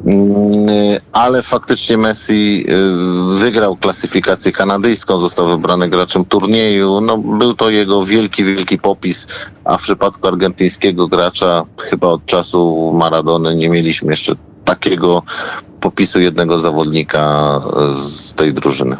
Mm, 0.06 0.66
ale 1.12 1.42
faktycznie 1.42 1.96
Messi 1.96 2.64
y, 3.34 3.38
wygrał 3.38 3.76
klasyfikację 3.76 4.52
kanadyjską, 4.52 5.20
został 5.20 5.48
wybrany 5.48 5.88
graczem 5.88 6.24
turnieju. 6.24 7.00
No, 7.00 7.18
był 7.18 7.54
to 7.54 7.70
jego 7.70 8.04
wielki, 8.04 8.44
wielki 8.44 8.78
popis, 8.78 9.26
a 9.64 9.78
w 9.78 9.82
przypadku 9.82 10.28
argentyńskiego 10.28 11.08
gracza 11.08 11.64
chyba 11.78 12.08
od 12.08 12.26
czasu 12.26 12.92
Maradony 12.94 13.54
nie 13.54 13.68
mieliśmy 13.68 14.12
jeszcze 14.12 14.36
takiego 14.64 15.22
popisu 15.80 16.20
jednego 16.20 16.58
zawodnika 16.58 17.60
z 17.94 18.34
tej 18.34 18.54
drużyny. 18.54 18.96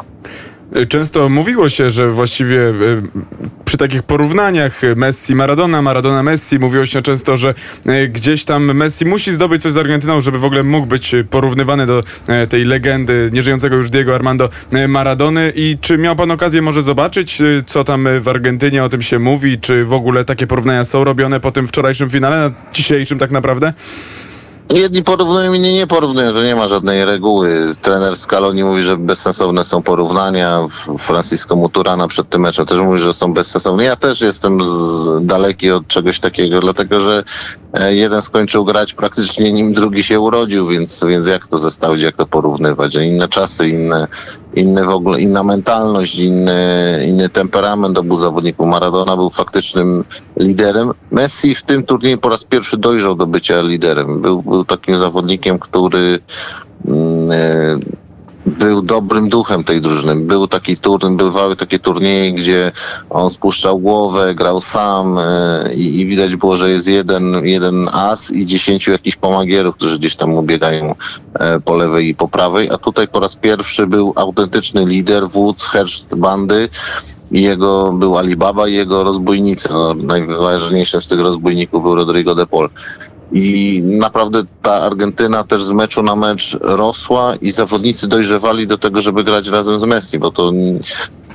Często 0.89 1.29
mówiło 1.29 1.69
się, 1.69 1.89
że 1.89 2.09
właściwie 2.09 2.69
e, 2.69 2.73
przy 3.65 3.77
takich 3.77 4.03
porównaniach 4.03 4.81
Messi-Maradona, 4.95 5.81
Maradona-Messi 5.81 6.59
mówiło 6.59 6.85
się 6.85 7.01
często, 7.01 7.37
że 7.37 7.53
e, 7.85 8.07
gdzieś 8.07 8.45
tam 8.45 8.73
Messi 8.73 9.05
musi 9.05 9.33
zdobyć 9.33 9.61
coś 9.61 9.73
z 9.73 9.77
Argentyną, 9.77 10.21
żeby 10.21 10.39
w 10.39 10.45
ogóle 10.45 10.63
mógł 10.63 10.87
być 10.87 11.15
porównywany 11.29 11.85
do 11.85 12.03
e, 12.27 12.47
tej 12.47 12.65
legendy 12.65 13.29
nieżyjącego 13.33 13.75
już 13.75 13.89
Diego 13.89 14.15
Armando 14.15 14.49
Maradony. 14.87 15.53
I 15.55 15.77
czy 15.81 15.97
miał 15.97 16.15
pan 16.15 16.31
okazję 16.31 16.61
może 16.61 16.81
zobaczyć, 16.81 17.41
co 17.65 17.83
tam 17.83 18.07
w 18.21 18.27
Argentynie 18.27 18.83
o 18.83 18.89
tym 18.89 19.01
się 19.01 19.19
mówi? 19.19 19.59
Czy 19.59 19.85
w 19.85 19.93
ogóle 19.93 20.25
takie 20.25 20.47
porównania 20.47 20.83
są 20.83 21.03
robione 21.03 21.39
po 21.39 21.51
tym 21.51 21.67
wczorajszym 21.67 22.09
finale, 22.09 22.37
na 22.37 22.51
dzisiejszym 22.73 23.19
tak 23.19 23.31
naprawdę? 23.31 23.73
Jedni 24.73 25.03
porównują, 25.03 25.53
inni 25.53 25.73
nie 25.73 25.87
porównują. 25.87 26.33
To 26.33 26.43
nie 26.43 26.55
ma 26.55 26.67
żadnej 26.67 27.05
reguły. 27.05 27.55
Trener 27.81 28.17
Scaloni 28.17 28.63
mówi, 28.63 28.83
że 28.83 28.97
bezsensowne 28.97 29.63
są 29.63 29.83
porównania. 29.83 30.59
Francisco 30.99 31.55
Muturana 31.55 32.07
przed 32.07 32.29
tym 32.29 32.41
meczem 32.41 32.65
też 32.65 32.79
mówi, 32.79 32.99
że 32.99 33.13
są 33.13 33.33
bezsensowne. 33.33 33.83
Ja 33.83 33.95
też 33.95 34.21
jestem 34.21 34.59
daleki 35.21 35.71
od 35.71 35.87
czegoś 35.87 36.19
takiego, 36.19 36.59
dlatego 36.59 36.99
że 36.99 37.23
e, 37.73 37.95
jeden 37.95 38.21
skończył 38.21 38.65
grać 38.65 38.93
praktycznie 38.93 39.53
nim 39.53 39.73
drugi 39.73 40.03
się 40.03 40.19
urodził, 40.19 40.67
więc, 40.67 41.03
więc 41.07 41.27
jak 41.27 41.47
to 41.47 41.57
zestawić, 41.57 42.03
jak 42.03 42.15
to 42.15 42.25
porównywać? 42.25 42.95
Inne 42.95 43.27
czasy, 43.27 43.69
inne, 43.69 44.07
inny 44.55 44.85
w 44.85 44.89
ogóle, 44.89 45.21
inna 45.21 45.43
mentalność, 45.43 46.15
inny, 46.15 46.51
inny 47.07 47.29
temperament 47.29 47.97
obu 47.97 48.17
zawodników. 48.17 48.67
Maradona 48.67 49.15
był 49.15 49.29
faktycznym 49.29 50.03
liderem. 50.37 50.91
Messi 51.11 51.55
w 51.55 51.63
tym 51.63 51.83
turnieju 51.83 52.17
po 52.17 52.29
raz 52.29 52.43
pierwszy 52.43 52.77
dojrzał 52.77 53.15
do 53.15 53.27
bycia 53.27 53.61
liderem. 53.61 54.21
Był, 54.21 54.41
był 54.41 54.65
takim 54.65 54.95
zawodnikiem, 54.95 55.59
który 55.59 56.19
e, 57.31 57.77
był 58.45 58.81
dobrym 58.81 59.29
duchem 59.29 59.63
tej 59.63 59.81
drużyny. 59.81 60.15
Był 60.15 60.47
taki 60.47 60.77
turniej, 60.77 61.17
bywały 61.17 61.55
takie 61.55 61.79
turnieje, 61.79 62.31
gdzie 62.31 62.71
on 63.09 63.29
spuszczał 63.29 63.79
głowę, 63.79 64.35
grał 64.35 64.61
sam 64.61 65.17
e, 65.17 65.73
i, 65.73 65.99
i, 65.99 66.05
widać 66.05 66.35
było, 66.35 66.57
że 66.57 66.69
jest 66.69 66.87
jeden, 66.87 67.45
jeden 67.45 67.89
as 67.93 68.31
i 68.31 68.45
dziesięciu 68.45 68.91
jakichś 68.91 69.15
pomagierów, 69.15 69.75
którzy 69.75 69.99
gdzieś 69.99 70.15
tam 70.15 70.33
ubiegają 70.33 70.95
e, 71.33 71.59
po 71.59 71.75
lewej 71.75 72.07
i 72.07 72.15
po 72.15 72.27
prawej, 72.27 72.69
a 72.69 72.77
tutaj 72.77 73.07
po 73.07 73.19
raz 73.19 73.35
pierwszy 73.35 73.87
był 73.87 74.13
autentyczny 74.15 74.85
lider, 74.85 75.29
wódz, 75.29 75.63
herszt 75.63 76.15
bandy 76.15 76.69
jego 77.31 77.93
był 77.93 78.17
Alibaba 78.17 78.67
i 78.67 78.73
jego 78.73 79.03
rozbójnicy. 79.03 79.69
No, 79.71 79.93
najważniejszym 79.93 81.01
z 81.01 81.07
tych 81.07 81.19
rozbójników 81.19 81.83
był 81.83 81.95
Rodrigo 81.95 82.35
de 82.35 82.47
Paul. 82.47 82.69
I 83.31 83.81
naprawdę 83.83 84.43
ta 84.61 84.73
Argentyna 84.73 85.43
też 85.43 85.63
z 85.63 85.71
meczu 85.71 86.03
na 86.03 86.15
mecz 86.15 86.57
rosła 86.61 87.35
i 87.35 87.51
zawodnicy 87.51 88.07
dojrzewali 88.07 88.67
do 88.67 88.77
tego, 88.77 89.01
żeby 89.01 89.23
grać 89.23 89.47
razem 89.47 89.79
z 89.79 89.83
Messi, 89.83 90.19
bo 90.19 90.31
to 90.31 90.51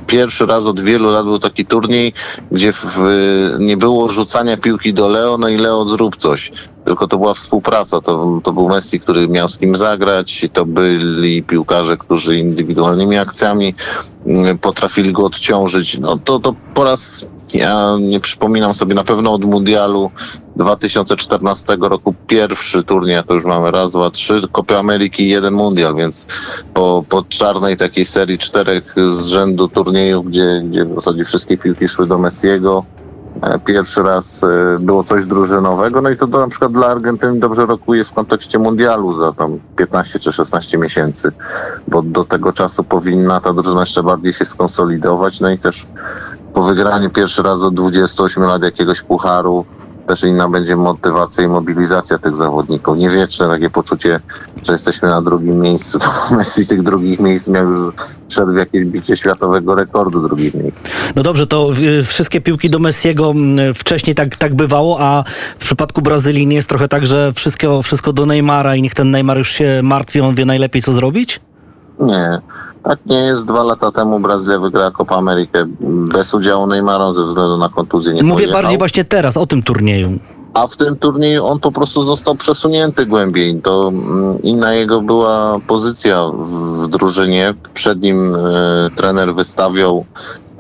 pierwszy 0.09 0.47
raz 0.47 0.65
od 0.65 0.81
wielu 0.81 1.11
lat 1.11 1.25
był 1.25 1.39
taki 1.39 1.67
turniej, 1.67 2.13
gdzie 2.53 2.73
w, 2.73 2.99
nie 3.59 3.77
było 3.77 4.09
rzucania 4.09 4.57
piłki 4.57 4.95
do 4.95 5.09
Leo, 5.09 5.39
no 5.39 5.49
i 5.49 5.57
Leo 5.57 5.85
zrób 5.85 6.17
coś. 6.17 6.53
Tylko 6.85 7.07
to 7.07 7.19
była 7.19 7.35
współpraca. 7.35 8.01
To, 8.01 8.41
to 8.45 8.53
był 8.53 8.69
Messi, 8.69 9.01
który 9.01 9.29
miał 9.29 9.49
z 9.49 9.59
kim 9.59 9.77
zagrać, 9.77 10.47
to 10.53 10.67
byli 10.67 11.43
piłkarze, 11.43 11.97
którzy 11.97 12.37
indywidualnymi 12.37 13.19
akcjami 13.19 13.75
mm, 14.27 14.59
potrafili 14.59 15.13
go 15.13 15.25
odciążyć. 15.25 15.99
No 15.99 16.19
to, 16.25 16.39
to 16.39 16.55
po 16.75 16.85
raz 16.85 17.27
ja 17.55 17.97
nie 18.01 18.21
przypominam 18.21 18.75
sobie 18.75 18.95
na 18.95 19.05
pewno 19.05 19.33
od 19.33 19.45
mundialu 19.45 20.11
2014 20.59 21.77
roku 21.81 22.15
pierwszy 22.27 22.83
turniej, 22.83 23.17
a 23.17 23.23
to 23.23 23.35
już 23.35 23.45
mamy 23.45 23.71
raz, 23.71 23.93
dwa, 23.93 24.11
trzy, 24.11 24.49
Kopy 24.53 24.79
Ameryki 24.79 25.23
i 25.23 25.31
jeden 25.31 25.55
mundial, 25.55 25.95
więc 25.95 26.27
po, 26.75 27.05
po 27.09 27.23
czarnej 27.23 27.77
takiej 27.77 28.05
serii 28.05 28.39
czterech 28.39 28.95
z 28.97 29.27
rzędu 29.27 29.69
turniejów, 29.69 30.27
gdzie, 30.27 30.63
gdzie 30.65 30.85
w 30.85 30.95
zasadzie 30.95 31.25
wszystkie 31.25 31.59
piłki 31.59 31.89
szły 31.89 32.07
do 32.07 32.19
Messiego, 32.19 32.85
e, 33.43 33.59
pierwszy 33.59 34.03
raz 34.03 34.45
e, 34.45 34.79
było 34.81 35.05
coś 35.05 35.27
drużynowego, 35.27 36.03
no 36.03 36.11
i 36.11 36.17
to 36.17 36.27
do, 36.27 36.39
na 36.39 36.49
przykład 36.49 36.73
dla 36.73 36.87
Argentyny 36.87 37.41
dobrze 37.41 37.67
rokuje 37.67 38.05
w 38.05 38.13
kontekście 38.13 38.59
mundialu 38.59 39.15
za 39.15 39.33
tam 39.33 39.59
15 39.77 40.19
czy 40.19 40.33
16 40.33 40.79
miesięcy, 40.79 41.33
bo 41.89 42.03
do 42.03 42.25
tego 42.25 42.53
czasu 42.53 42.85
powinna 42.85 43.41
ta 43.41 43.53
drużyna 43.53 43.81
jeszcze 43.81 44.03
bardziej 44.03 44.33
się 44.33 44.45
skonsolidować, 44.45 45.41
no 45.41 45.51
i 45.51 45.59
też 45.59 45.87
po 46.55 46.63
wygraniu 46.63 47.11
pierwszy 47.11 47.43
raz 47.43 47.61
od 47.61 47.75
28 47.75 48.43
lat 48.43 48.63
jakiegoś 48.63 49.03
pucharu, 49.03 49.65
też 50.09 50.23
inna 50.23 50.49
będzie 50.49 50.77
motywacja 50.77 51.45
i 51.45 51.49
mobilizacja 51.49 52.19
tych 52.19 52.37
zawodników. 52.37 52.99
Nie 52.99 53.11
wieczne 53.11 53.49
takie 53.49 53.71
poczucie, 53.71 54.21
że 54.63 54.73
jesteśmy 54.73 55.09
na 55.09 55.23
drugim 55.23 55.61
miejscu. 55.61 55.99
To 56.29 56.35
Messi 56.35 56.67
tych 56.67 56.83
drugich 56.83 57.21
miejsc 57.21 57.49
miał 57.49 57.69
już 57.71 57.95
przed 58.29 58.51
w 58.51 58.57
jakieś 58.57 58.85
bicie 58.85 59.17
światowego 59.17 59.75
rekordu 59.75 60.23
drugich 60.23 60.55
miejsc. 60.55 60.79
No 61.17 61.23
dobrze, 61.23 61.47
to 61.47 61.73
y, 61.79 62.03
wszystkie 62.03 62.41
piłki 62.41 62.71
do 62.71 62.79
Messiego 62.79 63.31
mm, 63.31 63.75
wcześniej 63.75 64.15
tak, 64.15 64.37
tak 64.37 64.55
bywało, 64.55 65.01
a 65.01 65.25
w 65.59 65.65
przypadku 65.65 66.03
Brazylii 66.03 66.47
nie 66.47 66.57
jest 66.57 66.69
trochę 66.69 66.89
tak, 66.89 67.07
że 67.07 67.33
wszystko, 67.33 67.83
wszystko 67.83 68.13
do 68.13 68.27
Neymara 68.27 68.77
i 68.77 68.83
niech 68.83 68.95
ten 68.95 69.11
Neymar 69.11 69.39
już 69.39 69.51
się 69.51 69.81
martwi, 69.83 70.21
on 70.21 70.35
wie 70.35 70.45
najlepiej 70.45 70.83
co 70.83 70.93
zrobić? 70.93 71.41
Nie. 72.01 72.41
Tak 72.83 72.99
nie 73.07 73.17
jest. 73.19 73.45
Dwa 73.45 73.63
lata 73.63 73.93
temu 73.93 74.21
Brazylia 74.21 74.59
wygrała 74.59 74.91
Copa 74.91 75.17
Amerykę 75.17 75.65
bez 75.81 76.35
udziału 76.35 76.67
Neymara 76.67 77.13
ze 77.13 77.27
względu 77.27 77.57
na 77.57 77.69
kontuzję. 77.69 78.15
Nie 78.15 78.23
Mówię 78.23 78.35
pojechał. 78.45 78.63
bardziej 78.63 78.79
właśnie 78.79 79.05
teraz 79.05 79.37
o 79.37 79.47
tym 79.47 79.63
turnieju. 79.63 80.19
A 80.55 80.67
w 80.67 80.77
tym 80.77 80.97
turnieju 80.97 81.45
on 81.47 81.61
po 81.61 81.73
prostu 81.73 82.03
został 82.03 82.35
przesunięty 82.35 83.07
głębiej. 83.07 83.61
To 83.63 83.89
mm, 83.89 84.43
inna 84.43 84.73
jego 84.73 85.01
była 85.01 85.59
pozycja 85.67 86.23
w, 86.43 86.87
drużynie. 86.89 87.55
Przed 87.75 88.03
nim 88.03 88.35
e, 88.35 88.39
trener 88.97 89.35
wystawiał 89.35 90.05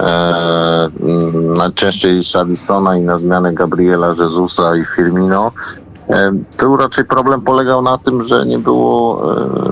e, 0.01 0.05
mm, 1.01 1.55
najczęściej 1.55 2.25
Charlisona 2.33 2.97
i 2.97 3.01
na 3.01 3.19
zmianę 3.19 3.53
Gabriela 3.55 4.09
Jezusa 4.09 4.77
i 4.77 4.85
Firmino. 4.85 5.53
Tu 6.59 6.77
raczej 6.77 7.05
problem 7.05 7.41
polegał 7.41 7.83
na 7.83 7.99
tym, 7.99 8.29
że 8.29 8.47
nie 8.47 8.59
było, 8.59 9.23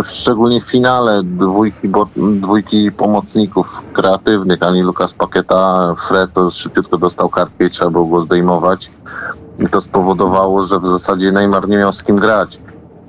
e, 0.01 0.05
szczególnie 0.05 0.61
w 0.61 0.65
finale, 0.65 1.23
dwójki, 1.25 1.89
bo, 1.89 2.09
dwójki 2.17 2.93
pomocników 2.93 3.83
kreatywnych, 3.93 4.63
ani 4.63 4.83
Lukas 4.83 5.15
Paketa, 5.15 5.95
Fred 5.99 6.33
to 6.33 6.51
szybciutko 6.51 6.99
dostał 6.99 7.29
kartkę 7.29 7.65
i 7.65 7.71
trzeba 7.71 7.91
było 7.91 8.07
go 8.07 8.21
zdejmować. 8.21 8.93
I 9.59 9.69
to 9.69 9.81
spowodowało, 9.81 10.63
że 10.63 10.81
w 10.81 10.87
zasadzie 10.87 11.33
Neymar 11.33 11.69
nie 11.69 11.77
miał 11.77 11.93
z 11.93 12.03
kim 12.03 12.17
grać. 12.17 12.61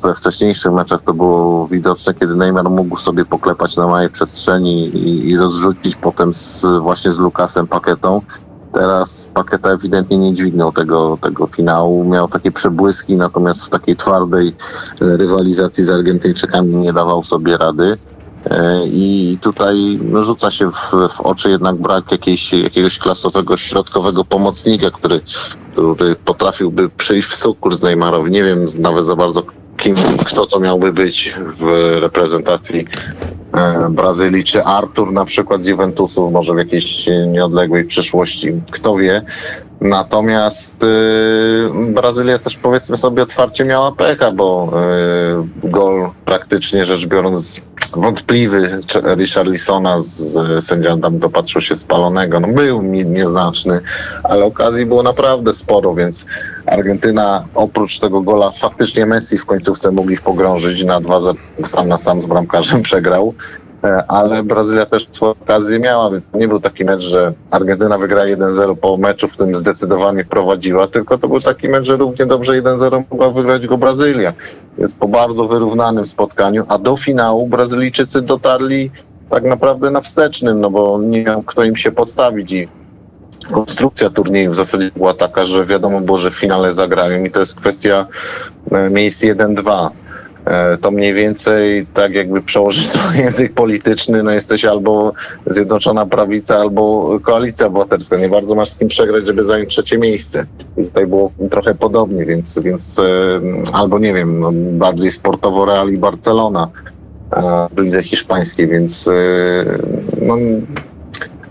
We 0.02 0.14
wcześniejszych 0.14 0.72
meczach 0.72 1.02
to 1.02 1.14
było 1.14 1.68
widoczne, 1.68 2.14
kiedy 2.14 2.36
Neymar 2.36 2.70
mógł 2.70 2.98
sobie 2.98 3.26
poklepać 3.26 3.78
na 3.78 3.88
małej 3.88 4.10
przestrzeni 4.10 4.88
i, 4.88 5.30
i 5.30 5.38
rozrzucić 5.38 5.96
potem 5.96 6.34
z, 6.34 6.66
właśnie 6.80 7.12
z 7.12 7.20
Lukasem 7.20 7.68
Paketą. 7.68 8.22
Teraz 8.78 9.30
Paketa 9.34 9.70
ewidentnie 9.70 10.18
nie 10.18 10.34
dźwignął 10.34 10.72
tego, 10.72 11.18
tego 11.22 11.48
finału. 11.48 12.06
Miał 12.06 12.28
takie 12.28 12.52
przebłyski, 12.52 13.16
natomiast 13.16 13.66
w 13.66 13.70
takiej 13.70 13.96
twardej 13.96 14.48
e, 14.48 15.18
rywalizacji 15.18 15.84
z 15.84 15.90
Argentyńczykami 15.90 16.76
nie 16.76 16.94
dawał 16.94 17.24
sobie 17.24 17.58
rady. 17.58 17.98
E, 18.46 18.82
I 18.86 19.38
tutaj 19.42 20.00
no, 20.04 20.24
rzuca 20.24 20.52
się 20.52 20.72
w, 20.72 20.92
w 21.10 21.22
oczy 21.22 21.50
jednak 21.50 21.76
brak 21.76 22.12
jakiejś, 22.12 22.54
jakiegoś 22.54 23.00
klasowego, 23.00 23.58
środkowego 23.58 24.26
pomocnika, 24.26 24.92
który, 24.92 25.22
który 25.72 26.16
potrafiłby 26.16 26.90
przyjść 26.90 27.28
w 27.28 27.36
sukurs 27.36 27.82
Neymarowi. 27.82 28.32
Nie 28.32 28.44
wiem 28.44 28.66
nawet 28.80 29.06
za 29.06 29.16
bardzo, 29.16 29.44
kim, 29.78 29.96
kto 30.26 30.46
to 30.46 30.60
miałby 30.60 30.94
być 30.94 31.36
w 31.60 31.64
reprezentacji 32.02 32.88
e, 33.54 33.90
Brazylii, 33.90 34.44
czy 34.44 34.64
Artur 34.64 35.12
na 35.14 35.26
przykład 35.26 35.64
z 35.64 35.68
Juventusu, 35.68 36.32
może 36.32 36.54
w 36.54 36.58
jakiejś 36.58 37.10
nieodległej 37.28 37.86
przyszłości, 37.86 38.62
kto 38.72 38.96
wie. 38.96 39.22
Natomiast 39.82 40.84
y, 40.84 41.70
Brazylia 41.94 42.40
też 42.40 42.58
powiedzmy 42.58 42.98
sobie 42.98 43.24
otwarcie 43.24 43.66
miała 43.66 43.92
pecha, 43.92 44.32
bo 44.32 44.74
y, 45.64 45.70
gol 45.70 46.10
praktycznie 46.26 46.86
rzecz 46.86 47.06
biorąc 47.06 47.68
wątpliwy 47.94 48.82
Richarlisona 49.16 50.02
z, 50.02 50.66
sędzią 50.66 51.02
tam 51.02 51.20
dopatrzył 51.20 51.62
się 51.62 51.76
spalonego. 51.76 52.40
No 52.40 52.48
był 52.48 52.82
nieznaczny, 52.84 53.82
ale 54.24 54.46
okazji 54.46 54.86
było 54.86 55.04
naprawdę 55.04 55.54
sporo, 55.54 55.94
więc 55.94 56.26
Argentyna 56.68 57.46
oprócz 57.56 58.00
tego 58.00 58.22
gola 58.22 58.52
faktycznie 58.52 59.06
Messi 59.06 59.38
w 59.38 59.46
końcówce 59.46 59.92
mógł 59.92 60.10
ich 60.10 60.22
pogrążyć 60.22 60.84
na 60.84 61.02
2-0 61.02 61.36
sam 61.66 61.88
na 61.88 61.98
sam 61.98 62.22
z 62.22 62.26
bramkarzem 62.26 62.82
przegrał. 62.88 63.34
E, 63.84 64.04
ale 64.08 64.44
Brazylia 64.44 64.86
też 64.86 65.08
swoje 65.12 65.32
okazje 65.32 65.80
miała, 65.80 66.10
nie 66.34 66.48
był 66.48 66.60
taki 66.60 66.86
mecz, 66.86 67.02
że 67.02 67.34
Argentyna 67.52 67.98
wygra 67.98 68.22
1-0 68.22 68.76
po 68.76 68.98
meczu, 68.98 69.28
w 69.28 69.34
którym 69.34 69.56
zdecydowanie 69.56 70.26
prowadziła, 70.26 70.88
tylko 70.88 71.18
to 71.18 71.28
był 71.28 71.40
taki 71.40 71.70
mecz, 71.70 71.86
że 71.86 71.98
równie 71.98 72.26
dobrze 72.26 72.62
1-0 72.62 73.04
mogła 73.12 73.32
wygrać 73.32 73.68
go 73.68 73.78
Brazylia. 73.78 74.34
Więc 74.78 74.94
po 74.94 75.08
bardzo 75.08 75.48
wyrównanym 75.48 76.06
spotkaniu, 76.06 76.66
a 76.68 76.78
do 76.78 76.98
finału 76.98 77.48
Brazylijczycy 77.48 78.22
dotarli 78.22 78.92
tak 79.30 79.44
naprawdę 79.44 79.92
na 79.92 80.02
wstecznym, 80.02 80.62
no 80.62 80.70
bo 80.70 81.00
nie 81.02 81.24
miał 81.24 81.44
kto 81.44 81.64
im 81.64 81.76
się 81.76 81.92
postawić 81.92 82.52
i 82.52 82.68
konstrukcja 83.52 84.10
turnieju 84.10 84.52
w 84.52 84.56
zasadzie 84.56 84.92
była 84.96 85.14
taka, 85.14 85.46
że 85.46 85.66
wiadomo 85.66 86.02
było, 86.02 86.18
że 86.18 86.32
w 86.32 86.36
finale 86.36 86.74
zagrają 86.74 87.24
i 87.24 87.32
to 87.32 87.40
jest 87.40 87.56
kwestia 87.56 88.06
e, 88.72 88.90
miejsc 88.90 89.24
1-2. 89.24 89.90
E, 90.46 90.78
To 90.78 90.92
mniej 90.92 91.14
więcej 91.14 91.86
tak 91.94 92.14
jakby 92.14 92.42
przełożyć 92.42 92.90
na 92.94 93.16
język 93.24 93.54
polityczny, 93.54 94.24
no 94.24 94.32
jesteś 94.32 94.66
albo 94.66 95.14
Zjednoczona 95.48 96.06
Prawica, 96.06 96.56
albo 96.56 97.18
Koalicja 97.20 97.68
Obywatelska. 97.68 98.18
Nie 98.18 98.30
bardzo 98.30 98.56
masz 98.56 98.70
z 98.70 98.78
kim 98.78 98.88
przegrać, 98.88 99.26
żeby 99.26 99.44
zająć 99.44 99.70
trzecie 99.70 99.98
miejsce. 99.98 100.46
I 100.78 100.84
tutaj 100.84 101.08
było 101.08 101.32
trochę 101.52 101.76
podobnie, 101.76 102.26
więc, 102.26 102.60
więc 102.60 103.00
e, 103.00 103.04
albo 103.74 104.00
nie 104.00 104.14
wiem, 104.14 104.40
no, 104.40 104.52
bardziej 104.54 105.12
sportowo 105.12 105.66
Real 105.66 105.90
i 105.90 105.98
Barcelona 105.98 106.70
w 107.72 107.82
lidze 107.82 108.04
hiszpańskiej, 108.04 108.68
więc 108.68 109.10
no, 110.22 110.36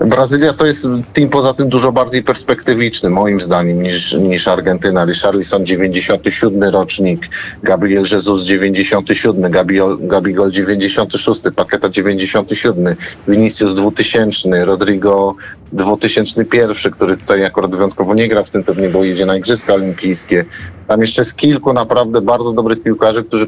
Brazylia 0.01 0.53
to 0.53 0.67
jest 0.67 0.87
team 1.13 1.29
poza 1.29 1.55
tym 1.55 1.69
dużo 1.69 1.93
bardziej 1.93 2.23
perspektywiczny, 2.23 3.11
moim 3.11 3.41
zdaniem, 3.41 3.83
niż, 3.83 4.13
niż 4.13 4.49
Argentyna. 4.49 5.05
Richarlison 5.05 5.67
97 5.67 6.63
rocznik, 6.63 7.29
Gabriel 7.63 8.05
Jesus 8.13 8.43
97, 8.43 9.53
Gabi- 9.53 10.07
Gabigol 10.07 10.51
96, 10.51 11.41
Paketa 11.57 11.89
97, 11.89 12.97
Vinicius 13.29 13.75
2000, 13.75 14.65
Rodrigo 14.65 15.35
2001, 15.73 16.93
który 16.93 17.17
tutaj 17.17 17.45
akurat 17.45 17.71
wyjątkowo 17.71 18.15
nie 18.15 18.29
gra 18.29 18.45
w 18.45 18.51
tym 18.51 18.65
turnieju, 18.65 18.93
bo 18.93 19.05
jedzie 19.05 19.27
na 19.27 19.37
Igrzyska 19.37 19.75
Olimpijskie. 19.75 20.45
Tam 20.89 21.01
jeszcze 21.01 21.23
jest 21.23 21.37
kilku 21.37 21.73
naprawdę 21.73 22.21
bardzo 22.21 22.53
dobrych 22.53 22.83
piłkarzy, 22.83 23.25
którzy 23.25 23.47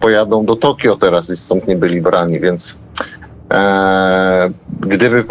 pojadą 0.00 0.44
do 0.44 0.56
Tokio 0.56 0.96
teraz 0.96 1.30
i 1.30 1.36
stąd 1.36 1.68
nie 1.68 1.76
byli 1.76 2.00
brani, 2.02 2.40
więc 2.40 2.78
e, 3.50 4.50
gdyby 4.80 5.24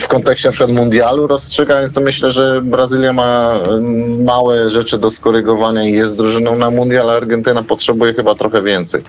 w 0.00 0.08
kontekście 0.08 0.48
na 0.48 0.52
przykład 0.52 0.76
mundialu 0.76 1.26
rozstrzygając, 1.26 1.94
to 1.94 2.00
myślę, 2.00 2.32
że 2.32 2.60
Brazylia 2.62 3.12
ma 3.12 3.60
małe 4.24 4.70
rzeczy 4.70 4.98
do 4.98 5.10
skorygowania 5.10 5.84
i 5.84 5.92
jest 5.92 6.16
drużyną 6.16 6.58
na 6.58 6.70
mundial, 6.70 7.10
a 7.10 7.12
Argentyna 7.12 7.62
potrzebuje 7.62 8.14
chyba 8.14 8.34
trochę 8.34 8.62
więcej. 8.62 9.02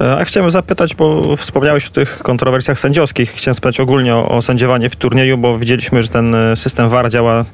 E, 0.00 0.16
A 0.18 0.24
chciałem 0.24 0.50
zapytać, 0.50 0.94
bo 0.94 1.36
wspomniałeś 1.36 1.86
o 1.86 1.90
tych 1.90 2.18
kontrowersjach 2.18 2.78
sędziowskich. 2.78 3.32
Chciałem 3.32 3.54
spytać 3.54 3.80
ogólnie 3.80 4.14
o, 4.14 4.28
o 4.28 4.42
sędziowanie 4.42 4.90
w 4.90 4.96
turnieju, 4.96 5.38
bo 5.38 5.58
widzieliśmy, 5.58 6.02
że 6.02 6.08
ten 6.08 6.34
e, 6.34 6.56
system 6.56 6.88
VAR 6.88 7.10
działa, 7.10 7.44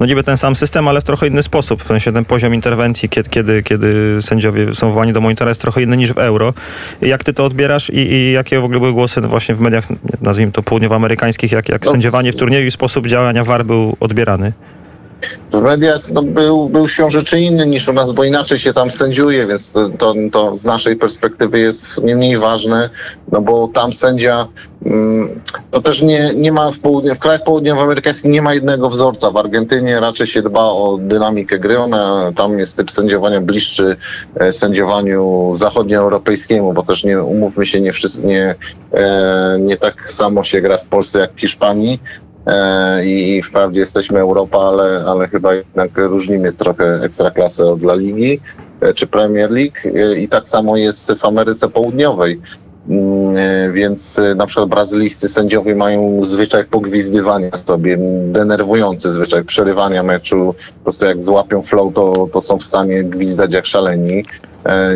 no 0.00 0.06
niby 0.06 0.22
ten 0.22 0.36
sam 0.36 0.56
system, 0.56 0.88
ale 0.88 1.00
w 1.00 1.04
trochę 1.04 1.26
inny 1.26 1.42
sposób. 1.42 1.82
W 1.82 1.86
sensie 1.86 2.12
ten 2.12 2.24
poziom 2.24 2.54
interwencji, 2.54 3.08
kiedy, 3.08 3.30
kiedy, 3.30 3.62
kiedy 3.62 4.18
sędziowie 4.22 4.74
są 4.74 4.90
wołani 4.90 5.12
do 5.12 5.20
monitora 5.20 5.48
jest 5.48 5.60
trochę 5.60 5.82
inny 5.82 5.96
niż 5.96 6.12
w 6.12 6.18
euro. 6.18 6.54
Jak 7.02 7.24
ty 7.24 7.32
to 7.32 7.44
odbierasz 7.44 7.90
i, 7.90 7.98
i 7.98 8.32
jakie 8.32 8.60
w 8.60 8.64
ogóle 8.64 8.80
były 8.80 8.92
głosy 8.92 9.20
właśnie 9.20 9.54
w 9.54 9.60
mediach, 9.60 9.84
nazwijmy 10.22 10.52
to 10.52 10.62
południowoamerykańskich, 10.62 11.52
jak, 11.52 11.68
jak 11.68 11.84
No, 11.84 11.90
sędziowanie 11.90 12.32
w 12.32 12.36
turnieju 12.36 12.66
i 12.66 12.70
sposób 12.70 13.06
działania 13.06 13.44
VAR 13.44 13.64
był 13.64 13.96
odbierany? 14.00 14.52
W 15.52 15.62
mediach 15.62 16.10
no, 16.12 16.22
był, 16.22 16.68
był 16.68 16.88
się 16.88 17.10
rzeczy 17.10 17.40
inny 17.40 17.66
niż 17.66 17.88
u 17.88 17.92
nas, 17.92 18.12
bo 18.12 18.24
inaczej 18.24 18.58
się 18.58 18.72
tam 18.72 18.90
sędziuje, 18.90 19.46
więc 19.46 19.72
to, 19.98 20.14
to, 20.32 20.58
z 20.58 20.64
naszej 20.64 20.96
perspektywy 20.96 21.58
jest 21.58 22.02
nie 22.02 22.16
mniej 22.16 22.38
ważne, 22.38 22.90
no 23.32 23.40
bo 23.40 23.68
tam 23.68 23.92
sędzia 23.92 24.48
mm, 24.86 25.40
to 25.70 25.80
też 25.80 26.02
nie, 26.02 26.34
nie 26.34 26.52
ma 26.52 26.70
w, 26.70 26.80
południe, 26.80 27.14
w 27.14 27.18
krajach 27.18 27.44
południowoamerykańskich 27.44 28.30
nie 28.30 28.42
ma 28.42 28.54
jednego 28.54 28.90
wzorca. 28.90 29.30
W 29.30 29.36
Argentynie 29.36 30.00
raczej 30.00 30.26
się 30.26 30.42
dba 30.42 30.64
o 30.64 30.98
dynamikę 31.00 31.58
gry, 31.58 31.78
ona, 31.78 32.32
tam 32.36 32.58
jest 32.58 32.76
typ 32.76 32.90
sędziowania 32.90 33.40
bliższy 33.40 33.96
e, 34.34 34.52
sędziowaniu 34.52 35.54
zachodnioeuropejskiemu, 35.56 36.72
bo 36.72 36.82
też 36.82 37.04
nie 37.04 37.22
umówmy 37.22 37.66
się, 37.66 37.80
nie, 37.80 37.92
wszyscy, 37.92 38.26
nie, 38.26 38.54
e, 38.92 39.56
nie 39.60 39.76
tak 39.76 40.12
samo 40.12 40.44
się 40.44 40.60
gra 40.60 40.78
w 40.78 40.86
Polsce 40.86 41.20
jak 41.20 41.32
w 41.32 41.40
Hiszpanii. 41.40 42.00
E, 42.46 43.06
i, 43.06 43.42
wprawdzie 43.42 43.80
jesteśmy 43.80 44.20
Europa, 44.20 44.58
ale, 44.58 45.04
ale 45.06 45.28
chyba 45.28 45.54
jednak 45.54 45.90
różnimy 45.96 46.52
trochę 46.52 47.02
ekstraklasę 47.02 47.64
od 47.64 47.82
La 47.82 47.94
Ligi 47.94 48.40
e, 48.80 48.94
czy 48.94 49.06
Premier 49.06 49.50
League 49.50 49.78
e, 49.84 50.18
i 50.18 50.28
tak 50.28 50.48
samo 50.48 50.76
jest 50.76 51.12
w 51.12 51.24
Ameryce 51.24 51.68
Południowej. 51.68 52.40
Mm, 52.88 53.72
Więc 53.72 54.20
na 54.36 54.46
przykład 54.46 54.68
brazylijscy 54.68 55.28
sędziowie 55.28 55.74
mają 55.74 56.24
zwyczaj 56.24 56.64
pogwizdywania 56.64 57.50
sobie, 57.66 57.98
denerwujący 58.22 59.12
zwyczaj 59.12 59.44
przerywania 59.44 60.02
meczu. 60.02 60.54
Po 60.78 60.82
prostu 60.82 61.04
jak 61.04 61.24
złapią 61.24 61.62
flow, 61.62 61.94
to, 61.94 62.28
to 62.32 62.42
są 62.42 62.58
w 62.58 62.64
stanie 62.64 63.04
gwizdać 63.04 63.52
jak 63.52 63.66
szaleni. 63.66 64.24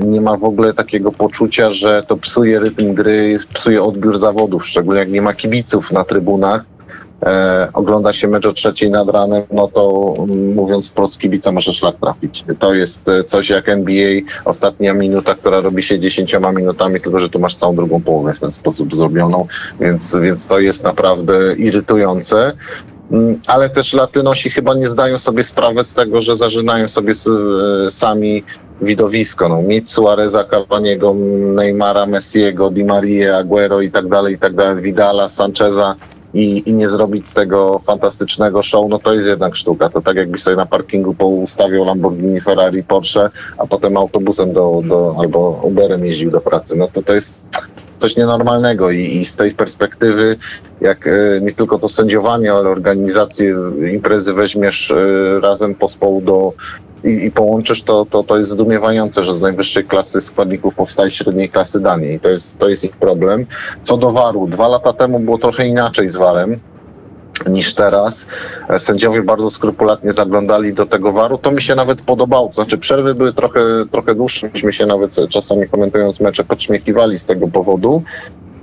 Nie 0.03 0.21
ma 0.21 0.37
w 0.37 0.45
ogóle 0.45 0.75
takiego 0.75 1.13
poczucia, 1.13 1.71
że 1.71 2.03
to 2.09 2.17
psuje 2.17 2.61
rytm 2.61 2.95
gry, 2.95 3.37
psuje 3.55 3.83
odbiór 3.83 4.19
zawodów, 4.19 4.67
szczególnie 4.67 5.01
jak 5.01 5.11
nie 5.11 5.23
ma 5.23 5.35
kibiców 5.35 5.93
na 5.93 6.05
trybunach. 6.05 6.65
E, 7.23 7.69
ogląda 7.73 8.13
się 8.13 8.29
mecz 8.29 8.47
o 8.47 8.53
trzeciej 8.53 8.91
nad 8.91 9.09
ranem, 9.09 9.43
no 9.53 9.69
to 9.69 10.15
mm, 10.19 10.55
mówiąc 10.55 10.91
wprost 10.91 11.19
kibica 11.19 11.53
może 11.53 11.73
szlak 11.73 11.97
trafić. 11.97 12.45
To 12.59 12.75
jest 12.75 13.09
e, 13.09 13.25
coś 13.25 13.51
jak 13.51 13.69
NBA, 13.69 14.21
ostatnia 14.45 14.95
minuta, 14.95 15.35
która 15.35 15.61
robi 15.61 15.83
się 15.83 15.99
dziesięcioma 15.99 16.53
minutami, 16.53 17.01
tylko 17.01 17.21
że 17.21 17.29
tu 17.29 17.39
masz 17.39 17.55
całą 17.55 17.77
drugą 17.77 18.03
połowę 18.03 18.35
w 18.35 18.41
ten 18.41 18.53
sposób 18.53 18.97
zrobioną, 18.97 19.47
więc, 19.81 20.17
więc 20.17 20.47
to 20.47 20.61
jest 20.61 20.85
naprawdę 20.85 21.55
irytujące. 21.57 22.53
Mm, 23.11 23.41
Ale 23.47 23.71
też 23.71 23.93
Latynosi 23.93 24.51
chyba 24.51 24.75
nie 24.75 24.87
zdają 24.87 25.19
sobie 25.19 25.43
sprawy 25.43 25.85
z 25.85 25.95
tego, 25.95 26.23
że 26.23 26.37
zażynają 26.37 26.89
sobie 26.89 27.13
e, 27.87 27.91
sami 27.91 28.45
widowisko. 28.81 29.49
No, 29.49 29.63
mieć 29.63 29.91
Suareza, 29.91 30.45
Cavaniego, 30.45 31.15
Neymara, 31.55 32.07
Messiego, 32.07 32.71
Di 32.71 32.85
Maria, 32.85 33.37
Aguero 33.37 33.81
i 33.81 33.91
tak 33.91 34.09
dalej, 34.09 34.35
i 34.35 34.39
tak 34.39 34.55
dalej, 34.55 34.83
Vidala, 34.83 35.29
Sancheza 35.29 35.97
i, 36.35 36.63
i 36.67 36.73
nie 36.73 36.89
zrobić 36.89 37.29
z 37.29 37.35
tego 37.35 37.81
fantastycznego 37.85 38.63
show, 38.63 38.89
no 38.89 38.99
to 38.99 39.15
jest 39.15 39.29
jednak 39.29 39.57
sztuka. 39.57 39.89
To 39.91 40.03
tak 40.03 40.17
jakbyś 40.17 40.43
sobie 40.43 40.57
na 40.57 40.67
parkingu 40.67 41.15
poustawiał 41.15 41.85
Lamborghini, 41.85 42.41
Ferrari, 42.41 42.83
Porsche, 42.83 43.31
a 43.59 43.67
potem 43.67 43.97
autobusem 43.97 44.53
do, 44.53 44.83
do, 44.85 45.17
albo 45.19 45.61
Uberem 45.63 46.07
jeździł 46.07 46.31
do 46.31 46.41
pracy. 46.41 46.77
No 46.77 46.89
to 46.93 47.03
to 47.03 47.15
jest 47.15 47.41
coś 47.99 48.17
nienormalnego 48.17 48.91
i, 48.91 49.17
i 49.17 49.25
z 49.25 49.37
tej 49.37 49.51
perspektywy, 49.55 50.37
jak 50.81 51.07
e, 51.07 51.41
nie 51.41 51.53
tylko 51.53 51.79
to 51.79 51.89
sędziowanie, 51.89 52.53
ale 52.53 52.69
organizację 52.69 53.57
imprezy 53.93 54.35
weźmiesz 54.35 54.91
e, 54.91 55.41
razem 55.41 55.75
pospołu 55.75 56.21
do 56.21 56.53
i, 57.05 57.09
i 57.09 57.31
połączysz, 57.31 57.83
to, 57.83 58.07
to, 58.11 58.23
to 58.23 58.39
jest 58.39 58.51
zdumiewające, 58.51 59.25
że 59.25 59.37
z 59.37 59.41
najwyższej 59.41 59.85
klasy 59.85 60.21
składników 60.21 60.75
powstaje 60.75 61.11
średniej 61.11 61.49
klasy 61.49 61.81
danie 61.81 62.13
i 62.13 62.21
to 62.21 62.29
jest, 62.29 62.59
to 62.59 62.69
jest 62.69 62.85
ich 62.85 62.97
problem. 62.97 63.47
Co 63.83 63.97
do 63.97 64.13
waru, 64.13 64.47
dwa 64.47 64.69
lata 64.69 64.93
temu 64.93 65.21
było 65.21 65.39
trochę 65.39 65.67
inaczej 65.67 66.11
z 66.11 66.17
warem 66.17 66.61
niż 67.47 67.75
teraz. 67.75 68.27
E, 68.69 68.79
Sędziowie 68.79 69.23
bardzo 69.23 69.51
skrupulatnie 69.51 70.13
zaglądali 70.13 70.75
do 70.75 70.87
tego 70.87 71.13
waru. 71.13 71.39
To 71.39 71.51
mi 71.51 71.63
się 71.63 71.75
nawet 71.75 72.03
podobało. 72.03 72.49
To 72.49 72.55
znaczy 72.55 72.79
przerwy 72.79 73.15
były 73.15 73.33
trochę, 73.33 73.61
trochę 73.91 74.15
dłuższe. 74.15 74.51
Myśmy 74.55 74.73
się 74.73 74.87
nawet 74.87 75.19
e, 75.19 75.29
czasami 75.29 75.69
komentując 75.69 76.21
mecze 76.21 76.45
podśmiechiwali 76.45 77.19
z 77.19 77.27
tego 77.27 77.49
powodu. 77.49 78.03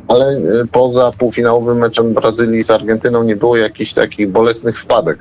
Ale 0.10 0.26
e, 0.26 0.41
poza 0.72 1.12
półfinałowym 1.18 1.78
meczem 1.78 2.14
Brazylii 2.14 2.64
z 2.64 2.72
Argentyną 2.72 3.24
nie 3.24 3.36
było 3.36 3.57
jakichś 3.57 3.93
takich 3.93 4.30
bolesnych 4.32 4.80
wpadek. 4.80 5.20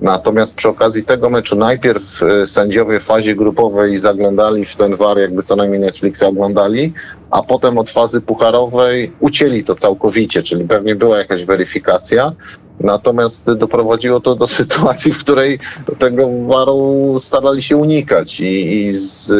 Natomiast 0.00 0.54
przy 0.54 0.68
okazji 0.68 1.04
tego 1.04 1.30
meczu 1.30 1.56
najpierw 1.56 2.22
e, 2.22 2.46
sędziowie 2.46 3.00
w 3.00 3.04
fazie 3.04 3.34
grupowej 3.34 3.98
zaglądali 3.98 4.64
w 4.64 4.76
ten 4.76 4.96
war, 4.96 5.18
jakby 5.18 5.42
co 5.42 5.56
najmniej 5.56 5.80
Netflixa 5.80 6.22
oglądali, 6.22 6.92
a 7.30 7.42
potem 7.42 7.78
od 7.78 7.90
fazy 7.90 8.20
pucharowej 8.20 9.12
ucięli 9.20 9.64
to 9.64 9.74
całkowicie, 9.74 10.42
czyli 10.42 10.64
pewnie 10.64 10.94
była 10.96 11.18
jakaś 11.18 11.44
weryfikacja. 11.44 12.32
Natomiast 12.80 13.52
doprowadziło 13.52 14.20
to 14.20 14.34
do 14.34 14.46
sytuacji, 14.60 15.12
w 15.12 15.18
której 15.18 15.58
tego 15.98 16.28
waru 16.46 17.16
starali 17.20 17.62
się 17.62 17.76
unikać 17.76 18.40
i, 18.40 18.76
i 18.76 18.94
z, 18.94 19.32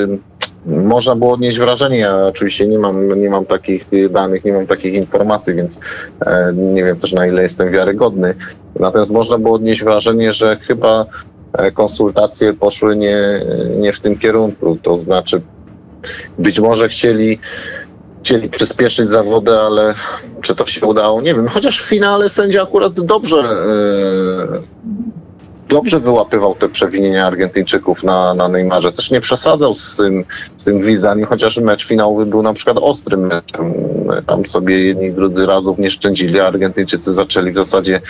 można 0.66 1.16
było 1.16 1.32
odnieść 1.32 1.58
wrażenie, 1.58 1.98
ja 1.98 2.26
oczywiście 2.26 2.66
nie 2.66 2.78
mam, 2.78 3.20
nie 3.20 3.30
mam 3.30 3.46
takich 3.46 3.86
danych, 4.10 4.44
nie 4.44 4.52
mam 4.52 4.66
takich 4.66 4.94
informacji, 4.94 5.54
więc 5.54 5.78
e, 6.26 6.52
nie 6.54 6.84
wiem 6.84 7.00
też 7.00 7.12
na 7.12 7.26
ile 7.26 7.42
jestem 7.42 7.70
wiarygodny. 7.70 8.34
Natomiast 8.80 9.10
można 9.10 9.38
było 9.38 9.54
odnieść 9.54 9.84
wrażenie, 9.84 10.32
że 10.32 10.56
chyba 10.56 11.06
e, 11.52 11.72
konsultacje 11.72 12.54
poszły 12.54 12.96
nie, 12.96 13.40
nie 13.78 13.92
w 13.92 14.00
tym 14.00 14.18
kierunku. 14.18 14.78
To 14.82 14.98
znaczy 14.98 15.40
być 16.38 16.60
może 16.60 16.88
chcieli 16.88 17.38
chcieli 18.26 18.48
przyspieszyć 18.48 19.10
zawody, 19.10 19.52
ale 19.52 19.94
czy 20.42 20.54
to 20.54 20.66
się 20.66 20.86
udało? 20.86 21.22
Nie 21.22 21.34
wiem. 21.34 21.48
Chociaż 21.48 21.82
w 21.82 21.88
finale 21.88 22.28
sędzia 22.28 22.62
akurat 22.62 22.92
dobrze 22.92 23.36
e, 23.36 23.44
dobrze 25.68 26.00
wyłapywał 26.00 26.54
te 26.54 26.68
przewinienia 26.68 27.26
Argentyńczyków 27.26 28.04
na, 28.04 28.34
na 28.34 28.48
Neymarze. 28.48 28.92
Też 28.92 29.10
nie 29.10 29.20
przesadzał 29.20 29.74
z 29.74 29.96
tym, 29.96 30.24
z 30.56 30.64
tym 30.64 30.80
gwizdaniem, 30.80 31.26
chociaż 31.26 31.58
mecz 31.58 31.86
finałowy 31.86 32.26
był 32.26 32.42
na 32.42 32.54
przykład 32.54 32.78
ostrym 32.80 33.26
meczem. 33.26 33.74
Tam 34.26 34.46
sobie 34.46 34.84
jedni 34.84 35.12
drudzy 35.12 35.46
razów 35.46 35.78
nie 35.78 35.90
szczędzili, 35.90 36.40
a 36.40 36.46
Argentyńczycy 36.46 37.14
zaczęli 37.14 37.52
w 37.52 37.56
zasadzie 37.56 38.00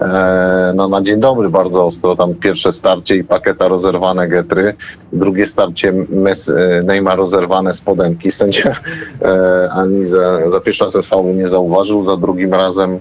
e, 0.00 0.72
no, 0.76 0.88
na 0.88 1.02
dzień 1.02 1.20
dobry 1.20 1.48
bardzo 1.48 1.86
ostro. 1.86 2.16
Tam 2.16 2.34
pierwsze 2.34 2.72
starcie 2.72 3.16
i 3.16 3.24
paketa 3.24 3.68
rozerwane 3.68 4.28
getry, 4.28 4.74
drugie 5.12 5.46
starcie 5.46 5.88
e, 5.88 6.82
Neymar 6.82 7.18
rozerwane 7.18 7.74
spodenki. 7.74 8.30
Sędzia 8.30 8.72
e, 9.22 9.70
ani 9.72 10.06
za, 10.06 10.50
za 10.50 10.60
pierwszym 10.60 10.84
razem 10.84 11.02
faulu 11.02 11.32
nie 11.32 11.48
zauważył, 11.48 12.02
za 12.02 12.16
drugim 12.16 12.54
razem 12.54 13.00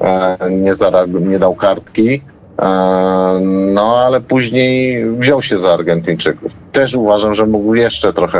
e, 0.00 0.50
nie, 0.50 0.74
zareagował, 0.74 1.28
nie 1.28 1.38
dał 1.38 1.54
kartki. 1.54 2.22
E, 2.62 3.22
No, 3.74 3.96
ale 3.96 4.20
później 4.20 5.04
wziął 5.18 5.42
się 5.42 5.58
za 5.58 5.72
Argentyńczyków. 5.74 6.52
Też 6.72 6.94
uważam, 6.94 7.34
że 7.34 7.46
mógł 7.46 7.74
jeszcze 7.74 8.12
trochę 8.12 8.38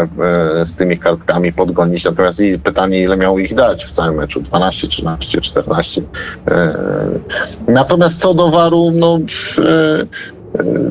e, 0.60 0.66
z 0.66 0.76
tymi 0.76 0.98
kartkami 0.98 1.52
podgonić. 1.52 2.04
Natomiast 2.04 2.42
pytanie, 2.64 3.02
ile 3.02 3.16
miał 3.16 3.38
ich 3.38 3.54
dać 3.54 3.84
w 3.84 3.90
całym 3.90 4.14
meczu? 4.16 4.40
12, 4.40 4.88
13, 4.88 5.40
14. 5.40 6.02
E, 6.48 6.74
Natomiast 7.68 8.20
co 8.20 8.34
do 8.34 8.50
waru, 8.50 8.90
no. 8.94 9.18
e, 9.58 10.06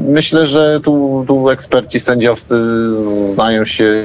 Myślę, 0.08 0.48
że 0.48 0.80
tu, 0.84 1.26
tu 1.28 1.50
eksperci 1.50 2.00
sędziowscy 2.00 2.56
znają 3.34 3.66
się 3.66 4.04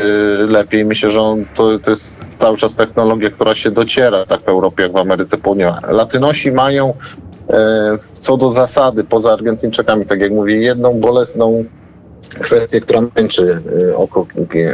lepiej. 0.48 0.84
Myślę, 0.84 1.10
że 1.10 1.20
on, 1.20 1.44
to, 1.54 1.78
to 1.78 1.90
jest 1.90 2.16
cały 2.38 2.56
czas 2.56 2.74
technologia, 2.74 3.30
która 3.30 3.54
się 3.54 3.70
dociera 3.70 4.26
tak 4.26 4.40
w 4.40 4.48
Europie, 4.48 4.82
jak 4.82 4.92
w 4.92 4.96
Ameryce 4.96 5.36
Południowej. 5.36 5.80
Latynosi 5.88 6.52
mają 6.52 6.94
co 8.18 8.36
do 8.36 8.48
zasady, 8.48 9.04
poza 9.04 9.32
Argentyńczykami, 9.32 10.06
tak 10.06 10.20
jak 10.20 10.32
mówię, 10.32 10.56
jedną 10.56 11.00
bolesną 11.00 11.64
kwestię, 12.28 12.80
która 12.80 13.00
męczy 13.16 13.62
e, 13.90 13.96
oko 13.96 14.26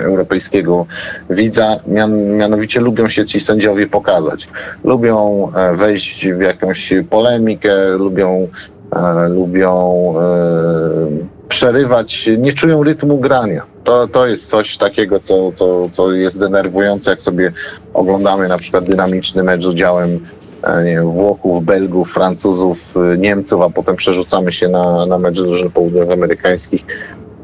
europejskiego 0.03 0.87
widza, 1.31 1.81
mian, 1.87 2.37
mianowicie 2.37 2.81
lubią 2.81 3.09
się 3.09 3.27
ci 3.27 3.41
sędziowie 3.41 3.87
pokazać. 3.87 4.49
Lubią 4.85 5.49
e, 5.55 5.77
wejść 5.77 6.29
w 6.29 6.41
jakąś 6.41 6.95
polemikę, 7.11 7.89
lubią, 7.89 8.49
e, 8.93 9.29
lubią 9.29 10.15
e, 10.19 11.49
przerywać, 11.49 12.31
nie 12.39 12.53
czują 12.53 12.83
rytmu 12.83 13.19
grania. 13.19 13.63
To, 13.85 14.09
to 14.09 14.27
jest 14.27 14.51
coś 14.51 14.77
takiego, 14.77 15.21
co, 15.21 15.53
co, 15.53 15.89
co 15.93 16.13
jest 16.13 16.39
denerwujące, 16.39 17.11
jak 17.11 17.23
sobie 17.23 17.53
oglądamy 17.95 18.49
na 18.49 18.59
przykład 18.59 18.85
dynamiczny 18.85 19.43
mecz 19.43 19.63
z 19.63 19.67
udziałem 19.67 20.15
e, 20.15 20.52
nie 20.85 20.91
wiem, 20.91 21.11
Włochów, 21.11 21.65
Belgów, 21.65 22.13
Francuzów, 22.13 22.95
e, 22.97 23.19
Niemców, 23.19 23.63
a 23.63 23.71
potem 23.71 23.97
przerzucamy 23.97 24.53
się 24.53 24.69
na, 24.69 25.07
na 25.07 25.19
mecz 25.19 25.43
drużyn 25.43 25.71
południowoamerykańskich, 25.71 26.87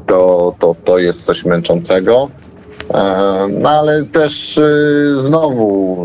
to, 0.05 0.53
to, 0.59 0.75
to 0.85 0.97
jest 0.97 1.25
coś 1.25 1.45
męczącego. 1.45 2.29
E, 2.93 3.47
No 3.59 3.69
ale 3.69 4.03
też 4.03 4.57
y, 4.57 5.13
znowu 5.17 5.97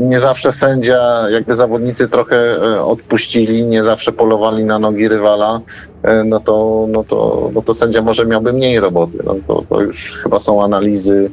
y, 0.00 0.02
nie 0.02 0.20
zawsze 0.20 0.52
sędzia, 0.52 1.30
jakby 1.30 1.54
zawodnicy 1.54 2.08
trochę 2.08 2.36
e, 2.36 2.84
odpuścili, 2.84 3.64
nie 3.64 3.84
zawsze 3.84 4.12
polowali 4.12 4.64
na 4.64 4.78
nogi 4.78 5.08
rywala, 5.08 5.60
e, 6.02 6.24
no 6.24 6.40
to, 6.40 6.86
no 6.88 7.04
to, 7.04 7.50
no 7.54 7.62
to 7.62 7.74
sędzia 7.74 8.02
może 8.02 8.26
miałby 8.26 8.52
mniej 8.52 8.80
roboty. 8.80 9.18
No 9.24 9.36
to, 9.46 9.62
to 9.68 9.80
już 9.80 10.18
chyba 10.22 10.38
są 10.38 10.64
analizy 10.64 11.30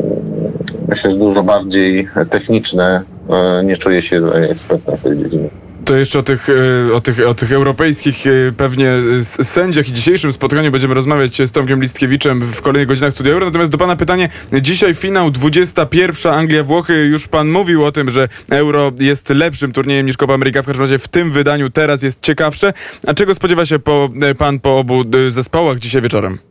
mm, 0.00 0.52
myślę, 0.88 1.10
że 1.10 1.16
dużo 1.16 1.42
bardziej 1.42 2.08
techniczne. 2.30 3.02
E, 3.30 3.64
Nie 3.64 3.76
czuję 3.76 4.02
się 4.02 4.32
ekspertem 4.32 4.96
w 4.96 5.02
tej 5.02 5.18
dziedzinie. 5.18 5.50
To 5.84 5.96
jeszcze 5.96 6.18
o 6.18 6.22
tych, 6.22 6.48
e, 6.90 6.94
o 6.94 7.00
tych, 7.00 7.28
o 7.28 7.34
tych 7.34 7.52
europejskich 7.52 8.26
e, 8.26 8.30
pewnie 8.56 8.92
sędziach 9.22 9.88
i 9.88 9.92
dzisiejszym 9.92 10.32
spotkaniu 10.32 10.70
będziemy 10.70 10.94
rozmawiać 10.94 11.42
z 11.48 11.52
Tomkiem 11.52 11.82
Listkiewiczem 11.82 12.40
w 12.40 12.62
kolejnych 12.62 12.88
godzinach 12.88 13.12
Studia 13.12 13.32
Euro. 13.32 13.46
Natomiast 13.46 13.72
do 13.72 13.78
pana 13.78 13.96
pytanie, 13.96 14.28
dzisiaj 14.62 14.94
finał 14.94 15.30
21 15.30 16.32
Anglia-Włochy. 16.32 16.92
Już 16.92 17.28
pan 17.28 17.48
mówił 17.48 17.84
o 17.84 17.92
tym, 17.92 18.10
że 18.10 18.28
Euro 18.50 18.92
jest 18.98 19.30
lepszym 19.30 19.72
turniejem 19.72 20.06
niż 20.06 20.16
Copa 20.16 20.34
America. 20.34 20.62
W 20.62 20.66
każdym 20.66 20.82
razie 20.82 20.98
w 20.98 21.08
tym 21.08 21.30
wydaniu 21.30 21.70
teraz 21.70 22.02
jest 22.02 22.22
ciekawsze. 22.22 22.72
A 23.06 23.14
czego 23.14 23.34
spodziewa 23.34 23.66
się 23.66 23.78
po, 23.78 24.10
pan 24.38 24.60
po 24.60 24.78
obu 24.78 25.04
zespołach 25.28 25.78
dzisiaj 25.78 26.02
wieczorem? 26.02 26.49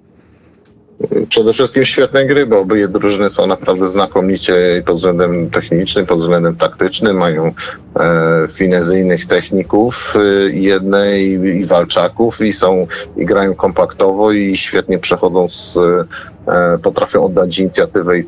Przede 1.30 1.54
wszystkim 1.54 1.86
świetne 1.86 2.26
gry, 2.26 2.46
bo 2.46 2.60
obydwie 2.60 2.88
drużyny 2.88 3.30
są 3.30 3.48
naprawdę 3.48 3.90
znakomicie 3.90 4.84
pod 4.86 4.98
względem 4.98 5.50
technicznym, 5.50 6.06
pod 6.06 6.20
względem 6.20 6.56
taktycznym, 6.56 7.18
mają 7.18 7.46
e, 7.46 8.48
finezyjnych 8.52 9.26
techników 9.26 10.14
e, 10.16 10.50
jednej 10.50 11.30
i 11.32 11.66
walczaków 11.66 12.42
i 12.42 12.54
są 12.54 12.88
i 13.18 13.26
grają 13.26 13.56
kompaktowo 13.56 14.32
i 14.32 14.58
świetnie 14.58 15.00
przechodzą 15.00 15.50
z 15.50 15.78
e, 15.78 16.78
potrafią 16.84 17.26
oddać 17.26 17.60
inicjatywę 17.60 18.20
i 18.20 18.22
e, 18.22 18.26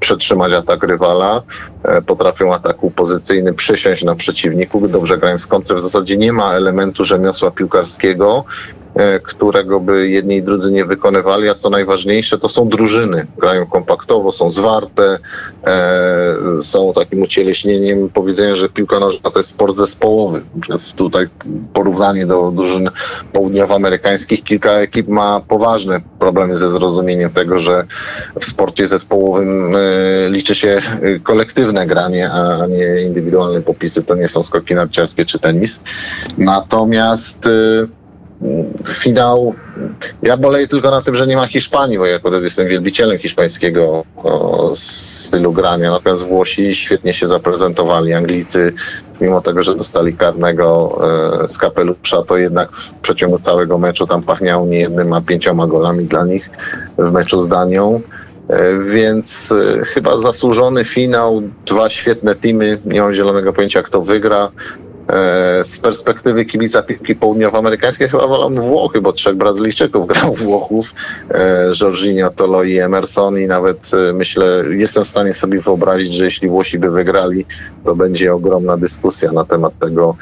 przetrzymać 0.00 0.52
atak 0.52 0.82
rywala, 0.82 1.42
e, 1.82 2.02
potrafią 2.02 2.54
ataku 2.54 2.90
pozycyjny 2.90 3.54
przysiąść 3.54 4.04
na 4.04 4.14
przeciwniku, 4.14 4.88
dobrze 4.88 5.18
grają 5.18 5.38
z 5.38 5.46
kontry. 5.46 5.76
W 5.76 5.82
zasadzie 5.82 6.16
nie 6.16 6.32
ma 6.32 6.54
elementu 6.54 7.04
rzemiosła 7.04 7.50
piłkarskiego, 7.50 8.44
którego 9.22 9.80
by 9.80 10.08
jedni 10.08 10.36
i 10.36 10.42
drudzy 10.42 10.72
nie 10.72 10.84
wykonywali, 10.84 11.48
a 11.48 11.54
co 11.54 11.70
najważniejsze, 11.70 12.38
to 12.38 12.48
są 12.48 12.68
drużyny. 12.68 13.26
Grają 13.38 13.66
kompaktowo, 13.66 14.32
są 14.32 14.50
zwarte, 14.50 15.18
e, 15.66 16.34
są 16.62 16.92
takim 16.92 17.22
ucieleśnieniem 17.22 18.08
powiedzenia, 18.08 18.56
że 18.56 18.68
piłka 18.68 19.00
nożna 19.00 19.30
to 19.30 19.38
jest 19.38 19.50
sport 19.50 19.76
zespołowy. 19.76 20.42
Więc 20.68 20.92
tutaj 20.92 21.26
porównanie 21.72 22.26
do 22.26 22.50
drużyn 22.50 22.90
południowoamerykańskich, 23.32 24.44
kilka 24.44 24.70
ekip 24.72 25.08
ma 25.08 25.40
poważne 25.48 26.00
problemy 26.18 26.56
ze 26.56 26.70
zrozumieniem 26.70 27.30
tego, 27.30 27.58
że 27.58 27.84
w 28.40 28.44
sporcie 28.44 28.86
zespołowym 28.86 29.76
e, 29.76 29.78
liczy 30.30 30.54
się 30.54 30.68
e, 30.68 31.18
kolektywne 31.18 31.86
granie, 31.86 32.30
a 32.30 32.66
nie 32.66 33.02
indywidualne 33.02 33.60
popisy. 33.62 34.02
To 34.02 34.14
nie 34.14 34.28
są 34.28 34.42
skoki 34.42 34.74
narciarskie 34.74 35.26
czy 35.26 35.38
tenis. 35.38 35.80
Natomiast 36.38 37.46
e, 37.46 37.50
finał. 38.94 39.54
Ja 40.22 40.36
boleję 40.36 40.68
tylko 40.68 40.90
na 40.90 41.02
tym, 41.02 41.16
że 41.16 41.26
nie 41.26 41.36
ma 41.36 41.46
Hiszpanii, 41.46 41.98
bo 41.98 42.06
ja 42.06 42.16
akurat 42.16 42.42
jestem 42.42 42.68
wielbicielem 42.68 43.18
hiszpańskiego 43.18 44.04
stylu 44.74 45.52
grania. 45.52 45.90
Natomiast 45.90 46.22
Włosi 46.22 46.74
świetnie 46.74 47.14
się 47.14 47.28
zaprezentowali. 47.28 48.14
Anglicy, 48.14 48.72
mimo 49.20 49.40
tego, 49.40 49.62
że 49.62 49.74
dostali 49.74 50.16
karnego 50.16 50.98
e, 51.44 51.48
z 51.48 51.58
kapelusza, 51.58 52.22
to 52.22 52.36
jednak 52.36 52.72
w 52.72 52.94
przeciągu 52.94 53.38
całego 53.38 53.78
meczu 53.78 54.06
tam 54.06 54.22
pachniało 54.22 54.66
nie 54.66 54.78
jednym, 54.78 55.12
a 55.12 55.20
pięcioma 55.20 55.66
golami 55.66 56.04
dla 56.04 56.24
nich 56.24 56.50
w 56.98 57.12
meczu 57.12 57.42
z 57.42 57.48
Danią. 57.48 58.00
E, 58.48 58.78
Więc 58.84 59.52
e, 59.52 59.84
chyba 59.84 60.20
zasłużony 60.20 60.84
finał, 60.84 61.42
dwa 61.66 61.90
świetne 61.90 62.34
teamy, 62.34 62.78
nie 62.84 63.00
mam 63.00 63.14
zielonego 63.14 63.52
pojęcia 63.52 63.82
kto 63.82 64.02
wygra. 64.02 64.50
E, 65.08 65.64
Z 65.64 65.78
perspektywy 65.78 66.44
kibica 66.44 66.82
piłki 66.82 67.14
południowoamerykańskiej 67.14 68.08
chyba 68.08 68.26
wolą 68.26 68.54
Włochy, 68.54 69.00
bo 69.00 69.12
trzech 69.12 69.36
Brazylijczyków 69.36 70.06
grał 70.06 70.34
Włochów, 70.34 70.94
e, 71.30 71.72
Jorginho, 71.80 72.30
Tolo 72.30 72.62
i 72.62 72.78
Emerson 72.78 73.38
i 73.38 73.46
nawet 73.46 73.90
e, 74.08 74.12
myślę, 74.12 74.64
jestem 74.70 75.04
w 75.04 75.08
stanie 75.08 75.34
sobie 75.34 75.60
wyobrazić, 75.60 76.14
że 76.14 76.24
jeśli 76.24 76.48
Włosi 76.48 76.78
by 76.78 76.90
wygrali, 76.90 77.46
to 77.84 77.96
będzie 77.96 78.34
ogromna 78.34 78.76
dyskusja 78.76 79.32
na 79.32 79.44
temat 79.44 79.78
tego, 79.78 80.16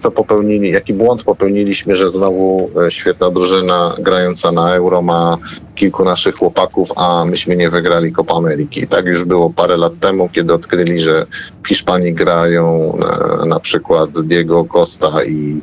co 0.00 0.10
popełnili, 0.10 0.70
jaki 0.70 0.92
błąd 0.94 1.22
popełniliśmy, 1.22 1.96
że 1.96 2.10
znowu 2.10 2.70
e, 2.86 2.90
świetna 2.90 3.30
drużyna 3.30 3.94
grająca 3.98 4.52
na 4.52 4.74
Euro 4.74 5.02
ma 5.02 5.38
kilku 5.74 6.04
naszych 6.04 6.34
chłopaków, 6.34 6.92
a 6.96 7.24
myśmy 7.24 7.56
nie 7.56 7.70
wygrali 7.70 8.12
Copa 8.12 8.34
Ameryki. 8.34 8.88
Tak 8.88 9.06
już 9.06 9.24
było 9.24 9.50
parę 9.50 9.76
lat 9.76 9.92
temu, 10.00 10.28
kiedy 10.28 10.54
odkryli, 10.54 11.00
że 11.00 11.26
w 11.62 11.68
Hiszpanii 11.68 12.14
grają 12.14 12.92
e, 13.42 13.46
na 13.46 13.60
przykład 13.60 14.20
Diego 14.20 14.64
Costa 14.64 15.24
i 15.24 15.60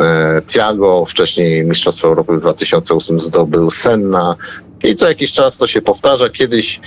e, 0.00 0.42
Thiago, 0.46 1.04
wcześniej 1.04 1.64
Mistrzostwo 1.64 2.08
Europy 2.08 2.36
w 2.36 2.40
2008 2.40 3.20
zdobył 3.20 3.70
Senna. 3.70 4.36
I 4.82 4.96
co 4.96 5.08
jakiś 5.08 5.32
czas 5.32 5.58
to 5.58 5.66
się 5.66 5.82
powtarza. 5.82 6.28
Kiedyś 6.28 6.80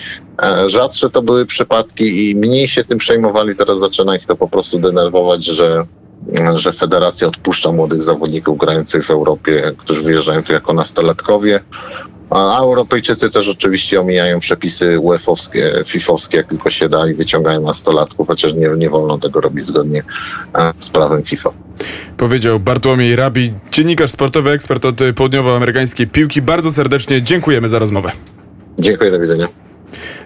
e, 0.44 0.70
rzadsze 0.70 1.10
to 1.10 1.22
były 1.22 1.46
przypadki 1.46 2.30
i 2.30 2.36
mniej 2.36 2.68
się 2.68 2.84
tym 2.84 2.98
przejmowali. 2.98 3.56
Teraz 3.56 3.80
zaczyna 3.80 4.16
ich 4.16 4.26
to 4.26 4.36
po 4.36 4.48
prostu 4.48 4.80
denerwować, 4.80 5.46
że 5.46 5.86
że 6.56 6.72
federacja 6.72 7.28
odpuszcza 7.28 7.72
młodych 7.72 8.04
zawodników 8.04 8.58
grających 8.58 9.06
w 9.06 9.12
Europie, 9.12 9.72
którzy 9.78 10.02
wyjeżdżają 10.02 10.44
tu 10.44 10.54
jako 10.54 10.74
nastolatkowie. 10.74 11.60
A 12.30 12.60
Europejczycy 12.60 13.30
też 13.30 13.50
oczywiście 13.50 14.02
omijają 14.02 14.40
przepisy 14.40 15.00
UEFA-owskie, 15.00 15.84
FIFA-owskie, 15.86 16.38
jak 16.38 16.48
tylko 16.48 16.70
się 16.70 16.90
da 16.90 17.10
i 17.10 17.14
wyciągają 17.14 17.62
nastolatków, 17.62 18.28
chociaż 18.28 18.54
nie, 18.54 18.70
nie 18.78 18.90
wolno 18.90 19.18
tego 19.18 19.42
robić 19.42 19.66
zgodnie 19.66 20.04
e, 20.56 20.74
z 20.80 20.90
prawem 20.90 21.24
FIFA. 21.24 21.50
Powiedział 22.18 22.60
Bartłomiej 22.60 23.16
Rabi, 23.16 23.54
dziennikarz 23.72 24.12
sportowy, 24.12 24.52
ekspert 24.52 24.86
od 24.86 24.96
południowoamerykańskiej 25.16 26.08
piłki. 26.08 26.42
Bardzo 26.42 26.72
serdecznie 26.72 27.22
dziękujemy 27.22 27.68
za 27.68 27.80
rozmowę. 27.80 28.12
Dziękuję, 28.80 29.12
do 29.12 29.20
widzenia. 29.20 29.48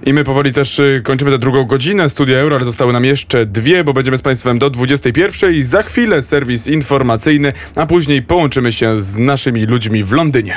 I 0.05 0.13
my 0.13 0.23
powoli 0.23 0.53
też 0.53 0.79
y, 0.79 1.01
kończymy 1.03 1.31
tę 1.31 1.37
drugą 1.37 1.65
godzinę 1.65 2.09
Studia 2.09 2.37
Euro, 2.37 2.55
ale 2.55 2.65
zostały 2.65 2.93
nam 2.93 3.05
jeszcze 3.05 3.45
dwie, 3.45 3.83
bo 3.83 3.93
będziemy 3.93 4.17
z 4.17 4.21
Państwem 4.21 4.59
do 4.59 4.69
21 4.69 5.53
i 5.53 5.63
za 5.63 5.83
chwilę 5.83 6.21
serwis 6.21 6.67
informacyjny, 6.67 7.53
a 7.75 7.85
później 7.85 8.21
połączymy 8.21 8.71
się 8.71 9.01
z 9.01 9.17
naszymi 9.17 9.65
ludźmi 9.65 10.03
w 10.03 10.11
Londynie. 10.11 10.55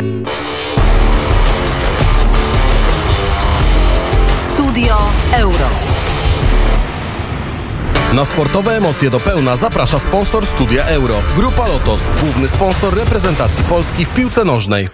Studio 4.55 4.97
Euro. 5.33 5.69
Na 8.13 8.25
sportowe 8.25 8.77
emocje 8.77 9.11
do 9.11 9.21
pełna 9.21 9.57
zaprasza 9.57 10.01
sponsor 10.01 10.47
Studia 10.47 10.85
Euro. 10.85 11.15
Grupa 11.37 11.69
Lotos, 11.69 12.03
główny 12.23 12.49
sponsor 12.49 12.95
reprezentacji 12.95 13.65
Polski 13.65 14.05
w 14.05 14.15
piłce 14.15 14.45
nożnej. 14.45 14.89